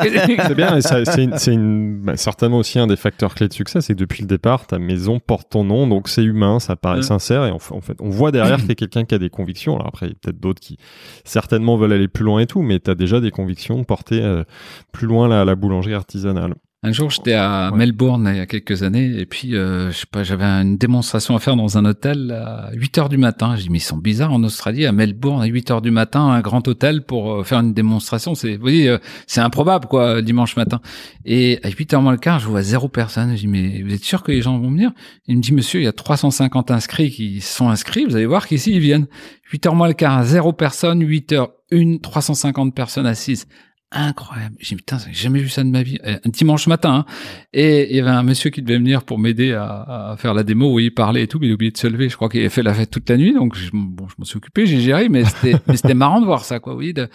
[0.45, 3.47] C'est bien, et ça- c'est une- c'est une- bah, certainement aussi un des facteurs clés
[3.47, 6.59] de succès, c'est que depuis le départ, ta maison porte ton nom, donc c'est humain,
[6.59, 7.01] ça paraît Ouais.
[7.03, 9.19] sincère, et en fait, en fait, on voit derrière qu'il y a quelqu'un qui a
[9.19, 9.75] des convictions.
[9.75, 10.77] Alors après, il y a peut-être d'autres qui
[11.23, 14.21] certainement veulent aller plus loin et tout, mais tu as déjà des convictions de porter
[14.21, 14.43] euh,
[14.91, 16.55] plus loin la, la boulangerie artisanale.
[16.85, 17.79] Un jour, j'étais à Ouais.
[17.79, 21.35] Melbourne il y a quelques années, et puis euh, je sais pas, j'avais une démonstration
[21.35, 23.55] à faire dans un hôtel à 8 heures du matin.
[23.55, 26.21] J'ai dit mais ils sont bizarres en Australie, à Melbourne à 8 heures du matin,
[26.21, 28.35] un grand hôtel pour euh, faire une démonstration.
[28.35, 30.79] C'est, vous voyez, euh, c'est improbable quoi, dimanche matin.
[31.25, 33.31] Et à 8 heures moins le quart, je vois zéro personne.
[33.35, 34.91] Je dis mais vous êtes sûr que les gens vont venir?
[35.25, 38.05] Il me dit monsieur, il y a 350 inscrits qui sont inscrits.
[38.05, 39.07] Vous allez voir qu'ici ils viennent.
[39.51, 41.01] 8 heures moins le quart, zéro personne.
[41.01, 43.47] 8 heures une, 350 personnes assises
[43.95, 44.55] incroyable.
[44.59, 45.97] J'ai dit, putain, j'ai jamais vu ça de ma vie.
[46.05, 47.05] Euh, Un dimanche matin.
[47.07, 47.13] hein.
[47.53, 50.43] Et il y avait un monsieur qui devait venir pour m'aider à, à faire la
[50.43, 52.09] démo où il parlait et tout, mais il a oublié de se lever.
[52.09, 53.33] Je crois qu'il a fait la fête toute la nuit.
[53.33, 55.23] Donc, je, bon, je m'en suis occupé, j'ai géré, mais
[55.67, 56.75] c'était, marrant de voir ça, quoi.
[56.75, 57.07] Oui, de,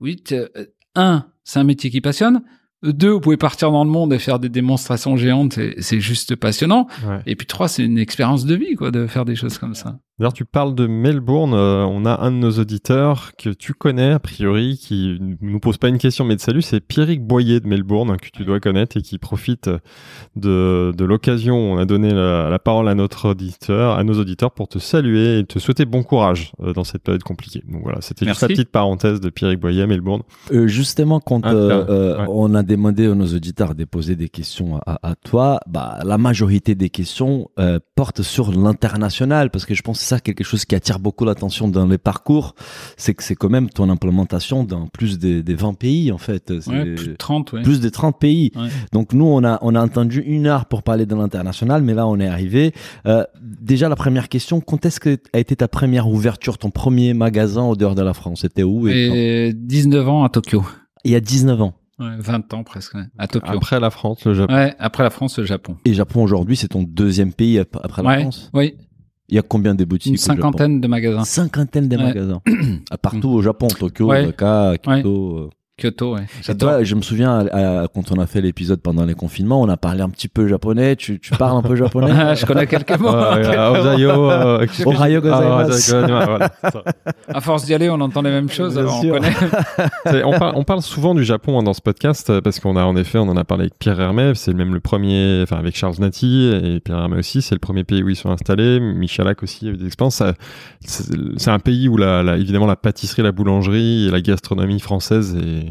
[0.00, 0.64] oui, de- euh,
[0.94, 2.42] un, c'est un métier qui passionne.
[2.82, 6.36] Deux, vous pouvez partir dans le monde et faire des démonstrations géantes, c'est, c'est juste
[6.36, 6.86] passionnant.
[7.06, 7.20] Ouais.
[7.26, 9.98] Et puis trois, c'est une expérience de vie, quoi, de faire des choses comme ça.
[10.18, 11.52] D'ailleurs, tu parles de Melbourne.
[11.52, 15.76] euh, on a un de nos auditeurs que tu connais, a priori, qui nous pose
[15.76, 16.62] pas une question, mais de salut.
[16.62, 19.68] C'est Pierrick Boyer de Melbourne, hein, que tu dois connaître et qui profite
[20.34, 21.56] de, de l'occasion.
[21.56, 25.40] On a donné la, la parole à notre auditeur, à nos auditeurs pour te saluer
[25.40, 27.62] et te souhaiter bon courage euh, dans cette période compliquée.
[27.70, 28.54] Donc voilà, c'était juste Merci.
[28.54, 30.22] la petite parenthèse de Pierrick Boyer à Melbourne.
[30.50, 32.24] Euh, justement, quand Ah, euh, ah, euh, ouais.
[32.30, 36.16] on a demandé à nos auditeurs de poser des questions à, à toi, bah, la
[36.16, 40.74] majorité des questions euh, portent sur l'international, parce que je pense ça quelque chose qui
[40.74, 42.54] attire beaucoup l'attention dans les parcours,
[42.96, 46.50] c'est que c'est quand même ton implémentation dans plus des, des 20 pays, en fait.
[46.66, 47.62] Ouais, plus de 30, ouais.
[47.62, 48.52] plus de 30 pays.
[48.56, 48.68] Ouais.
[48.92, 52.06] Donc nous, on a, on a entendu une heure pour parler de l'international, mais là,
[52.06, 52.72] on est arrivé.
[53.06, 57.12] Euh, déjà, la première question, quand est-ce que a été ta première ouverture, ton premier
[57.14, 58.40] magasin au dehors de la France?
[58.42, 59.14] C'était où et quand?
[59.14, 60.64] Et 19 ans à Tokyo.
[61.04, 61.74] Il y a 19 ans.
[61.98, 63.50] Ouais, 20 ans presque, ouais, à Tokyo.
[63.50, 64.52] Après la France, le Japon.
[64.54, 65.76] Ouais, après la France, le Japon.
[65.86, 68.50] Et Japon aujourd'hui, c'est ton deuxième pays ap- après la ouais, France?
[68.52, 68.74] oui,
[69.28, 71.24] Il y a combien de boutiques une au Japon cinquantaine de magasins.
[71.24, 72.02] Cinquantaine de Ouais.
[72.04, 72.40] magasins.
[72.90, 74.22] À Partout au Japon, Tokyo, Ouais.
[74.24, 75.50] Osaka, Kyoto.
[75.78, 76.22] Kyoto, ouais.
[76.22, 76.70] Et J'adore.
[76.70, 79.68] toi, je me souviens à- à- quand on a fait l'épisode pendant les confinements, on
[79.68, 80.96] a parlé un petit peu japonais.
[80.96, 83.08] Tu, tu parles un peu japonais Ah, je connais quelques mots.
[87.28, 88.78] À force d'y aller, on entend les mêmes choses.
[88.78, 89.32] Alors on connaît.
[90.38, 92.96] Parle, on parle souvent du Japon hein, dans ce podcast euh, parce qu'on a en
[92.96, 95.94] effet, on en a parlé avec Pierre Hermé, c'est même le premier, enfin avec Charles
[95.98, 98.80] Nati et Pierre Hermé aussi, c'est le premier pays où ils sont installés.
[98.80, 100.22] Michalak aussi avait des expériences.
[100.80, 104.80] C'est c'est un pays où la, la- évidemment la pâtisserie, la boulangerie et la gastronomie
[104.80, 105.65] française est,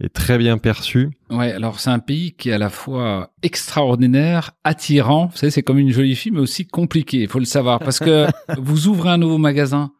[0.00, 1.10] est très bien perçue.
[1.30, 5.26] Ouais, alors c'est un pays qui est à la fois extraordinaire, attirant.
[5.26, 7.22] Vous savez, c'est comme une jolie fille, mais aussi compliqué.
[7.22, 8.26] Il faut le savoir parce que
[8.58, 9.92] vous ouvrez un nouveau magasin.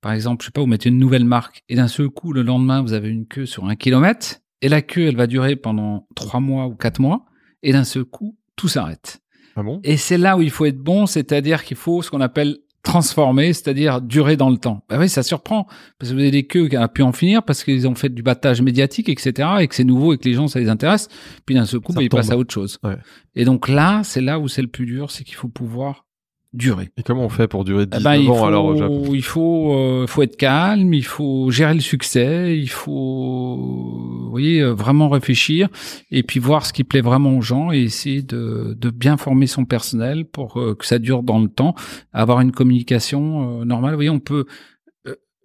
[0.00, 2.42] Par exemple, je sais pas, vous mettez une nouvelle marque et d'un seul coup, le
[2.42, 6.06] lendemain, vous avez une queue sur un kilomètre et la queue, elle va durer pendant
[6.14, 7.26] trois mois ou quatre mois
[7.62, 9.20] et d'un seul coup, tout s'arrête.
[9.56, 9.80] Ah bon?
[9.84, 13.52] Et c'est là où il faut être bon, c'est-à-dire qu'il faut ce qu'on appelle transformer,
[13.52, 14.84] c'est-à-dire durer dans le temps.
[14.88, 15.66] Bah oui, ça surprend,
[15.98, 18.08] parce que vous avez des queues qui ont pu en finir, parce qu'ils ont fait
[18.08, 21.08] du battage médiatique, etc., et que c'est nouveau et que les gens, ça les intéresse,
[21.44, 22.78] puis d'un seul coup, bah, ils passent à autre chose.
[22.82, 22.96] Ouais.
[23.34, 26.06] Et donc là, c'est là où c'est le plus dur, c'est qu'il faut pouvoir
[26.52, 26.90] durer.
[26.96, 29.04] Et comment on fait pour durer Eh 19 ben, il ans faut, alors au Japon?
[29.14, 34.60] il faut, euh, faut être calme, il faut gérer le succès, il faut, vous voyez,
[34.60, 35.68] euh, vraiment réfléchir
[36.10, 39.46] et puis voir ce qui plaît vraiment aux gens et essayer de, de bien former
[39.46, 41.74] son personnel pour euh, que ça dure dans le temps,
[42.12, 43.92] avoir une communication euh, normale.
[43.92, 44.46] Vous voyez, on peut,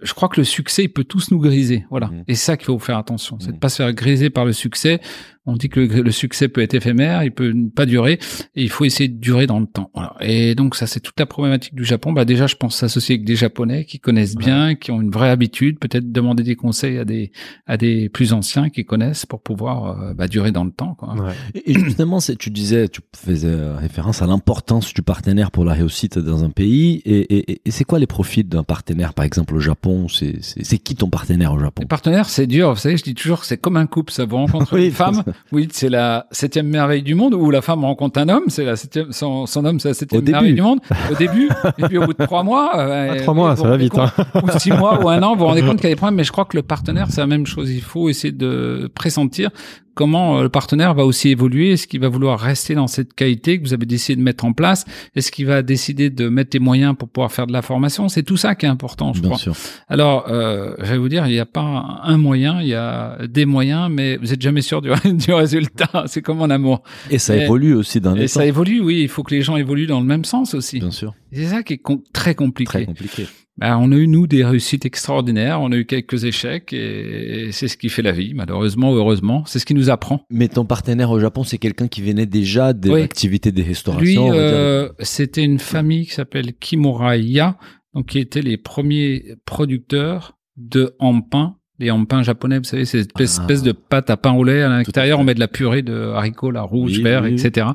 [0.01, 1.85] je crois que le succès, il peut tous nous griser.
[1.89, 2.07] Voilà.
[2.07, 2.23] Mhm.
[2.27, 3.59] Et c'est ça qu'il faut faire attention, c'est de Mhm.
[3.59, 4.99] pas se faire griser par le succès.
[5.47, 8.13] On dit que le, le succès peut être éphémère, il peut ne pas durer,
[8.55, 9.91] et il faut essayer de durer dans le temps.
[9.93, 10.15] Voilà.
[10.21, 12.13] Et donc ça, c'est toute la problématique du Japon.
[12.13, 15.29] Bah déjà, je pense s'associer avec des Japonais qui connaissent bien, qui ont une vraie
[15.29, 17.31] habitude, peut-être demander des conseils à des
[17.67, 20.95] à des plus anciens qui connaissent pour pouvoir euh, bah, durer dans le temps.
[20.95, 21.13] Quoi.
[21.15, 21.33] Ouais.
[21.53, 25.65] Et et justement, c'est- tu disais, tu faisais euh, référence à l'importance du partenaire pour
[25.65, 27.01] la réussite dans un pays.
[27.05, 30.07] Et, et- et c'est quoi les profits d'un partenaire, par exemple au Japon?
[30.07, 31.81] C'est c'est- c'est qui ton partenaire au Japon?
[31.83, 32.73] Les partenaires, c'est dur.
[32.73, 34.11] Vous savez, je dis toujours que c'est comme un couple.
[34.11, 37.61] Ça vous rencontre Oui, une femme, oui, c'est la septième merveille du monde, ou la
[37.61, 40.31] femme rencontre un homme, c'est la septième, son, son homme, c'est la septième Au début.
[40.33, 40.79] merveille du monde.
[41.11, 43.77] Au début, et puis au bout de trois mois, euh, Ah, trois mois, ça va
[43.77, 44.25] vite, compte- hein.
[44.43, 46.15] ou six mois, ou un an, vous vous rendez compte qu'il y a des problèmes.
[46.15, 47.71] Mais je crois que le partenaire, c'est la même chose.
[47.71, 49.49] Il faut essayer de pressentir
[49.95, 51.71] comment euh, le partenaire va aussi évoluer?
[51.71, 54.53] Est-ce qu'il va vouloir rester dans cette qualité que vous avez décidé de mettre en
[54.53, 54.85] place?
[55.15, 58.09] Est-ce qu'il va décider de mettre les moyens pour pouvoir faire de la formation?
[58.09, 59.39] C'est tout ça qui est important, je Bien crois.
[59.39, 59.55] sûr.
[59.87, 63.17] Alors, euh, je vais vous dire, il n'y a pas un moyen, il y a
[63.27, 66.03] des moyens, mais vous êtes jamais sûr du, du résultat.
[66.07, 66.83] C'est comme en amour.
[67.09, 68.27] Et ça Et- évolue aussi dans Et temps.
[68.27, 68.99] ça évolue, oui.
[69.01, 70.79] Il faut que les gens évoluent dans le même sens aussi.
[70.79, 71.13] Bien sûr.
[71.31, 72.69] C'est ça qui est com- très compliqué.
[72.71, 73.27] Très compliqué.
[73.57, 75.61] Ben, on a eu, nous, des réussites extraordinaires.
[75.61, 78.95] On a eu quelques échecs et, et c'est ce qui fait la vie, malheureusement ou
[78.95, 79.43] heureusement.
[79.45, 80.25] C'est ce qui nous apprend.
[80.29, 82.99] Mais ton partenaire au Japon, c'est quelqu'un qui venait déjà de Oui.
[82.99, 84.25] l'activité des Lui, restaurations.
[84.25, 84.33] dire.
[84.35, 87.57] euh, c'était une famille qui s'appelle Kimura-ya,
[87.93, 91.55] donc qui étaient les premiers producteurs de hampin.
[91.77, 93.41] Les hampins japonais, vous savez, c'est cette espèce, Ah.
[93.41, 94.61] espèce de pâte à pain au lait.
[94.61, 97.67] À l'intérieur, on met de la purée de haricots, là, rouge, Oui, vert, oui, etc.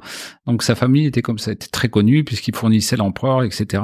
[0.47, 3.82] Donc sa famille était comme ça, était très connue puisqu'il fournissait l'empereur, etc.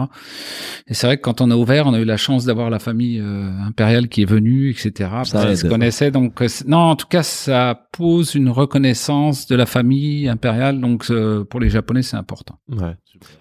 [0.86, 2.78] Et c'est vrai que quand on a ouvert, on a eu la chance d'avoir la
[2.78, 5.10] famille euh, impériale qui est venue, etc.
[5.24, 6.10] Ça se connaissaient.
[6.10, 10.80] Donc euh, non, en tout cas, ça pose une reconnaissance de la famille impériale.
[10.80, 12.58] Donc euh, pour les Japonais, c'est important.
[12.70, 12.94] Ouais.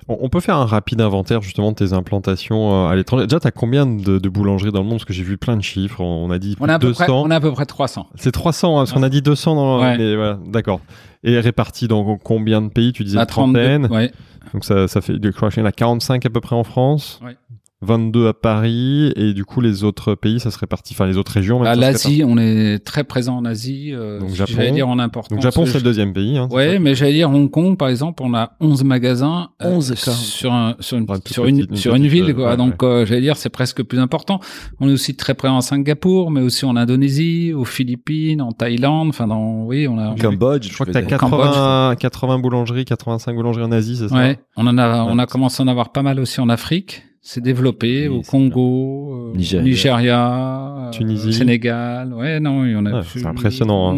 [0.07, 3.27] On, on peut faire un rapide inventaire justement de tes implantations euh, à l'étranger.
[3.27, 4.97] Déjà, tu as combien de, de boulangeries dans le monde?
[4.97, 6.01] Parce que j'ai vu plein de chiffres.
[6.01, 7.03] On a dit On a à peu 200.
[7.03, 8.07] près, on a à peu près 300.
[8.15, 10.15] C'est 300, hein, parce qu'on a dit 200 dans Ouais.
[10.15, 10.79] voilà, d'accord.
[11.23, 12.93] Et répartis dans combien de pays?
[12.93, 13.83] Tu disais À une trentaine.
[13.87, 13.95] 32.
[13.95, 14.11] Ouais.
[14.53, 16.63] Donc ça, ça fait, je crois qu'il y en a 45 à peu près en
[16.63, 17.19] France.
[17.25, 17.35] Ouais.
[17.81, 19.11] 22 à Paris.
[19.15, 21.59] Et du coup, les autres pays, ça se répartit, enfin les autres régions.
[21.59, 23.91] même, À se l'Asie, on est très présent en Asie.
[23.93, 25.29] Euh, Donc, J'allais dire en importance.
[25.29, 26.37] Donc Japon, c'est Je- le deuxième pays.
[26.37, 29.89] Hein, Ouais, mais j'allais dire Hong Kong, par exemple, on a 11 magasins euh, 11
[30.03, 30.11] cas.
[30.11, 32.51] sur un, sur une, sur une, petite- sur une ville, euh, quoi.
[32.51, 34.39] ouais, Donc, euh, j'allais dire, c'est presque plus important.
[34.79, 39.09] On est aussi très présent à Singapour, mais aussi en Indonésie, aux Philippines, en Thaïlande.
[39.09, 40.15] Enfin, dans, oui, on a.
[40.15, 44.07] Cambodge, Je crois que tu as faisais- 80, 80 boulangeries, 85 boulangeries en Asie, c'est
[44.07, 46.49] ça Ouais, on en a, on a commencé à en avoir pas mal aussi en
[46.49, 47.03] Afrique.
[47.27, 49.63] C'est développé Oui, au Congo, euh, Nigeria.
[49.63, 51.33] Nigeria, euh, Tunisie.
[51.33, 52.13] Sénégal.
[52.13, 52.99] Ouais, non, il y en a.
[52.99, 53.93] Ouais, c'est impressionnant,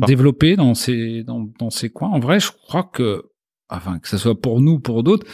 [0.00, 2.10] c'est- développé dans ces dans, dans ces coins.
[2.10, 3.24] En vrai, je crois que,
[3.68, 5.26] enfin, que ce soit pour nous, pour d'autres.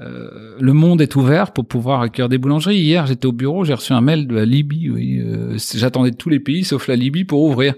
[0.00, 2.78] euh, le monde est ouvert pour pouvoir accueillir des boulangeries.
[2.78, 4.88] Hier, j'étais au bureau, j'ai reçu un mail de la Libye.
[4.90, 7.74] Oui, euh, j'attendais tous les pays sauf la Libye pour ouvrir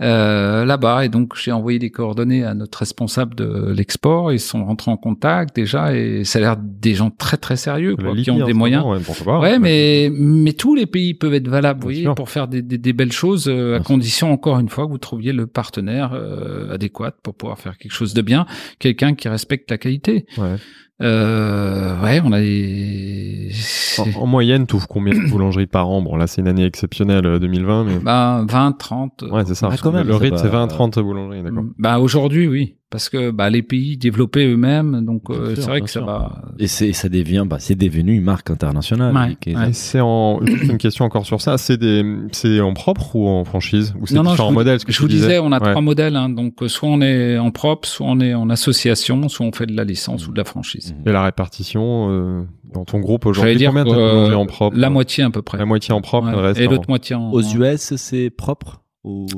[0.00, 1.04] euh, là-bas.
[1.04, 4.32] Et donc, j'ai envoyé des coordonnées à notre responsable de l'export.
[4.32, 7.96] Ils sont rentrés en contact déjà et ça a l'air des gens très très sérieux
[7.96, 8.82] quoi, qui ont des moyens.
[8.82, 9.40] moment, ouais, pourquoi pas.
[9.40, 12.14] Ouais, mais mais tous les pays peuvent être valables, vous voyez, sûr.
[12.14, 13.86] pour faire des, des, des belles choses, euh, à Bien sûr.
[13.86, 17.92] condition encore une fois que vous trouviez le partenaire euh, adéquat pour pouvoir faire quelque
[17.92, 18.46] chose de bien,
[18.78, 20.26] quelqu'un qui respecte la qualité.
[20.38, 20.56] Ouais.
[21.02, 23.50] Euh, ouais, on a des...
[23.98, 26.02] En, en moyenne, tu ouvres combien de boulangeries par an?
[26.02, 27.98] Bon, là, c'est une année exceptionnelle, euh, 2020, mais...
[28.00, 29.24] bah, 20, 30.
[29.30, 29.68] Ouais, c'est ça.
[29.90, 31.64] Quand même, le rythme, c'est 20 30 boulangeries, d'accord.
[31.78, 32.74] Bah, aujourd'hui, oui.
[32.90, 36.06] Parce que bah, les pays développés eux-mêmes, donc euh, sûr, c'est vrai que ça sûr.
[36.06, 36.42] va.
[36.58, 39.14] Et c'est, ça devient, bah, c'est devenu une marque internationale.
[39.46, 41.56] Ouais, c'est en juste une question encore sur ça.
[41.56, 43.94] C'est des, c'est en propre ou en franchise?
[44.00, 45.70] Ou c'est Non, vous, modèles ce que je tu vous disais, on a Ouais.
[45.70, 46.16] trois modèles.
[46.16, 49.52] Hein, donc, euh, soit on est en propre, soit on est en association, soit on
[49.52, 50.92] fait de la licence ou de la franchise.
[51.06, 52.42] Et la répartition euh,
[52.74, 55.58] dans ton groupe aujourd'hui, dire combien euh, en propre La moitié à peu près.
[55.58, 56.32] La moitié en propre, Ouais.
[56.32, 57.30] le reste Et en- l'autre moitié en.
[57.30, 58.82] Aux US, c'est propre?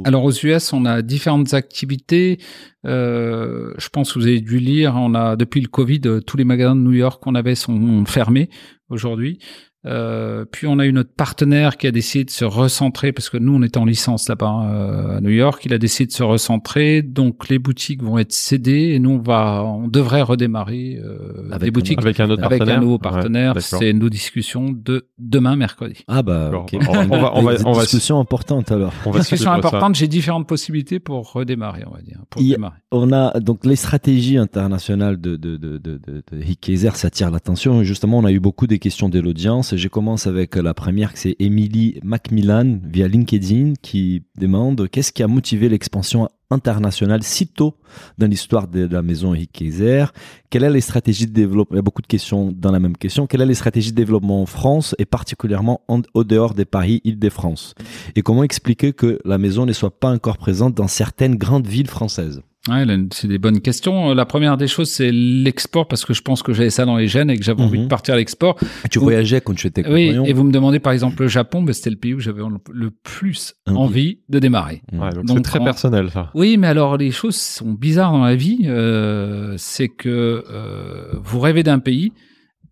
[0.05, 2.39] Alors aux US, on a différentes activités.
[2.85, 4.95] Euh, je pense que vous avez dû lire.
[4.97, 8.05] On a depuis le Covid, euh, tous les magasins de New York qu'on avait sont
[8.05, 8.51] fermés
[8.89, 9.39] aujourd'hui.
[9.85, 13.37] Euh, puis on a eu notre partenaire qui a décidé de se recentrer parce que
[13.37, 15.63] nous on était en licence là-bas euh, à New York.
[15.65, 19.19] Il a décidé de se recentrer, donc les boutiques vont être cédées et nous on
[19.19, 22.79] va, on devrait redémarrer euh, Avec des un boutiques avec un autre avec partenaire.
[22.79, 23.55] un nouveau partenaire.
[23.61, 26.05] C'est nos discussions de demain mercredi.
[26.07, 26.67] Ah bah, D'accord.
[26.73, 26.77] ok.
[26.89, 28.93] On va- on va- on va- Des on va- discussions importantes alors.
[29.05, 29.97] On va Discussion importante.
[29.97, 32.19] J'ai différentes possibilités pour redémarrer, on va dire.
[32.31, 32.57] Pour Il.
[32.93, 37.09] On a donc les stratégies internationales de de de de, de, de Hick Kaiser, ça
[37.09, 37.83] attire l'attention.
[37.83, 39.72] Justement, on a eu beaucoup de questions de l'audience.
[39.75, 45.29] Je commence avec la première, c'est Emily Macmillan via LinkedIn qui demande qu'est-ce qui a
[45.29, 47.75] motivé l'expansion internationale si tôt
[48.19, 50.05] dans l'histoire de la maison Hick Kaiser
[50.51, 52.97] Quelle est les stratégies de développement Il y a beaucoup de questions dans la même
[52.97, 53.27] question.
[53.27, 57.01] Quelle est les stratégies de développement en France et particulièrement en, au dehors des Paris,
[57.05, 57.75] Île-de-France?
[58.15, 61.89] Et comment expliquer que la maison ne soit pas encore présente dans certaines grandes villes
[61.89, 62.43] françaises?
[62.69, 64.11] Ouais, c'est des bonnes questions.
[64.11, 66.97] Euh, La première des choses, c'est l'export, parce que je pense que j'avais ça dans
[66.97, 67.85] les gènes et que j'avais envie Mhm.
[67.85, 68.57] de partir à l'export.
[68.89, 71.63] Tu Vous- voyageais quand tu étais Oui, et vous me demandez par exemple le Japon,
[71.63, 72.41] ben, c'était le pays où j'avais
[72.73, 73.77] le plus Envie.
[73.79, 74.81] envie de démarrer.
[74.93, 76.31] Ouais, donc Donc, c'est très en- personnel ça.
[76.35, 78.61] Oui, mais alors les choses sont bizarres dans la vie.
[78.67, 82.13] Euh, c'est que euh, vous rêvez d'un pays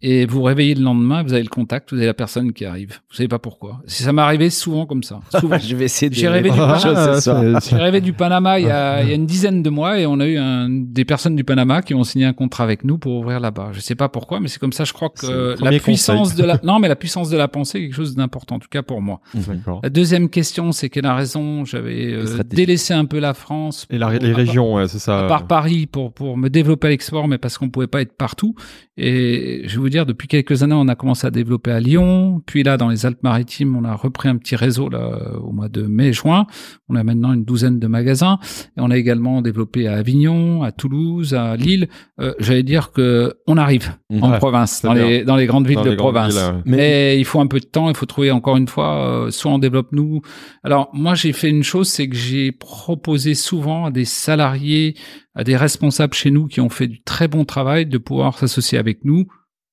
[0.03, 3.01] et vous réveillez le lendemain, vous avez le contact, vous avez la personne qui arrive.
[3.11, 3.83] Vous savez pas pourquoi.
[3.87, 5.21] Ça m'est arrivé souvent comme ça.
[5.41, 5.59] Souvent.
[5.59, 9.15] je vais essayer de J'ai rêvé rêvé du Panama il y, a, il y a
[9.15, 12.05] une dizaine de mois et on a eu un, des personnes du Panama qui ont
[12.05, 13.71] signé un contrat avec nous pour ouvrir là-bas.
[13.73, 14.85] Je sais pas pourquoi, mais c'est comme ça.
[14.85, 16.43] Je crois que la puissance conseil.
[16.43, 18.69] de la non, mais la puissance de la pensée est quelque chose d'important, en tout
[18.71, 19.21] cas pour moi.
[19.35, 19.81] D'accord.
[19.83, 21.65] La deuxième question, c'est quelle a raison?
[21.65, 23.87] J'avais euh, délaissé un peu la France.
[23.91, 25.25] Et la- les régions, ouais, c'est ça.
[25.25, 28.17] à part Paris pour pour me développer à l'export, mais parce qu'on pouvait pas être
[28.17, 28.55] partout.
[29.03, 32.43] Et je vais vous dire, depuis quelques années, on a commencé à développer à Lyon,
[32.45, 35.83] puis là dans les Alpes-Maritimes, on a repris un petit réseau là au mois de
[35.83, 36.47] mai-juin.
[36.91, 38.39] On a maintenant une douzaine de magasins
[38.77, 41.89] et on a également développé à Avignon, à Toulouse, à Lille.
[42.21, 43.91] Euh, J'allais dire que on arrive
[44.21, 46.35] en province, dans les dans les grandes villes Dans de province.
[46.35, 46.63] villes, ouais.
[46.67, 49.31] Mais- Mais, il faut un peu de temps, il faut trouver encore une fois, euh,
[49.31, 50.21] soit on développe nous.
[50.63, 54.95] Alors moi j'ai fait une chose, c'est que j'ai proposé souvent à des salariés,
[55.35, 58.79] à des responsables chez nous qui ont fait du très bon travail de pouvoir s'associer
[58.79, 59.27] avec nous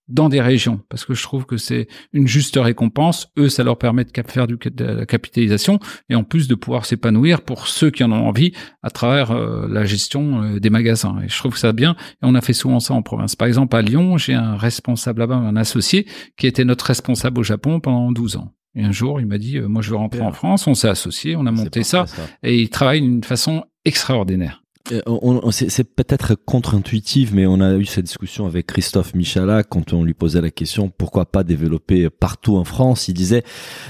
[0.08, 3.30] dans des régions, parce que je trouve que c'est une juste récompense.
[3.38, 5.80] Eux, ça leur permet de faire du, de la capitalisation
[6.10, 8.54] et en plus de pouvoir s'épanouir pour ceux qui en ont envie
[8.84, 11.18] à travers euh, la gestion euh, des magasins.
[11.24, 11.96] Et je trouve ça bien.
[12.14, 13.36] Et on a fait souvent ça en province.
[13.36, 16.08] Par exemple, à Lyon, j'ai un responsable là-bas, un associé,
[16.38, 18.54] qui était notre responsable au Japon pendant 12 ans.
[18.76, 20.68] Et un jour, il m'a dit, euh, moi, je veux rentrer en France.
[20.68, 22.06] On s'est associés, on a monté ça,
[22.44, 24.64] et il travaille d'une façon extraordinaire.
[24.92, 30.04] Euh, c'est peut-être contre-intuitif, mais on a eu cette discussion avec Christophe Michala quand on
[30.04, 33.08] lui posait la question pourquoi pas développer partout en France?
[33.08, 33.44] Il disait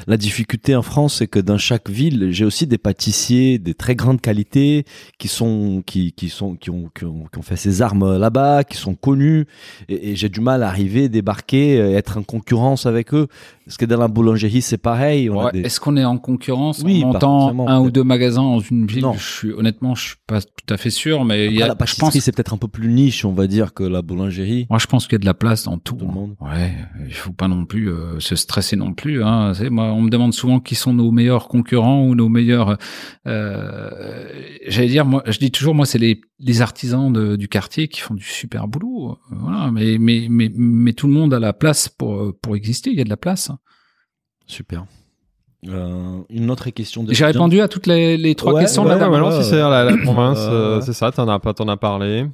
[0.08, 3.96] la difficulté en France, c'est que dans chaque ville, j'ai aussi des pâtissiers de très
[3.96, 4.86] grande qualité
[5.18, 8.64] qui sont qui qui sont qui ont qui ont, qui ont fait ses armes là-bas,
[8.64, 9.46] qui sont connus,
[9.90, 13.28] et, j'ai du mal à arriver, débarquer, être en concurrence avec eux.
[13.68, 16.18] Est-ce que dans la boulangerie c'est pareil On a Ouais, des- Est-ce qu'on est en
[16.18, 19.02] concurrence Oui, en pas montant forcément, un ou deux magasins dans une ville?
[19.04, 19.14] Non.
[19.14, 21.76] Je suis honnêtement, je suis pas tout à fait sûr, mais il y a, la
[21.86, 24.68] je pense, c'est peut-être un peu plus niche, on va dire, que la boulangerie.
[24.70, 25.96] moi je pense qu'il y a de la place dans tout.
[25.96, 26.36] Tout le monde.
[26.42, 26.74] Ouais,
[27.08, 29.24] il faut pas non plus euh, se stresser non plus.
[29.24, 29.52] Hein.
[29.70, 32.78] Moi, on me demande souvent qui sont nos meilleurs concurrents ou nos meilleurs.
[33.26, 33.90] Euh,
[34.68, 38.02] J'allais dire, moi, je dis toujours, moi, c'est les, les artisans de- du quartier qui
[38.02, 39.12] font du super boulot.
[39.32, 42.92] Euh, Voilà, mais mais mais mais tout le monde a la place pour pour exister.
[42.92, 43.52] Il y a de la place.
[44.48, 44.86] Super.
[45.68, 48.90] Euh, une autre question de J'ai répondu à toutes les, les trois Ouais, questions, ouais,
[48.90, 49.12] madame.
[49.12, 50.40] ouais, non, ouais, si c'est la, la province,
[50.86, 52.26] c'est ça, t'en as, pas- t'en as parlé.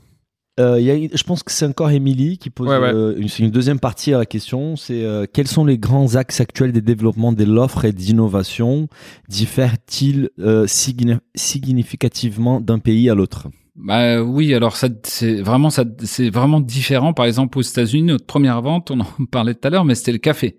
[0.59, 2.93] Euh, il y a- je pense que c'est encore Émilie qui pose Ouais, ouais.
[2.93, 4.75] euh, une, deuxième partie à la question.
[4.75, 8.87] C'est euh, quels sont les grands axes actuels des développements de l'offre et d'innovation?
[9.29, 13.47] Diffèrent-ils euh, signi- significativement d'un pays à l'autre?
[13.75, 17.13] Bah oui, alors ça c'est vraiment ça c'est vraiment différent.
[17.13, 20.11] Par exemple, aux États-Unis, notre première vente, on en parlait tout à l'heure, mais c'était
[20.11, 20.57] le café.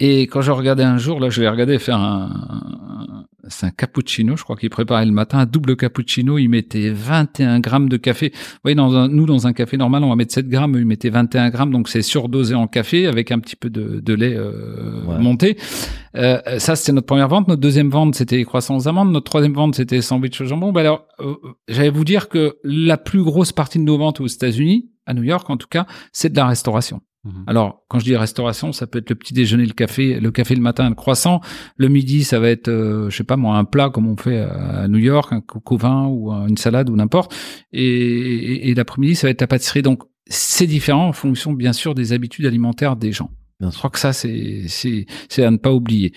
[0.00, 4.36] Et quand je regardais un jour, là, je l'ai regardé faire un, c'est un cappuccino,
[4.36, 8.30] je crois qu'il préparait le matin, un double cappuccino, il mettait 21 grammes de café.
[8.32, 10.86] Vous voyez, dans un, nous, dans un café normal, on va mettre 7 grammes, il
[10.86, 14.34] mettait 21 grammes, donc c'est surdosé en café avec un petit peu de, de lait
[14.36, 15.18] euh, Ouais.
[15.18, 15.56] monté.
[16.16, 17.48] Euh, ça, c'était notre première vente.
[17.48, 19.10] Notre deuxième vente, c'était les croissants aux amandes.
[19.12, 20.72] Notre troisième vente, c'était les sandwichs au jambon.
[20.72, 21.34] Ben alors, euh,
[21.68, 25.22] j'allais vous dire que la plus grosse partie de nos ventes aux États-Unis, à New
[25.22, 27.00] York en tout cas, c'est de la restauration.
[27.28, 27.44] Mhm.
[27.46, 30.54] Alors, quand je dis restauration, ça peut être le petit déjeuner, le café, le café
[30.54, 31.40] le matin, le croissant.
[31.76, 34.38] Le midi, ça va être, euh, je sais pas moi, un plat comme on fait
[34.40, 37.34] à New York, un coco vin ou un- une salade ou n'importe.
[37.72, 39.82] Et, et, et l'après-midi, ça va être la pâtisserie.
[39.82, 43.30] Donc, c'est différent en fonction, bien sûr, des habitudes alimentaires des gens.
[43.60, 46.12] Bien Je crois que ça, c'est c'est c'est à ne pas oublier.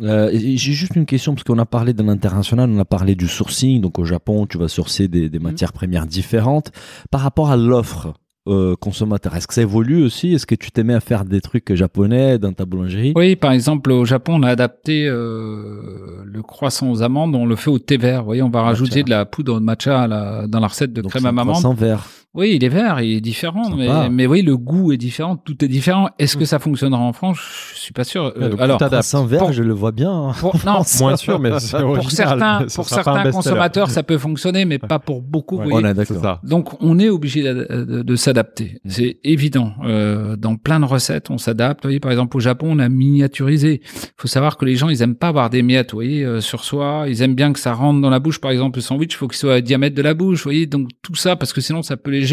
[0.00, 3.26] Euh, J'ai juste une question parce qu'on a parlé de l'international, on a parlé du
[3.26, 3.80] sourcing.
[3.80, 5.28] Donc au Japon, tu vas sourcer des, Mhm.
[5.28, 6.70] des matières premières différentes.
[7.10, 8.14] Par rapport à l'offre
[8.48, 10.32] euh, consommateur, est-ce que ça évolue aussi?
[10.34, 13.12] Est-ce que tu t'aimais à faire des trucs japonais dans ta boulangerie?
[13.16, 17.56] Oui, par exemple, au Japon, on a adapté euh, le croissant aux amandes, on le
[17.56, 18.20] fait au thé vert.
[18.20, 20.92] Vous voyez, on va rajouter de la poudre de matcha à la- dans la recette
[20.92, 21.46] de Donc, crème à amande.
[21.48, 22.06] croissant vert.
[22.38, 25.64] Oui, il est vert, il est différent, mais, mais oui, le goût est différent, tout
[25.64, 26.08] est différent.
[26.20, 27.38] Est-ce que ça fonctionnera en France?
[27.74, 28.26] Je suis pas sûr.
[28.36, 28.78] Ouais, Euh, alors.
[28.78, 30.12] Croissant vert, pour- je le vois bien.
[30.12, 30.32] hein.
[30.38, 32.10] pour, non, Moins sûr, mais c'est pour original.
[32.28, 35.56] certains, pour un certains consommateurs, ça peut fonctionner, mais pas pour beaucoup.
[35.56, 35.70] vous Ouais.
[35.70, 35.86] voyez.
[35.86, 36.38] On est d'accord.
[36.44, 38.80] Donc, on est obligé de, de- de s'adapter.
[38.86, 39.72] C'est évident.
[39.84, 41.82] Euh, dans plein de recettes, on s'adapte.
[41.82, 43.80] Vous voyez, par exemple, au Japon, on a miniaturisé.
[43.84, 46.40] Il faut savoir que les gens, ils aiment pas avoir des miettes, vous voyez, euh,
[46.40, 47.06] sur soi.
[47.08, 48.40] Ils aiment bien que ça rentre dans la bouche.
[48.40, 50.66] Par exemple, le sandwich, il faut qu'il soit à diamètre de la bouche, vous voyez.
[50.66, 52.27] Donc, tout ça, parce que sinon, ça peut les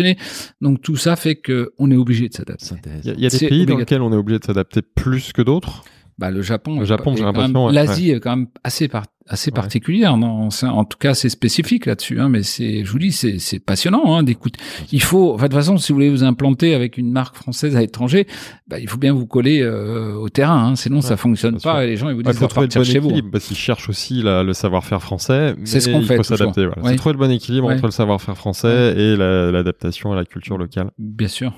[0.62, 2.76] Donc, tout ça fait que on est obligé de s'adapter.
[3.04, 4.82] Il y a, il y a des pays dans lesquels on est obligé de s'adapter
[4.82, 5.84] plus que d'autres?
[6.18, 6.80] Bah, le Japon.
[6.80, 7.74] Le Japon, j'ai l'impression, même- ouais.
[7.74, 9.56] L'Asie est quand même assez par- assez Ouais.
[9.56, 10.18] particulière.
[10.18, 12.20] Non, C'est- en tout cas, c'est spécifique là-dessus.
[12.20, 14.60] Hein, mais c'est, je vous dis, c'est c'est passionnant hein, d'écouter.
[14.92, 17.76] Il faut, enfin, de toute façon, si vous voulez vous implanter avec une marque française
[17.76, 18.28] à l'étranger,
[18.68, 20.68] bah, il faut bien vous coller euh, au terrain.
[20.68, 21.80] Hein, sinon, ça fonctionne pas sûr.
[21.82, 23.08] et les gens ils vous Il disent faut de trouver le repartir bon chez vous.
[23.10, 25.56] équilibre parce qu'ils cherchent aussi la- le savoir-faire français.
[25.58, 26.66] Mais C'est ce qu'on il fait faut s'adapter.
[26.68, 26.82] Voilà.
[26.90, 27.74] C'est trouver le bon équilibre Ouais.
[27.76, 30.92] entre le savoir-faire français et la- l'adaptation à la culture locale.
[31.00, 31.52] Bien sûr.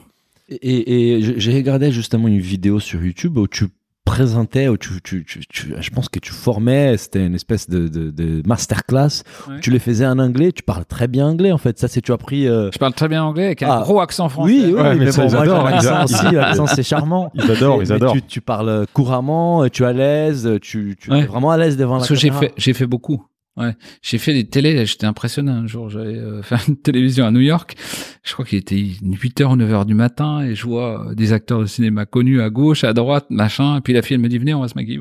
[0.49, 3.65] Et, et j'ai regardé justement une vidéo sur YouTube où tu
[4.07, 7.87] présentais, où tu, tu, tu, tu- je pense que tu formais, c'était une espèce de,
[7.87, 9.23] de, de masterclass.
[9.49, 9.59] Ouais.
[9.61, 11.77] Tu les faisais en anglais, tu parles très bien anglais en fait.
[11.77, 12.47] Ça, c'est tu as pris.
[12.47, 13.81] euh, Je parle très bien anglais avec un Ah.
[13.83, 14.51] gros accent français.
[14.53, 16.83] Oui, oui, Ouais, mais mais, ça, bon, ils moi, adorent, l'accent ils aussi, l'accent c'est
[16.93, 17.31] charmant.
[17.35, 18.13] Ils adorent, ils adorent.
[18.13, 21.19] Tu, tu parles couramment, tu es à l'aise, tu, tu Ouais.
[21.19, 22.41] es vraiment à l'aise devant Parce la que j'ai caméra.
[22.47, 23.25] fait, j'ai fait beaucoup.
[23.57, 23.73] Ouais,
[24.03, 27.39] j'ai fait des télés, j'étais impressionné un jour, j'avais euh, fait une télévision à New
[27.39, 27.75] York,
[28.23, 31.59] je crois qu'il était 8h ou 9h du matin et je vois euh, des acteurs
[31.61, 34.37] de cinéma connus à gauche, à droite, machin, et puis la fille elle me dit
[34.37, 34.99] venez on va se maquiller.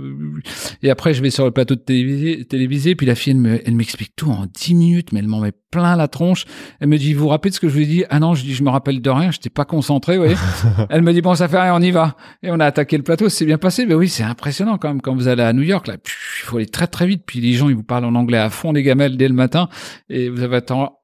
[0.82, 3.60] Et après je vais sur le plateau de télévisé, télévisé puis la fille elle me-
[3.68, 6.44] elle m'explique tout en 10 minutes, mais elle m'en met plein la tronche.
[6.80, 8.04] Elle me dit vous vous rappelez de ce que je vous ai dit?
[8.10, 10.36] Ah non, je dis je me rappelle de rien, j'étais pas concentré, vous voyez.
[10.90, 12.16] elle me dit bon ça fait rien, on y va.
[12.42, 15.00] Et on a attaqué le plateau, c'est bien passé, mais oui c'est impressionnant quand même
[15.00, 17.52] quand vous allez à New York là, il faut aller très très vite, puis les
[17.52, 19.68] gens ils vous parlent en anglais à fond les gamelles dès le matin
[20.08, 20.56] et vous avez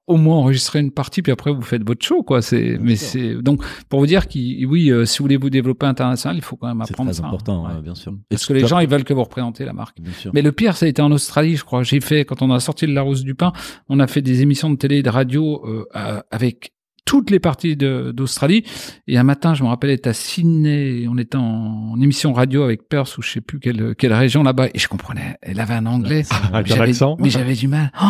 [0.08, 3.34] au moins enregistrer une partie puis après vous faites votre show quoi c'est mais c'est
[3.36, 6.56] donc pour vous dire qu'il oui euh, si vous voulez vous développer international il faut
[6.56, 7.74] quand même C'est apprendre ça important, Ouais.
[7.74, 8.12] ouais, bien sûr.
[8.28, 10.32] parce que les gens ils veulent que vous représentez la marque Bien sûr.
[10.34, 11.82] mais le pire, ça a été en Australie, je crois.
[11.84, 13.52] J'ai fait, quand on a sorti de La Rose du Pain,
[13.88, 16.72] on a fait des émissions de télé et de radio euh, avec
[17.04, 18.64] toutes les parties d'Australie.
[19.08, 22.62] Et un matin, je me rappelle être à Sydney, on était en, en émission radio
[22.62, 25.36] avec Perth ou je sais plus quelle, quelle région là-bas, et je comprenais.
[25.42, 26.22] Elle avait un anglais.
[26.52, 27.16] Avec Mais un j'avais- accent.
[27.18, 27.90] Mais j'avais du mal.
[28.02, 28.06] Oh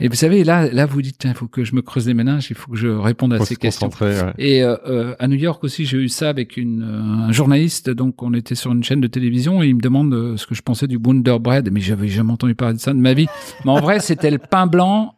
[0.00, 2.48] et vous savez, là, là, vous dites, il faut que je me creuse les méninges,
[2.50, 3.88] il faut que je réponde à Faut ces questions.
[4.00, 4.32] ouais.
[4.38, 7.88] Et euh, euh, à New York aussi, j'ai eu ça avec une, euh, un journaliste.
[7.90, 10.62] Donc, on était sur une chaîne de télévision et il me demande ce que je
[10.62, 11.70] pensais du Wonder Bread.
[11.72, 13.26] Mais j'avais jamais entendu parler de ça de ma vie.
[13.64, 15.14] Mais en vrai, c'était le pain blanc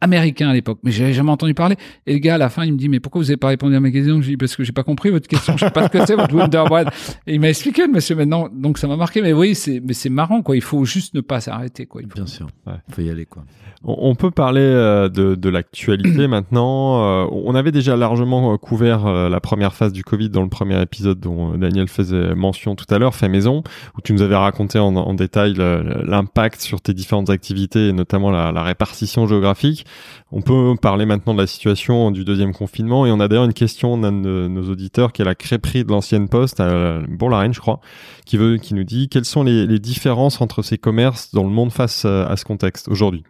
[0.00, 0.78] américain à l'époque.
[0.84, 1.76] Mais j'avais jamais entendu parler.
[2.06, 3.74] Et le gars, à la fin, il me dit, mais pourquoi vous avez pas répondu
[3.76, 4.20] à ma question?
[4.22, 5.56] Je dis, parce que j'ai pas compris votre question.
[5.56, 6.88] Je sais pas ce que c'est, votre Wonder Bread.
[7.26, 8.48] Et il m'a expliqué, le monsieur, maintenant.
[8.52, 9.22] Donc, ça m'a marqué.
[9.22, 10.56] Mais oui, c'est, mais c'est marrant, quoi.
[10.56, 12.02] Il faut juste ne pas s'arrêter, quoi.
[12.02, 12.46] Il faut- Bien sûr.
[12.66, 12.74] Ouais.
[12.90, 13.44] Faut y aller, quoi.
[13.84, 17.02] On on peut parler euh, de, de l'actualité maintenant.
[17.24, 20.48] Euh, on avait déjà largement euh, couvert euh, la première phase du Covid dans le
[20.48, 23.62] premier épisode dont Daniel faisait mention tout à l'heure, fait maison,
[23.96, 28.30] où tu nous avais raconté en, en détail l'impact sur tes différentes activités et notamment
[28.30, 29.86] la, la répartition géographique.
[30.32, 33.52] On peut parler maintenant de la situation du deuxième confinement et on a d'ailleurs une
[33.52, 37.60] question d'un de nos auditeurs qui est la crêperie de l'ancienne poste à Bourg-la-Reine, je
[37.60, 37.80] crois,
[38.26, 41.50] qui veut, qui nous dit quelles sont les, les différences entre ces commerces dans le
[41.50, 43.24] monde face euh, à ce contexte aujourd'hui?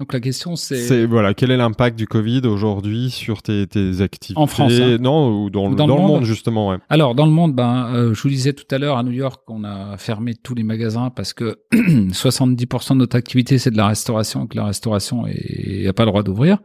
[0.00, 0.76] Donc, la question, c'est.
[0.88, 4.40] C'est voilà, quel est l'impact du Covid aujourd'hui sur tes, tes activités?
[4.40, 4.96] En France, hein.
[5.00, 6.70] Non, ou dans, le- Dans dans le monde, monde justement.
[6.70, 6.78] Ouais.
[6.88, 9.42] Alors, dans le monde, ben, euh, je vous disais tout à l'heure, à New York,
[9.48, 13.86] on a fermé tous les magasins parce que 70% de notre activité, c'est de la
[13.86, 16.58] restauration, et que la restauration n'a pas le droit d'ouvrir.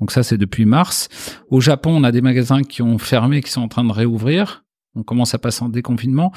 [0.00, 1.08] Donc ça, c'est depuis mars.
[1.50, 4.64] Au Japon, on a des magasins qui ont fermé, qui sont en train de réouvrir.
[4.94, 6.32] On commence à passer en déconfinement.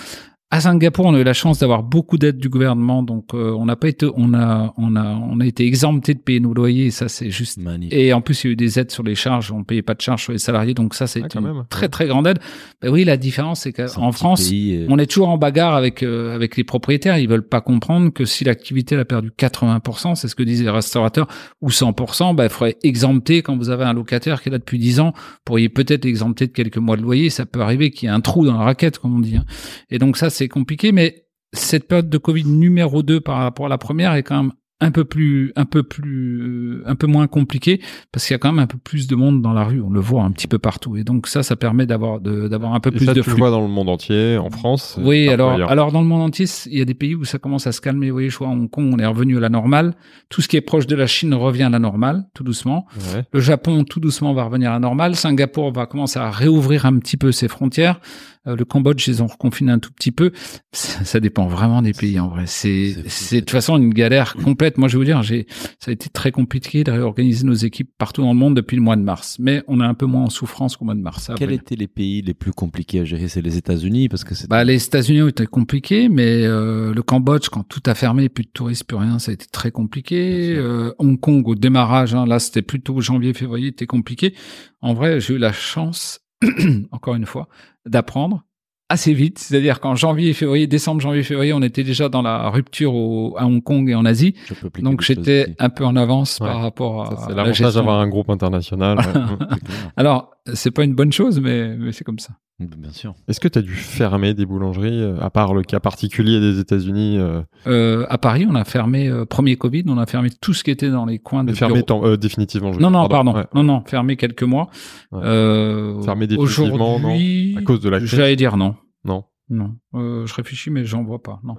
[0.51, 3.65] À Singapour, on a eu la chance d'avoir beaucoup d'aide du gouvernement, donc euh, on
[3.65, 6.85] n'a pas été, on a, on a, on a été exempté de payer nos loyers.
[6.85, 7.57] Et ça, c'est juste.
[7.57, 7.93] Magnifique.
[7.97, 9.51] Et en plus, il y a eu des aides sur les charges.
[9.51, 11.63] On payait pas de charges sur les salariés, donc ça, c'est Ah, une même.
[11.69, 12.38] très très grande aide.
[12.80, 16.03] Ben oui, la différence, c'est qu'en France, pays, euh, on est toujours en bagarre avec
[16.03, 17.17] euh, avec les propriétaires.
[17.17, 20.69] Ils veulent pas comprendre que si l'activité a perdu 80%, c'est ce que disent les
[20.69, 21.27] restaurateurs,
[21.61, 24.77] ou 100%, bah, il faudrait exempter quand vous avez un locataire qui est là depuis
[24.77, 25.11] 10 ans.
[25.15, 27.31] Vous pourriez peut-être exempter de quelques mois de loyer.
[27.31, 29.38] Ça peut arriver qu'il y ait un trou dans la raquette, comme on dit.
[29.38, 29.45] hein.
[29.89, 30.91] Et donc ça, c'est compliqué.
[30.91, 34.52] Mais cette période de Covid numéro 2 par rapport à la première est quand même
[34.82, 37.80] un peu plus, un peu plus, euh, un peu moins compliqué
[38.12, 39.82] parce qu'il y a quand même un peu plus de monde dans la rue.
[39.82, 40.98] On le voit un petit peu partout.
[40.98, 43.30] Et donc ça, ça permet d'avoir de- d'avoir un peu Et plus ça, de tu
[43.30, 43.40] le flux.
[43.40, 44.99] vois dans le monde entier, en France.
[45.02, 45.72] Oui, partout alors, ailleurs.
[45.72, 47.80] alors dans le monde entier, il y a des pays où ça commence à se
[47.80, 48.10] calmer.
[48.10, 49.95] Vous voyez, je vois à Hong Kong, on est revenu à la normale.
[50.28, 52.86] Tout ce qui est proche de la Chine revient à la normale, tout doucement.
[53.16, 53.24] Ouais.
[53.32, 55.16] Le Japon, tout doucement, va revenir à la normale.
[55.16, 58.02] Singapour va commencer à réouvrir un petit peu ses frontières.
[58.47, 60.31] Euh, le Cambodge, ils ont reconfiné un tout petit peu.
[60.72, 62.43] Ça, ça dépend vraiment des pays, en vrai.
[62.45, 64.77] C'est, de toute façon une galère complète.
[64.77, 65.47] Moi, je vais vous dire, j'ai,
[65.80, 68.81] ça a été très compliqué de réorganiser nos équipes partout dans le monde depuis le
[68.81, 69.38] mois de mars.
[69.39, 71.31] Mais on est un peu moins en souffrance qu'au mois de mars.
[71.38, 73.27] Quels étaient les pays les plus compliqués à gérer?
[73.27, 77.03] C'est les États-Unis parce que c'est Bah, les États-Unis ont été compliqués, mais euh, le
[77.03, 80.55] Cambodge, quand tout a fermé, plus de touristes, plus rien, ça a été très compliqué.
[80.55, 84.34] Euh, Hong Kong, au démarrage, hein, là, c'était plutôt janvier, février, c'était compliqué.
[84.81, 86.19] En vrai, j'ai eu la chance,
[86.91, 87.47] encore une fois,
[87.85, 88.43] d'apprendre
[88.88, 89.39] assez vite.
[89.39, 93.45] C'est-à-dire qu'en janvier, février, décembre, janvier, février, on était déjà dans la rupture au, à
[93.45, 94.35] Hong Kong et en Asie.
[94.80, 96.47] Donc j'étais un peu en avance Ouais.
[96.47, 98.99] par rapport à c'est la l'avantage d'avoir un groupe international.
[98.99, 99.57] ouais.
[99.97, 102.34] Alors, c'est pas une bonne chose, mais, mais c'est comme ça.
[102.59, 103.15] Bien sûr.
[103.27, 106.59] Est-ce que tu as dû fermer des boulangeries, euh, à part le cas particulier des
[106.59, 110.53] États-Unis euh, Euh, à Paris, on a fermé, euh, premier Covid, on a fermé tout
[110.53, 112.05] ce qui était dans les coins de mais fermé bureaux.
[112.05, 113.34] euh, définitivement je Non, non, pardon.
[113.35, 113.45] Ouais.
[113.53, 114.69] Non, non, fermé quelques mois.
[115.11, 115.19] Ouais.
[115.23, 116.95] Euh, Fermé définitivement, non?
[116.97, 118.09] Aujourd'hui, À cause de la crise?
[118.11, 118.76] j'allais dire non.
[119.03, 119.26] Non.
[119.49, 119.76] Non.
[119.93, 121.39] Euh, je réfléchis, mais j'en vois pas.
[121.43, 121.55] Non.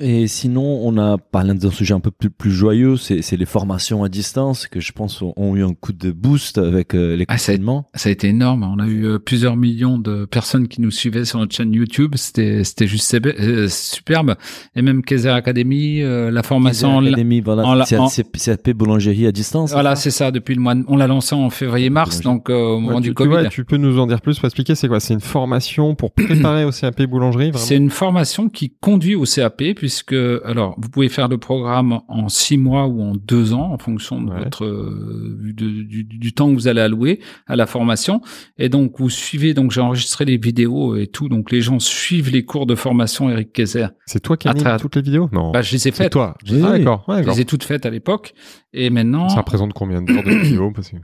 [0.00, 4.04] Et sinon, on a parlé d'un sujet un peu plus, plus joyeux, c'est les formations
[4.04, 7.34] à distance que je pense ont, eu un coup de boost avec euh, les Ah,
[7.34, 7.88] confinements.
[7.94, 8.62] Ça a été énorme.
[8.62, 12.12] On a eu euh, plusieurs millions de personnes qui nous suivaient sur notre chaîne YouTube.
[12.16, 14.36] C'était, c'était juste euh, superbe.
[14.76, 19.72] Et même Kaiser Academy, euh, la formation voilà, en CAP boulangerie à distance.
[19.72, 20.30] Voilà, c'est ça.
[20.30, 23.08] Depuis le mois, de- on l'a lancé en février-mars, donc euh, au moment Ouais, du
[23.08, 23.28] tu, tu Covid.
[23.30, 25.00] vois, tu peux nous en dire plus pour expliquer c'est quoi?
[25.00, 29.62] C'est une formation pour préparer au CAP boulangerie C'est une formation qui conduit au CAP
[29.88, 33.78] puisque alors vous pouvez faire le programme en six mois ou en deux ans en
[33.78, 34.44] fonction de Ouais.
[34.44, 38.20] votre euh, de- du, du temps que vous allez allouer à la formation
[38.58, 42.30] et donc vous suivez donc j'ai enregistré les vidéos et tout donc les gens suivent
[42.30, 43.86] les cours de formation Eric Kaiser.
[44.04, 45.30] C'est toi qui animes travers- toutes les vidéos?
[45.32, 45.52] Non.
[45.52, 46.12] Bah je les ai faites.
[46.12, 46.34] toi.
[46.46, 47.04] Ah, d'accord.
[47.08, 48.34] Ouais, Je les ai toutes faites à l'époque
[48.74, 50.70] et maintenant Ça représente combien d'heures de vidéos?
[50.70, 50.96] Parce que...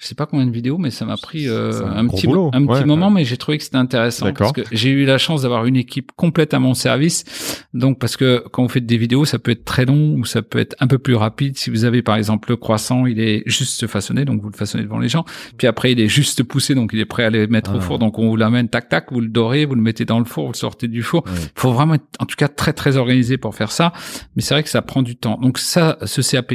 [0.00, 2.50] je sais pas combien de vidéos, mais ça m'a pris euh, un petit, boulot.
[2.54, 3.14] un petit Ouais, moment, ouais.
[3.14, 6.12] mais j'ai trouvé que c'était intéressant parce que j'ai eu la chance d'avoir une équipe
[6.14, 7.66] complète à mon service.
[7.74, 10.40] Donc, parce que quand vous faites des vidéos, ça peut être très long ou ça
[10.40, 11.58] peut être un peu plus rapide.
[11.58, 14.84] Si vous avez, par exemple, le croissant, il est juste façonné, donc vous le façonnez
[14.84, 15.24] devant les gens.
[15.56, 17.80] Puis après, il est juste poussé, donc il est prêt à le mettre au Ah.
[17.80, 17.98] four.
[17.98, 20.46] Donc, on vous l'amène tac tac, vous le dorez, vous le mettez dans le four,
[20.46, 21.24] vous le sortez du four.
[21.26, 21.32] Ouais.
[21.42, 23.92] Il faut vraiment être, en tout cas, très très organisé pour faire ça.
[24.36, 25.38] Mais c'est vrai que ça prend du temps.
[25.42, 26.54] Donc ça, ce CAP,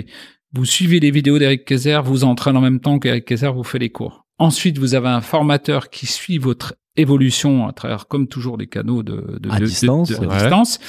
[0.53, 3.79] vous suivez les vidéos d'Eric Kaiser, vous entraînez en même temps qu'Eric Kaiser vous fait
[3.79, 4.25] les cours.
[4.39, 9.03] Ensuite, vous avez un formateur qui suit votre évolution à travers, comme toujours, les canaux
[9.03, 10.37] de, de, À de- distance, de- ouais.
[10.37, 10.79] distance.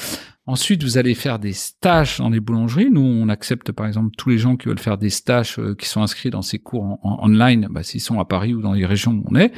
[0.47, 2.91] Ensuite, vous allez faire des stages dans les boulangeries.
[2.91, 5.89] Nous, on accepte par exemple tous les gens qui veulent faire des stages euh, qui
[5.89, 8.74] sont inscrits dans ces cours en, en- online, bah, s'ils sont à Paris ou dans
[8.74, 9.53] les régions où on est.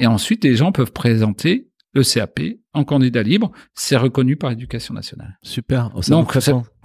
[0.00, 2.40] Et ensuite, les gens peuvent présenter le CAP
[2.72, 3.50] en candidat libre.
[3.74, 5.38] C'est reconnu par l'éducation nationale.
[5.42, 5.90] Super.
[5.94, 6.62] Oh, ça Donc, ça-.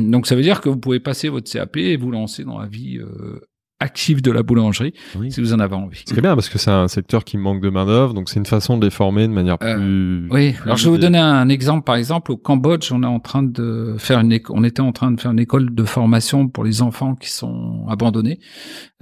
[0.00, 2.66] Donc, ça veut dire que vous pouvez passer votre CAP et vous lancer dans la
[2.66, 3.40] vie euh,
[3.80, 5.30] active de la boulangerie Oui.
[5.30, 6.02] si vous en avez envie.
[6.06, 8.46] C'est bien parce que c'est un secteur qui manque de main d'œuvre, donc c'est une
[8.46, 10.28] façon de les former de manière Euh, plus.
[10.30, 11.84] Oui, plus alors je vais vous donner un exemple.
[11.84, 15.10] Par exemple, au Cambodge, on est en train de faire une, on était en train
[15.12, 18.38] de faire une école de formation pour les enfants qui sont abandonnés,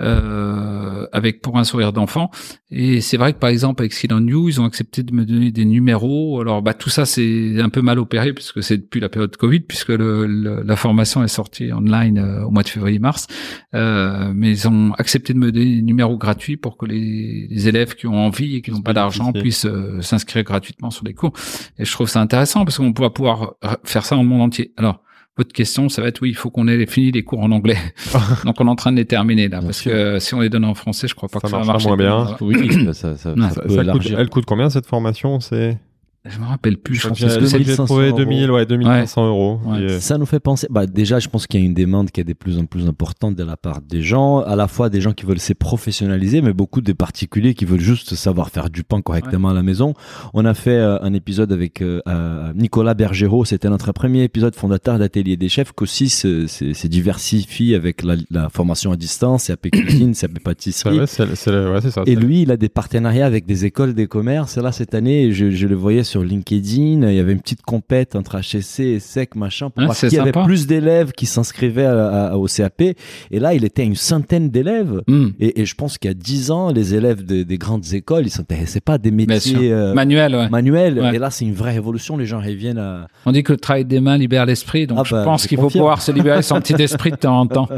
[0.00, 2.30] euh, avec pour un sourire d'enfant.
[2.70, 5.52] Et c'est vrai que par exemple avec Silent New, ils ont accepté de me donner
[5.52, 6.40] des numéros.
[6.40, 9.60] Alors bah tout ça c'est un peu mal opéré puisque c'est depuis la période Covid,
[9.60, 13.26] puisque le, le- la formation est sortie online euh, au mois de février-mars.
[13.74, 17.68] Euh, mais ils ont accepté de me donner des numéros gratuits pour que les, les
[17.68, 21.14] élèves qui ont envie et qui n'ont pas d'argent puissent euh, s'inscrire gratuitement sur les
[21.14, 21.32] cours.
[21.78, 24.42] Et je trouve ça intéressant parce qu'on va pouvoir r- faire ça dans le monde
[24.42, 24.72] entier.
[24.76, 25.00] Alors,
[25.36, 27.76] votre question, ça va être oui, il faut qu'on ait fini les cours en anglais.
[28.44, 29.90] Donc, on est en train de les terminer là, Bien parce sûr.
[29.92, 31.88] que si on les donne en français, je crois pas Ça que ça va marcher.
[31.88, 32.36] moins bien.
[32.40, 33.40] Oui, ça, ça, ça, Ouais.
[33.42, 34.20] ça Ça- peut ça coûte- élargir.
[34.20, 35.40] elle coûte combien cette formation?
[35.40, 35.78] C'est
[36.26, 36.94] Je me rappelle plus.
[36.94, 38.16] Je, Je pense que que c'est j'ai 2500 trouvé euros.
[38.18, 39.60] 2000, ouais, 2500 euros.
[39.66, 39.78] Ouais.
[39.78, 40.66] Et, euh, Ça nous fait penser.
[40.70, 42.86] Bah, déjà, je pense qu'il y a une demande qui est de plus en plus
[42.88, 46.40] importante de la part des gens, à la fois des gens qui veulent se professionnaliser,
[46.40, 49.92] mais beaucoup de particuliers qui veulent juste savoir faire du pain correctement à la maison.
[50.32, 54.54] On a fait euh, un épisode avec euh, euh, Nicolas Bergerot, c'était notre premier épisode
[54.54, 59.48] fondateur d'Atelier des Chefs, qu'aussi se- se se diversifie avec la, la formation à distance,
[59.48, 61.00] CAP cuisine, CAP pâtisserie.
[61.00, 62.02] ouais, c'est ouais, ça.
[62.06, 64.56] Et lui, il a des partenariats avec des écoles des commerces.
[64.56, 67.08] Et là, cette année, je, je le voyais sur LinkedIn.
[67.08, 70.18] Il y avait une petite compète entre HSC et SEC, machin, pour Ah, voir qui
[70.18, 71.90] avait plus d'élèves qui s'inscrivaient
[72.34, 72.80] au CAP.
[72.82, 72.96] Et
[73.40, 75.02] là, il était à une centaine d'élèves.
[75.08, 75.28] Hmm.
[75.40, 78.24] Et, et je pense qu'il y a dix ans, les élèves des, des grandes écoles,
[78.26, 80.48] ils s'intéressaient pas à des métiers euh, ouais.
[80.50, 80.98] manuels.
[81.00, 81.16] Ouais.
[81.16, 82.16] Et là, c'est une vraie révolution.
[82.16, 83.08] Les gens reviennent à.
[83.26, 85.58] On dit que le travail des mains libère l'esprit, donc Ah je bah, pense qu'il
[85.58, 87.68] faut pouvoir se libérer son petit esprit de temps en temps.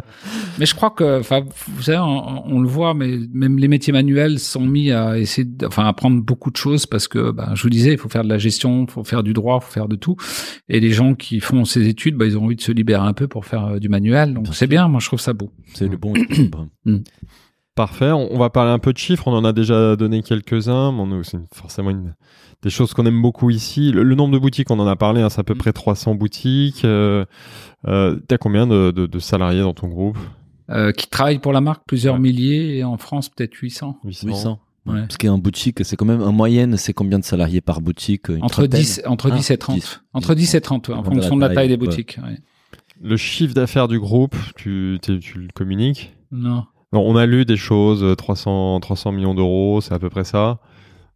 [0.58, 3.92] Mais je crois que, enfin, vous savez, on, on le voit, mais même les métiers
[3.92, 7.50] manuels sont mis à essayer, de- enfin, à apprendre beaucoup de choses parce que, ben,
[7.54, 9.64] je vous disais, il faut faire de la gestion, il faut faire du droit, il
[9.64, 10.16] faut faire de tout.
[10.68, 13.12] Et les gens qui font ces études, ben, ils ont envie de se libérer un
[13.14, 14.34] peu pour faire euh, du manuel.
[14.34, 15.50] Donc c'est bien, moi je trouve ça beau.
[15.74, 16.66] C'est le bon équilibre.
[17.74, 18.10] Parfait.
[18.10, 19.28] On, va parler un peu de chiffres.
[19.28, 20.92] On en a déjà donné quelques-uns.
[20.92, 22.14] mais on a- C'est une- forcément une,
[22.62, 23.92] des choses qu'on aime beaucoup ici.
[23.92, 25.20] Le, le nombre de boutiques, on en a parlé.
[25.20, 25.58] hein, c'est à peu Mm.
[25.58, 26.86] près 300 boutiques.
[26.86, 27.26] Euh,
[27.86, 30.16] euh, T'as combien de, de- de salariés dans ton groupe?
[30.70, 32.20] Euh, qui travaillent pour la marque, plusieurs Ouais.
[32.20, 33.98] milliers, et en France peut-être 800.
[34.04, 34.26] 800.
[34.28, 34.58] 800.
[34.86, 35.00] Ouais.
[35.00, 38.42] Parce qu'en boutique, c'est quand même en moyenne, c'est combien de salariés par boutique Une
[38.44, 39.76] Entre trentaine 10, entre Ah, 10 et 30.
[39.76, 40.00] 10.
[40.12, 41.76] Entre 10 et 30, ouais, en Dépend de la fonction de la taille taille, des
[41.76, 42.18] boutiques.
[42.22, 42.38] ouais.
[43.02, 46.64] Le chiffre d'affaires du groupe, tu, le communiques Non.
[46.92, 50.24] Non, On a lu des choses, euh, 300, 300 millions d'euros, c'est à peu près
[50.24, 50.60] ça.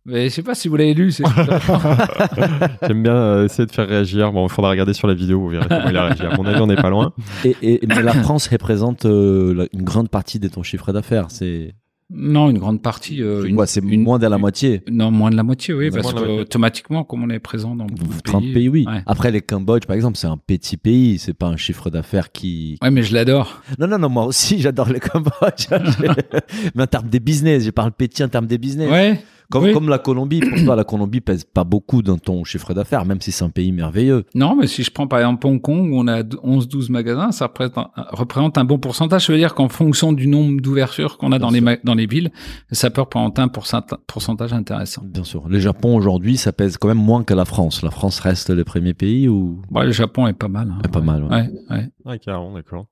[0.04, 1.12] Mais je sais pas si vous l'avez lu.
[1.12, 1.24] c'est-
[2.86, 4.32] J'aime bien euh, essayer de faire réagir.
[4.32, 6.22] Bon, il faudra regarder sur la vidéo, vous verrez comment il a réagi.
[6.22, 7.12] À mon avis, on n'est pas loin.
[7.44, 11.26] Et, et- mais la France représente euh, la- une grande partie de ton chiffre d'affaires.
[11.28, 11.74] C'est
[12.12, 13.22] non, une grande partie.
[13.22, 14.82] euh, une, C'est moins de la une- moitié.
[14.90, 16.38] Non, moins de la moitié, oui, parce moitié.
[16.38, 18.52] qu'automatiquement, comme on est présent dans beaucoup de 30 pays.
[18.52, 18.84] pays, oui.
[18.88, 19.02] Ouais.
[19.06, 21.18] Après, les Cambodge, par exemple, c'est un petit pays.
[21.18, 22.78] C'est pas un chiffre d'affaires qui.
[22.82, 23.62] Ouais, mais je l'adore.
[23.78, 25.68] Non, non, non, moi aussi, j'adore les Cambodge.
[26.74, 28.90] mais en termes des business, je parle petit en termes des business.
[28.90, 29.20] Ouais.
[29.50, 29.72] Comme, oui.
[29.72, 33.20] comme la Colombie, pour toi, la Colombie pèse pas beaucoup dans ton chiffre d'affaires, même
[33.20, 34.24] si c'est un pays merveilleux.
[34.34, 37.46] Non, mais si je prends par exemple Hong Kong, où on a 11-12 magasins, ça
[37.46, 39.26] représente un, représente un bon pourcentage.
[39.26, 41.80] Ça veut dire qu'en fonction du nombre d'ouvertures qu'on a dans Bien les, sûr.
[41.84, 42.30] dans les villes,
[42.70, 45.02] ça peut représenter un pourcenta- pourcentage intéressant.
[45.04, 45.48] Bien sûr.
[45.48, 47.82] Le Japon, aujourd'hui, ça pèse quand même moins que la France.
[47.82, 49.60] La France reste le premier pays ou?
[49.72, 50.72] Ouais, le Japon est pas mal.
[50.72, 50.80] hein.
[50.92, 51.30] Pas mal, ouais.
[51.30, 51.88] Ouais, ouais.
[52.06, 52.86] Ah, carrément, d'accord.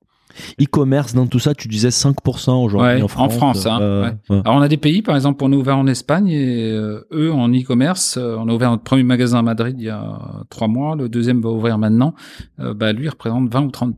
[0.60, 3.34] E-commerce, dans tout ça, tu disais 5% aujourd'hui Ouais, en en France.
[3.36, 4.12] France, hein, Euh, ouais.
[4.30, 4.42] ouais.
[4.44, 7.32] Alors on a des pays, par exemple, on est ouvert en Espagne et euh, eux
[7.32, 10.18] en e-commerce, euh, on a ouvert notre premier magasin à Madrid il y a
[10.50, 12.14] trois mois, le deuxième va ouvrir maintenant.
[12.60, 13.94] Euh, bah lui il représente 20 ou 30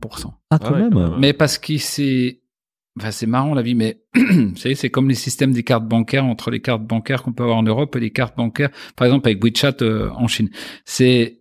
[0.49, 0.93] Ah, quand Ah ouais, même.
[0.93, 1.19] quand même.
[1.19, 2.37] Mais parce qu'il c'est
[2.99, 6.25] Enfin, c'est marrant la vie, mais vous savez, c'est comme les systèmes des cartes bancaires
[6.25, 9.29] entre les cartes bancaires qu'on peut avoir en Europe et les cartes bancaires, par exemple
[9.29, 10.49] avec WeChat euh, en Chine.
[10.83, 11.39] C'est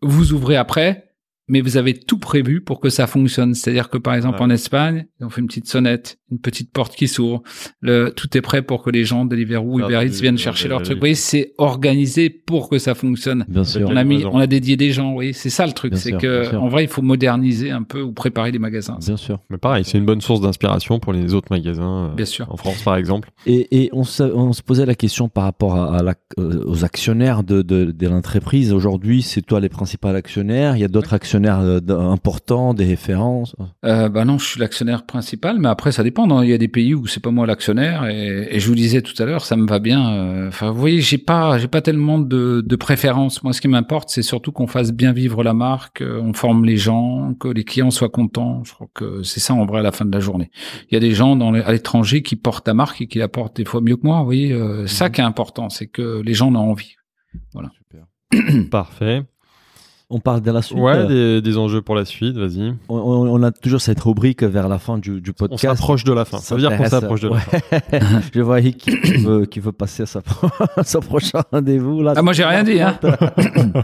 [0.00, 1.05] vous ouvrez après,
[1.48, 3.54] mais vous avez tout prévu pour que ça fonctionne.
[3.54, 4.44] C'est-à-dire que par exemple Ouais.
[4.44, 7.42] en Espagne, on fait une petite sonnette, une petite porte qui s'ouvre,
[7.80, 10.38] le tout est prêt pour que les gens de Deliveroo ou Ah, Uber Eats viennent
[10.38, 10.94] chercher leur truc.
[10.96, 13.44] Vous voyez, c'est organisé pour que ça fonctionne.
[13.48, 13.88] Bien sûr.
[13.88, 15.14] On a mis, on a dédié des gens.
[15.14, 18.12] Oui, c'est ça le truc, c'est que en vrai, il faut moderniser un peu ou
[18.12, 18.98] préparer les magasins.
[19.06, 19.38] Bien sûr.
[19.50, 22.10] Mais pareil, c'est une bonne source d'inspiration pour les autres magasins.
[22.10, 22.50] euh, Bien sûr.
[22.50, 23.30] En France, par exemple.
[23.46, 26.64] Et, et on, se, on se posait la question par rapport à, à la- euh,
[26.66, 28.72] aux actionnaires de, de, de l'entreprise.
[28.72, 30.76] Aujourd'hui, c'est toi les principaux actionnaires.
[30.76, 31.80] Il y a d'autres actionnaires euh,
[32.10, 33.54] importants, des références.
[33.84, 36.26] Euh, bah non, je suis l'actionnaire principal, mais après ça dépend.
[36.26, 36.42] non.
[36.42, 39.02] Il y a des pays où c'est pas moi l'actionnaire, et, et je vous disais
[39.02, 40.10] tout à l'heure, ça me va bien.
[40.14, 43.42] euh, Enfin, vous voyez, j'ai pas, j'ai pas tellement de, de préférence.
[43.42, 46.64] Moi, ce qui m'importe, c'est surtout qu'on fasse bien vivre la marque, euh, on forme
[46.64, 48.62] les gens, que les clients soient contents.
[48.64, 50.50] Je crois que c'est ça en vrai à la fin de la journée.
[50.90, 53.18] Il y a des gens dans les- à l'étranger qui portent la marque et qui
[53.18, 54.18] la portent des fois mieux que moi.
[54.20, 56.94] Vous voyez, euh, ça qui est important, c'est que les gens en ont envie.
[58.70, 59.22] Parfait.
[60.08, 60.78] On parle de la suite.
[60.78, 62.72] Ouais, Euh, des, des enjeux pour la suite, vas-y.
[62.88, 65.76] on, on- on a toujours cette rubrique vers la fin du, du On podcast.
[65.78, 66.38] s'approche de la fin.
[66.38, 67.58] Ça veut dire qu'on s'approche de la fin.
[68.32, 70.22] Je vois Rick qui veut, qui veut passer à sa,
[70.84, 72.02] son prochain rendez-vous.
[72.02, 72.12] Là.
[72.14, 72.96] Ah, moi, j'ai rien dit, hein.
[73.02, 73.32] Ah,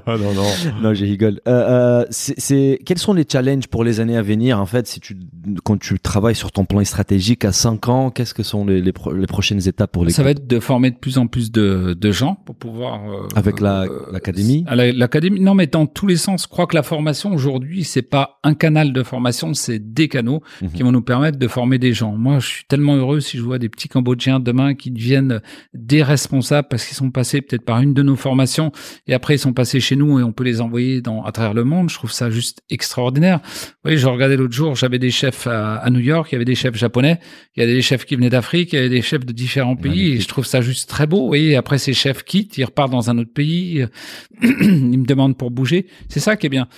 [0.17, 0.43] non, non.
[0.83, 1.41] Non, je rigole.
[1.49, 4.87] Euh, euh, c'est, c'est- quels sont les challenges pour les années à venir en fait
[4.87, 5.19] si tu
[5.65, 8.93] quand tu travailles sur ton plan stratégique à 5 ans Qu'est-ce que sont les, les,
[8.93, 11.51] pro- les prochaines étapes pour les Ça va être de former de plus en plus
[11.51, 13.01] de, de gens pour pouvoir.
[13.11, 16.43] euh, Avec la- euh, l'académie à la- L'académie, non, mais dans tous les sens.
[16.45, 20.43] Je crois que la formation aujourd'hui, c'est pas un canal de formation, c'est des canaux
[20.61, 20.71] Mhm.
[20.73, 22.13] qui vont nous permettre de former des gens.
[22.17, 25.41] Moi, je suis tellement heureux si je vois des petits Cambodgiens demain qui deviennent
[25.75, 28.73] des responsables parce qu'ils sont passés peut-être par une de nos formations
[29.07, 31.55] et après ils sont passés chez nous et on peut les envoyer dans, à travers
[31.55, 31.91] le monde.
[31.91, 33.41] Je trouve ça juste extraordinaire.
[33.45, 36.37] Vous voyez, je regardais l'autre jour, j'avais des chefs à, à New York, il y
[36.37, 37.19] avait des chefs japonais,
[37.57, 39.77] il y avait des chefs qui venaient d'Afrique, il y avait des chefs de différents
[39.77, 41.21] pays et je trouve ça juste très beau.
[41.23, 43.85] Vous voyez, après ces chefs quittent, ils repartent dans un autre pays,
[44.43, 45.87] ils me demandent pour bouger.
[46.09, 46.69] C'est ça qui est bien.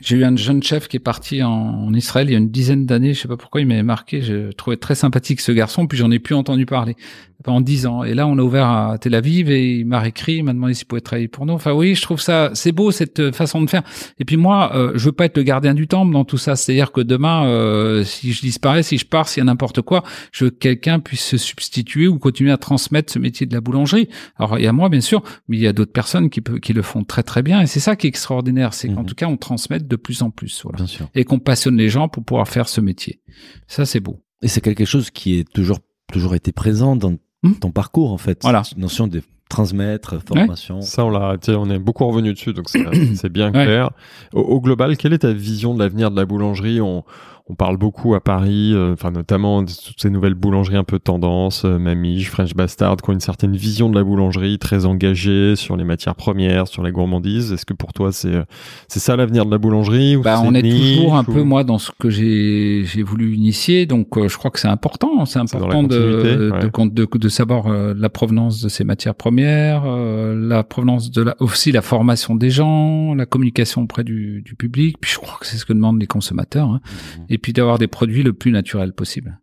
[0.00, 2.50] J'ai eu un jeune chef qui est parti en, en Israël il y a une
[2.50, 3.14] dizaine d'années.
[3.14, 4.22] Je sais pas pourquoi il m'avait marqué.
[4.22, 5.86] Je trouvais très sympathique ce garçon.
[5.86, 6.96] Puis j'en ai plus entendu parler
[7.42, 8.04] pendant dix ans.
[8.04, 10.72] Et là, on a ouvert à Tel Aviv et il m'a réécrit, il m'a demandé
[10.72, 11.52] s'il pouvait travailler pour nous.
[11.52, 13.82] Enfin oui, je trouve ça, c'est beau cette euh, façon de faire.
[14.18, 16.56] Et puis moi, euh, je veux pas être le gardien du temple dans tout ça.
[16.56, 20.04] C'est-à-dire que demain, euh, si je disparais, si je pars, s'il y a n'importe quoi,
[20.32, 23.60] je veux que quelqu'un puisse se substituer ou continuer à transmettre ce métier de la
[23.60, 24.08] boulangerie.
[24.38, 26.58] Alors il y a moi, bien sûr, mais il y a d'autres personnes qui, peut,
[26.58, 27.60] qui le font très très bien.
[27.60, 29.06] Et c'est ça qui est extraordinaire, c'est qu'en Mhm.
[29.06, 29.36] tout cas, on
[29.88, 30.62] de plus en plus.
[30.62, 31.08] Voilà Bien sûr.
[31.14, 33.20] et qu'on passionne les gens pour pouvoir faire ce métier.
[33.66, 34.20] Ça, c'est beau.
[34.42, 35.78] Et c'est quelque chose qui est toujours,
[36.12, 37.52] toujours été présent dans Hmm.
[37.60, 38.38] ton parcours, en fait.
[38.40, 38.64] Voilà.
[38.64, 39.20] Cette notion de
[39.50, 40.80] transmettre, formation.
[40.80, 42.82] Ça, on l'a, on est beaucoup revenu dessus, donc c'est
[43.16, 43.64] c'est bien Ouais.
[43.66, 43.90] clair.
[44.32, 46.80] Au, au global, quelle est ta vision de l'avenir de la boulangerie?
[46.80, 47.04] On,
[47.46, 50.98] on parle beaucoup à Paris, euh, enfin notamment de toutes ces nouvelles boulangeries un peu
[50.98, 55.54] tendance, euh, Mamie, French Bastard, qui ont une certaine vision de la boulangerie, très engagée
[55.54, 57.52] sur les matières premières, sur la gourmandise.
[57.52, 58.44] Est-ce que pour toi, c'est euh,
[58.88, 61.42] c'est ça l'avenir de la boulangerie ou Bah, c'est on est toujours un ou- peu
[61.42, 65.26] moi dans ce que j'ai j'ai voulu initier, donc euh, je crois que c'est important.
[65.26, 66.60] C'est important de ouais.
[66.62, 71.20] de, de de savoir euh, la provenance de ces matières premières, euh, la provenance de
[71.20, 74.96] la aussi la formation des gens, la communication auprès du, du public.
[74.98, 76.68] Puis je crois que c'est ce que demandent les consommateurs.
[76.70, 76.80] hein.
[77.18, 77.24] Mhm.
[77.34, 79.40] Et puis d'avoir des produits le plus naturels possible.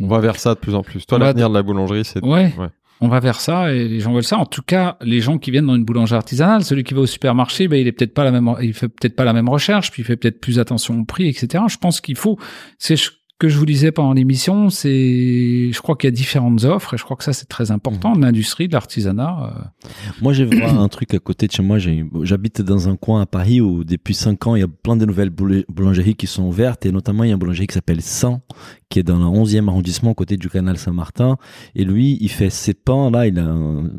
[0.00, 1.06] On va vers ça de plus en plus.
[1.06, 2.52] Toi, l'avenir de la boulangerie, c'est Ouais.
[2.58, 2.68] ouais.
[3.00, 4.38] On va vers ça et les gens veulent ça.
[4.38, 7.06] En tout cas, les gens qui viennent dans une boulangerie artisanale, celui qui va au
[7.06, 9.90] supermarché, ben, il est peut-être pas la même, il fait peut-être pas la même recherche,
[9.90, 11.64] puis il fait peut-être plus attention au prix, etc.
[11.68, 12.38] Je pense qu'il faut,
[12.78, 13.10] c'est ce
[13.42, 16.96] que je vous disais pendant l'émission, c'est, je crois qu'il y a différentes offres et
[16.96, 19.52] je crois que ça c'est très important de l'industrie, de l'artisanat.
[19.56, 19.88] euh.
[20.20, 21.78] Moi, j'ai vu un truc à côté de chez moi.
[22.22, 25.04] J'habite dans un coin à Paris où, depuis 5 ans, il y a plein de
[25.04, 26.86] nouvelles boula- boulangeries qui sont ouvertes.
[26.86, 28.40] Et notamment, il y a une boulangerie qui s'appelle 100,
[28.88, 31.36] qui est dans le 11e arrondissement, à côté du canal Saint-Martin.
[31.74, 33.10] Et lui, il fait ses pains.
[33.10, 33.90] Là, il a un-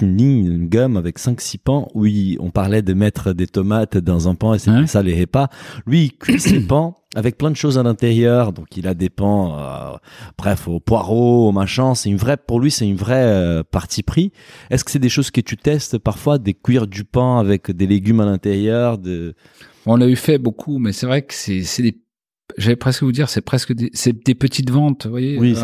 [0.00, 3.96] une ligne, une gamme avec 5-6 pains où il- on parlait de mettre des tomates
[3.98, 5.48] dans un pain et c'est Hein ça les repas.
[5.86, 8.52] Lui, il cuit ses pains avec plein de choses à l'intérieur.
[8.52, 9.96] Donc, il a des pains, euh,
[10.36, 11.94] bref, au poireau, au machin.
[11.94, 14.32] C'est une vraie, pour lui, c'est une vraie euh, partie pris.
[14.70, 17.86] Est-ce que c'est des choses que tu testes parfois, des cuire du pain avec des
[17.86, 19.34] légumes à l'intérieur, de
[19.86, 22.00] On l'a eu fait beaucoup, mais c'est vrai que c'est, c'est des,
[22.58, 25.38] j'allais presque vous dire, c'est presque des, c'est des petites ventes, vous voyez.
[25.38, 25.54] Oui,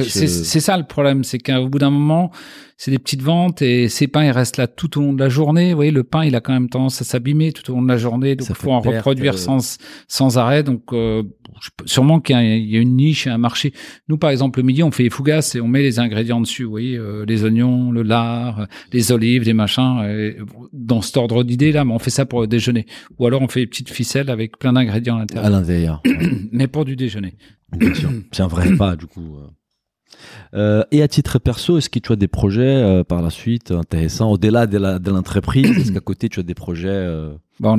[0.00, 0.44] Euh, C'est, euh.
[0.44, 2.30] c'est ça le problème, c'est qu'au bout d'un moment,
[2.78, 5.28] c'est des petites ventes et ces pains, ils restent là tout au long de la
[5.28, 5.70] journée.
[5.70, 7.88] Vous voyez, le pain, il a quand même tendance à s'abîmer tout au long de
[7.88, 9.36] la journée, donc il faut en perte, reproduire euh.
[9.36, 10.62] sans, sans arrêt.
[10.62, 11.24] Donc, euh,
[11.86, 13.72] sûrement qu'il y a, il y a une niche et un marché.
[14.08, 16.62] Nous, par exemple, le midi, on fait les fougasses et on met les ingrédients dessus.
[16.62, 20.00] Vous voyez, euh, les oignons, le lard, euh, les olives, les machins.
[20.08, 20.36] et
[20.72, 22.86] dans cet ordre d'idée là, mais on fait ça pour le déjeuner.
[23.18, 25.50] Ou alors on fait des petites ficelles avec plein d'ingrédients à à l'intérieur.
[25.50, 26.02] l'intérieur
[26.52, 27.34] Mais pour du déjeuner.
[28.30, 29.38] C'est un vrai repas, du coup.
[30.54, 30.82] Euh.
[30.90, 34.30] Et à titre perso, est-ce que tu as des projets euh, par la suite intéressants,
[34.30, 37.76] au-delà de l'entreprise Est-ce qu'à côté, tu as des projets euh, Bah,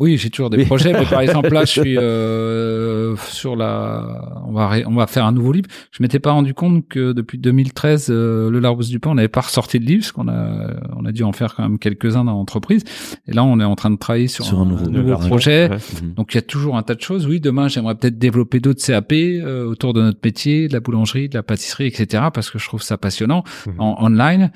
[0.00, 0.64] oui, j'ai toujours des Oui.
[0.64, 5.06] projets, mais par exemple là, je suis euh, sur la, on va ré- on va
[5.06, 5.68] faire un nouveau livre.
[5.92, 9.28] Je m'étais pas rendu compte que depuis 2013, euh, le Larousse du pain, on n'avait
[9.28, 12.24] pas ressorti de livre, parce qu'on a, on a dû en faire quand même quelques-uns
[12.24, 12.82] dans l'entreprise.
[13.28, 15.68] Et là, on est en train de travailler sur, Sur un nouveau- projet.
[15.70, 15.76] Ouais.
[16.02, 16.14] mhm.
[16.14, 17.26] Donc il y a toujours un tas de choses.
[17.26, 21.28] Oui, demain j'aimerais peut-être développer d'autres CAP euh, autour de notre métier, de la boulangerie,
[21.28, 22.24] de la pâtisserie, etc.
[22.32, 23.74] Parce que je trouve ça passionnant Mhm.
[23.78, 24.50] en online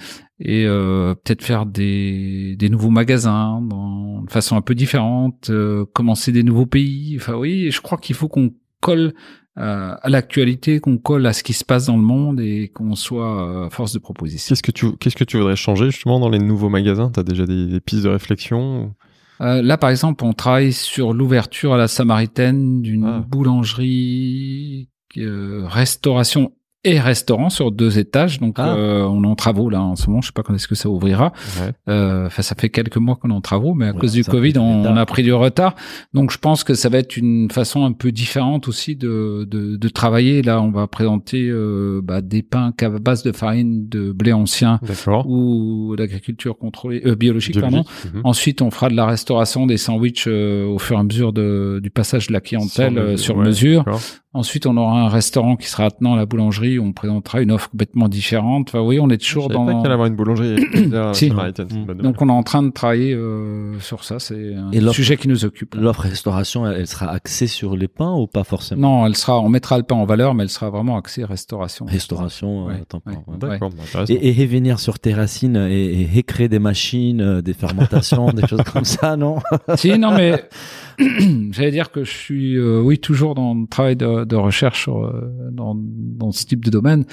[0.45, 5.85] et euh, peut-être faire des, des nouveaux magasins dans, de façon un peu différente, euh,
[5.95, 7.17] commencer des nouveaux pays.
[7.19, 9.15] Enfin oui, je crois qu'il faut qu'on colle
[9.57, 12.95] euh, à l'actualité, qu'on colle à ce qui se passe dans le monde et qu'on
[12.95, 14.51] soit euh, force de proposition.
[14.53, 17.11] Qu'est-ce que tu qu'est-ce que tu voudrais changer justement dans les nouveaux magasins?
[17.11, 18.93] T'as déjà des, des pistes de réflexion
[19.41, 23.25] Euh, là, par exemple, on travaille sur l'ouverture à la Samaritaine d'une Ah.
[23.29, 24.89] boulangerie,
[25.19, 26.53] euh, restauration
[26.85, 28.41] et restaurant sur deux étages.
[28.41, 28.75] Donc, Ah.
[28.77, 30.21] euh, on est en travaux là en ce moment.
[30.21, 31.33] Je sais pas quand est-ce que ça ouvrira.
[31.61, 31.73] Ouais.
[31.89, 34.25] Euh, Enfin, ça fait quelques mois qu'on est en travaux, mais à Ouais, cause du
[34.25, 35.75] Covid, on, a pris du retard.
[36.15, 39.77] Donc, je pense que ça va être une façon un peu différente aussi de, de,
[39.77, 40.43] de travailler.
[40.43, 44.81] Là, on va présenter euh, bah, des pains à base de farine de blé ancien
[45.27, 47.83] ou d'agriculture contrôlée euh, biologique, pardon.
[47.83, 48.15] Biologique.
[48.15, 48.21] Mhm.
[48.25, 51.81] Ensuite, on fera de la restauration des sandwichs euh, au fur et à mesure de,
[51.83, 53.85] du passage de la clientèle Sur mesure, sur mesure.
[54.33, 57.53] Ensuite, on aura un restaurant qui sera attenant à la boulangerie boulangerie, on présentera une
[57.53, 58.69] offre complètement différente.
[58.69, 59.79] Enfin, oui, on est toujours Je savais pas dans.
[59.79, 60.65] qu'il allait avoir une boulangerie.
[61.15, 61.31] Si.
[61.31, 64.19] Donc, on est en train de travailler euh, sur ça.
[64.19, 65.75] C'est un sujet qui nous occupe.
[65.75, 69.41] L'offre restauration, elle, elle sera axée sur les pains ou pas forcément Non, elle sera.
[69.41, 71.87] On mettra le pain en valeur, mais elle sera vraiment axée restauration.
[71.87, 73.19] Restauration, Ouais, euh, temps plein, ouais.
[73.29, 73.39] ouais.
[73.39, 74.13] D'accord, intéressant.
[74.13, 78.47] Et, et revenir sur tes racines et, et recréer des machines, euh, des fermentations, des
[78.47, 79.37] choses comme ça, non?
[79.77, 80.45] Si, non, mais
[80.99, 85.51] j'allais dire que je suis, euh, oui, toujours dans le travail de, de recherche euh,
[85.51, 87.05] dans, dans ce type de domaine.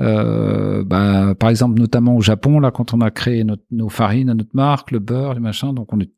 [0.00, 4.32] Euh, bah, par exemple, notamment au Japon, là, quand on a créé notre, nos farines,
[4.32, 6.10] notre marque, le beurre, les machins, donc on est,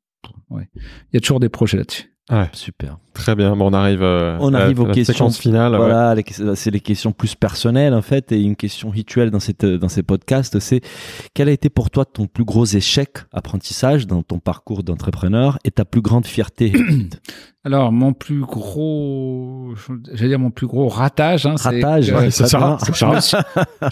[0.50, 2.13] ouais, il y a toujours des projets là-dessus.
[2.52, 2.96] Super.
[3.12, 3.54] Très bien.
[3.54, 5.12] Bon, on arrive, euh, On à arrive la aux questions.
[5.14, 5.76] séquence finale.
[5.76, 6.24] Voilà, les-
[6.56, 10.02] c'est les questions plus personnelles en fait, et une question rituelle dans cette dans ces
[10.02, 10.80] podcasts, c'est
[11.34, 15.70] quel a été pour toi ton plus gros échec apprentissage dans ton parcours d'entrepreneur et
[15.70, 16.72] ta plus grande fierté?
[17.66, 19.63] Alors, mon plus gros,
[20.12, 22.46] j'allais dire mon plus gros ratage, hein, Ratage, ouais, ça.
[22.46, 23.36] C'est je, me suis,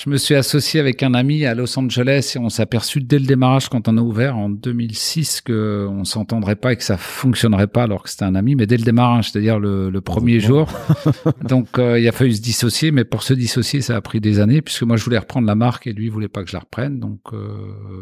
[0.05, 3.19] je me suis associé avec un ami à Los Angeles et on s'est aperçu dès
[3.19, 6.97] le démarrage quand on a ouvert en 2006 que on s'entendrait pas et que ça
[6.97, 10.41] fonctionnerait pas alors que c'était un ami, mais dès le démarrage, c'est-à-dire le, le premier
[10.41, 10.69] jour.
[11.49, 14.41] Donc euh, il a fallu se dissocier, mais pour se dissocier, ça a pris des
[14.41, 16.57] années puisque moi je voulais reprendre la marque et lui il voulait pas que je
[16.57, 17.01] la reprenne.
[17.01, 17.49] Donc euh,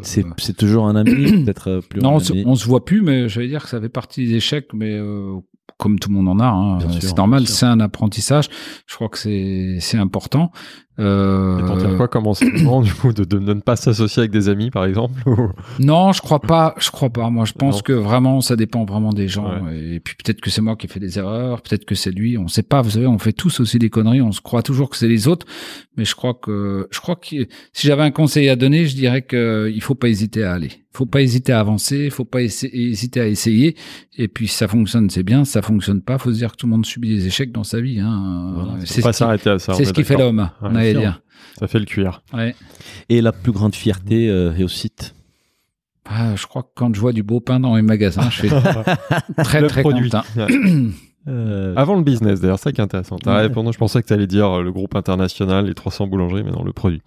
[0.02, 3.02] C'est c'est toujours un ami, peut-être euh, plus non, on se, on se voit plus,
[3.02, 5.38] mais j'allais dire que ça fait partie des échecs, mais euh,
[5.78, 8.48] comme tout le monde en a, hein, c'est normal, c'est un apprentissage.
[8.86, 10.52] Je crois que c'est c'est important.
[11.00, 14.30] Euh, Et t'en tires quoi comme enseignement, du coup, de, de ne pas s'associer avec
[14.30, 16.74] des amis, par exemple ou- non, je crois pas.
[16.78, 17.30] Je crois pas.
[17.30, 17.80] Moi, je pense Non.
[17.82, 19.64] que vraiment, ça dépend vraiment des gens.
[19.64, 19.78] Ouais.
[19.94, 22.36] Et puis peut-être que c'est moi qui ai fait des erreurs, peut-être que c'est lui.
[22.38, 22.82] On sait pas.
[22.82, 24.20] Vous savez, on fait tous aussi des conneries.
[24.22, 25.46] On se croit toujours que c'est les autres,
[25.96, 27.26] mais je crois que je crois que
[27.72, 30.70] si j'avais un conseil à donner, je dirais que il faut pas hésiter à aller.
[30.92, 32.04] Il faut pas hésiter à avancer.
[32.06, 33.76] Il faut pas hésiter à essayer.
[34.18, 35.44] Et puis si ça fonctionne, c'est bien.
[35.44, 37.62] Si ça fonctionne pas, faut se dire que tout le monde subit des échecs dans
[37.62, 38.00] sa vie.
[38.00, 38.52] Hein.
[38.56, 39.74] Voilà, Faut c'est pas ce qui, s'arrêter à ça.
[39.74, 40.50] c'est ce qui fait l'homme.
[40.62, 41.20] Ouais, dire.
[41.58, 42.22] Ça fait le cuir.
[42.32, 42.54] Ouais.
[43.08, 45.14] Et la plus grande fierté, euh, réussite
[46.08, 48.48] Ah, je crois que quand je vois du beau pain dans les magasins, je suis
[49.44, 50.10] très Le très produit.
[50.10, 50.24] content.
[51.28, 53.16] Euh, Avant le business, d'ailleurs, c'est ça qui est intéressant.
[53.18, 53.42] T'as Ouais.
[53.42, 56.50] répondu, je pensais que tu allais dire euh, le groupe international, les 300 boulangeries, mais
[56.50, 57.02] non, le produit.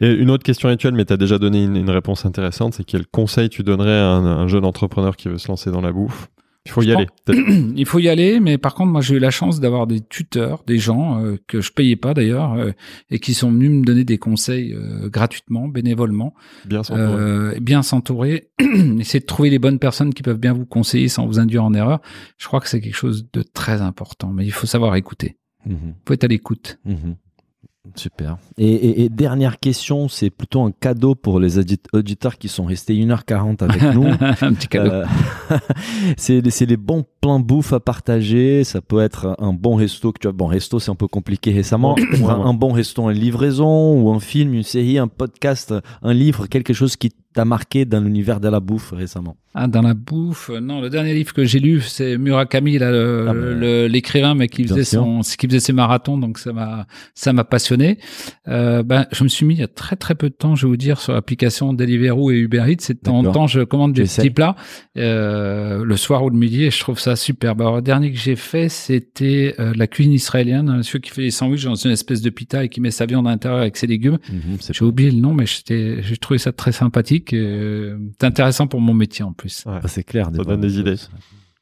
[0.00, 2.84] Et une autre question rituelle, mais tu as déjà donné une, une réponse intéressante, c'est
[2.84, 5.92] quel conseil tu donnerais à un, un jeune entrepreneur qui veut se lancer dans la
[5.92, 6.28] bouffe
[6.66, 7.06] Il faut y aller.
[7.76, 10.64] Il faut y aller, mais par contre, moi, j'ai eu la chance d'avoir des tuteurs,
[10.66, 12.72] des gens euh, que je payais pas d'ailleurs, euh,
[13.10, 16.32] et qui sont venus me donner des conseils euh, gratuitement, bénévolement,
[16.64, 17.06] Bien s'entourer.
[17.20, 18.50] euh, bien s'entourer,
[18.98, 21.74] essayer de trouver les bonnes personnes qui peuvent bien vous conseiller sans vous induire en
[21.74, 22.00] erreur.
[22.38, 25.36] Je crois que c'est quelque chose de très important, mais il faut savoir écouter.
[25.66, 26.78] mhm, Il faut être à l'écoute.
[26.86, 27.16] mhm.
[27.96, 28.38] Super.
[28.58, 32.64] Et, et- et dernière question, c'est plutôt un cadeau pour les audit- auditeurs qui sont
[32.64, 34.06] restés 1h40 avec nous.
[34.06, 34.90] un petit cadeau.
[34.90, 35.06] Euh,
[36.16, 38.64] c'est les bons plans bouffe à partager.
[38.64, 40.12] Ça peut être un bon resto.
[40.12, 41.94] Que tu vois, bon, resto, c'est un peu compliqué récemment.
[42.24, 46.46] Un, un bon resto en livraison ou un film, une série, un podcast, un livre,
[46.46, 49.36] quelque chose qui t'a marqué dans l'univers de la bouffe récemment?
[49.56, 53.86] Ah, dans la bouffe, non, le dernier livre que j'ai lu, c'est Murakami, Ah ben,
[53.86, 57.98] l'écrivain, mais qui faisait son, qui faisait ses marathons, donc ça m'a, ça m'a passionné.
[58.48, 60.66] Euh, ben, je me suis mis il y a très très peu de temps, je
[60.66, 62.76] vais vous dire, sur l'application Deliveroo et Uber Eats.
[62.80, 64.56] C'est de temps en temps, je commande des petits plats,
[64.96, 67.60] euh, le soir ou le midi, et je trouve ça superbe.
[67.60, 71.22] Alors, le dernier que j'ai fait, c'était euh, la cuisine israélienne, un monsieur qui fait
[71.22, 73.76] des sandwichs dans une espèce de pita et qui met sa viande à l'intérieur avec
[73.76, 74.18] ses légumes.
[74.32, 77.23] Mhm, J'ai oublié le nom, mais j'ai trouvé ça très sympathique.
[77.30, 79.64] C'est intéressant pour mon métier en plus.
[79.66, 79.78] Ouais.
[79.82, 80.30] Ah, c'est clair.
[80.34, 80.96] Ça donne des idées.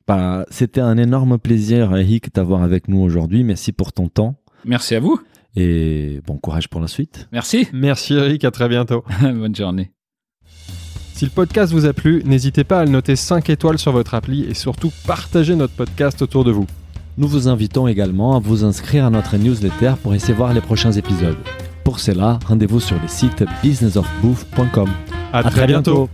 [0.06, 3.44] Bah, C'était un énorme plaisir, Eric, d'avoir avec nous aujourd'hui.
[3.44, 4.34] Merci pour ton temps
[4.64, 5.20] Merci à vous.
[5.56, 7.28] et bon courage pour la suite.
[7.32, 7.68] Merci.
[7.72, 9.04] Merci Eric, à très bientôt.
[9.22, 9.92] Bonne journée.
[11.14, 14.14] Si le podcast vous a plu, n'hésitez pas à le noter 5 étoiles sur votre
[14.14, 16.66] appli et surtout partagez notre podcast autour de vous.
[17.18, 20.92] Nous vous invitons également à vous inscrire à notre newsletter pour essayer voir les prochains
[20.92, 21.36] épisodes.
[21.84, 24.88] Pour cela, rendez-vous sur le site businessofbooth.com.
[25.32, 26.08] À, À très bientôt.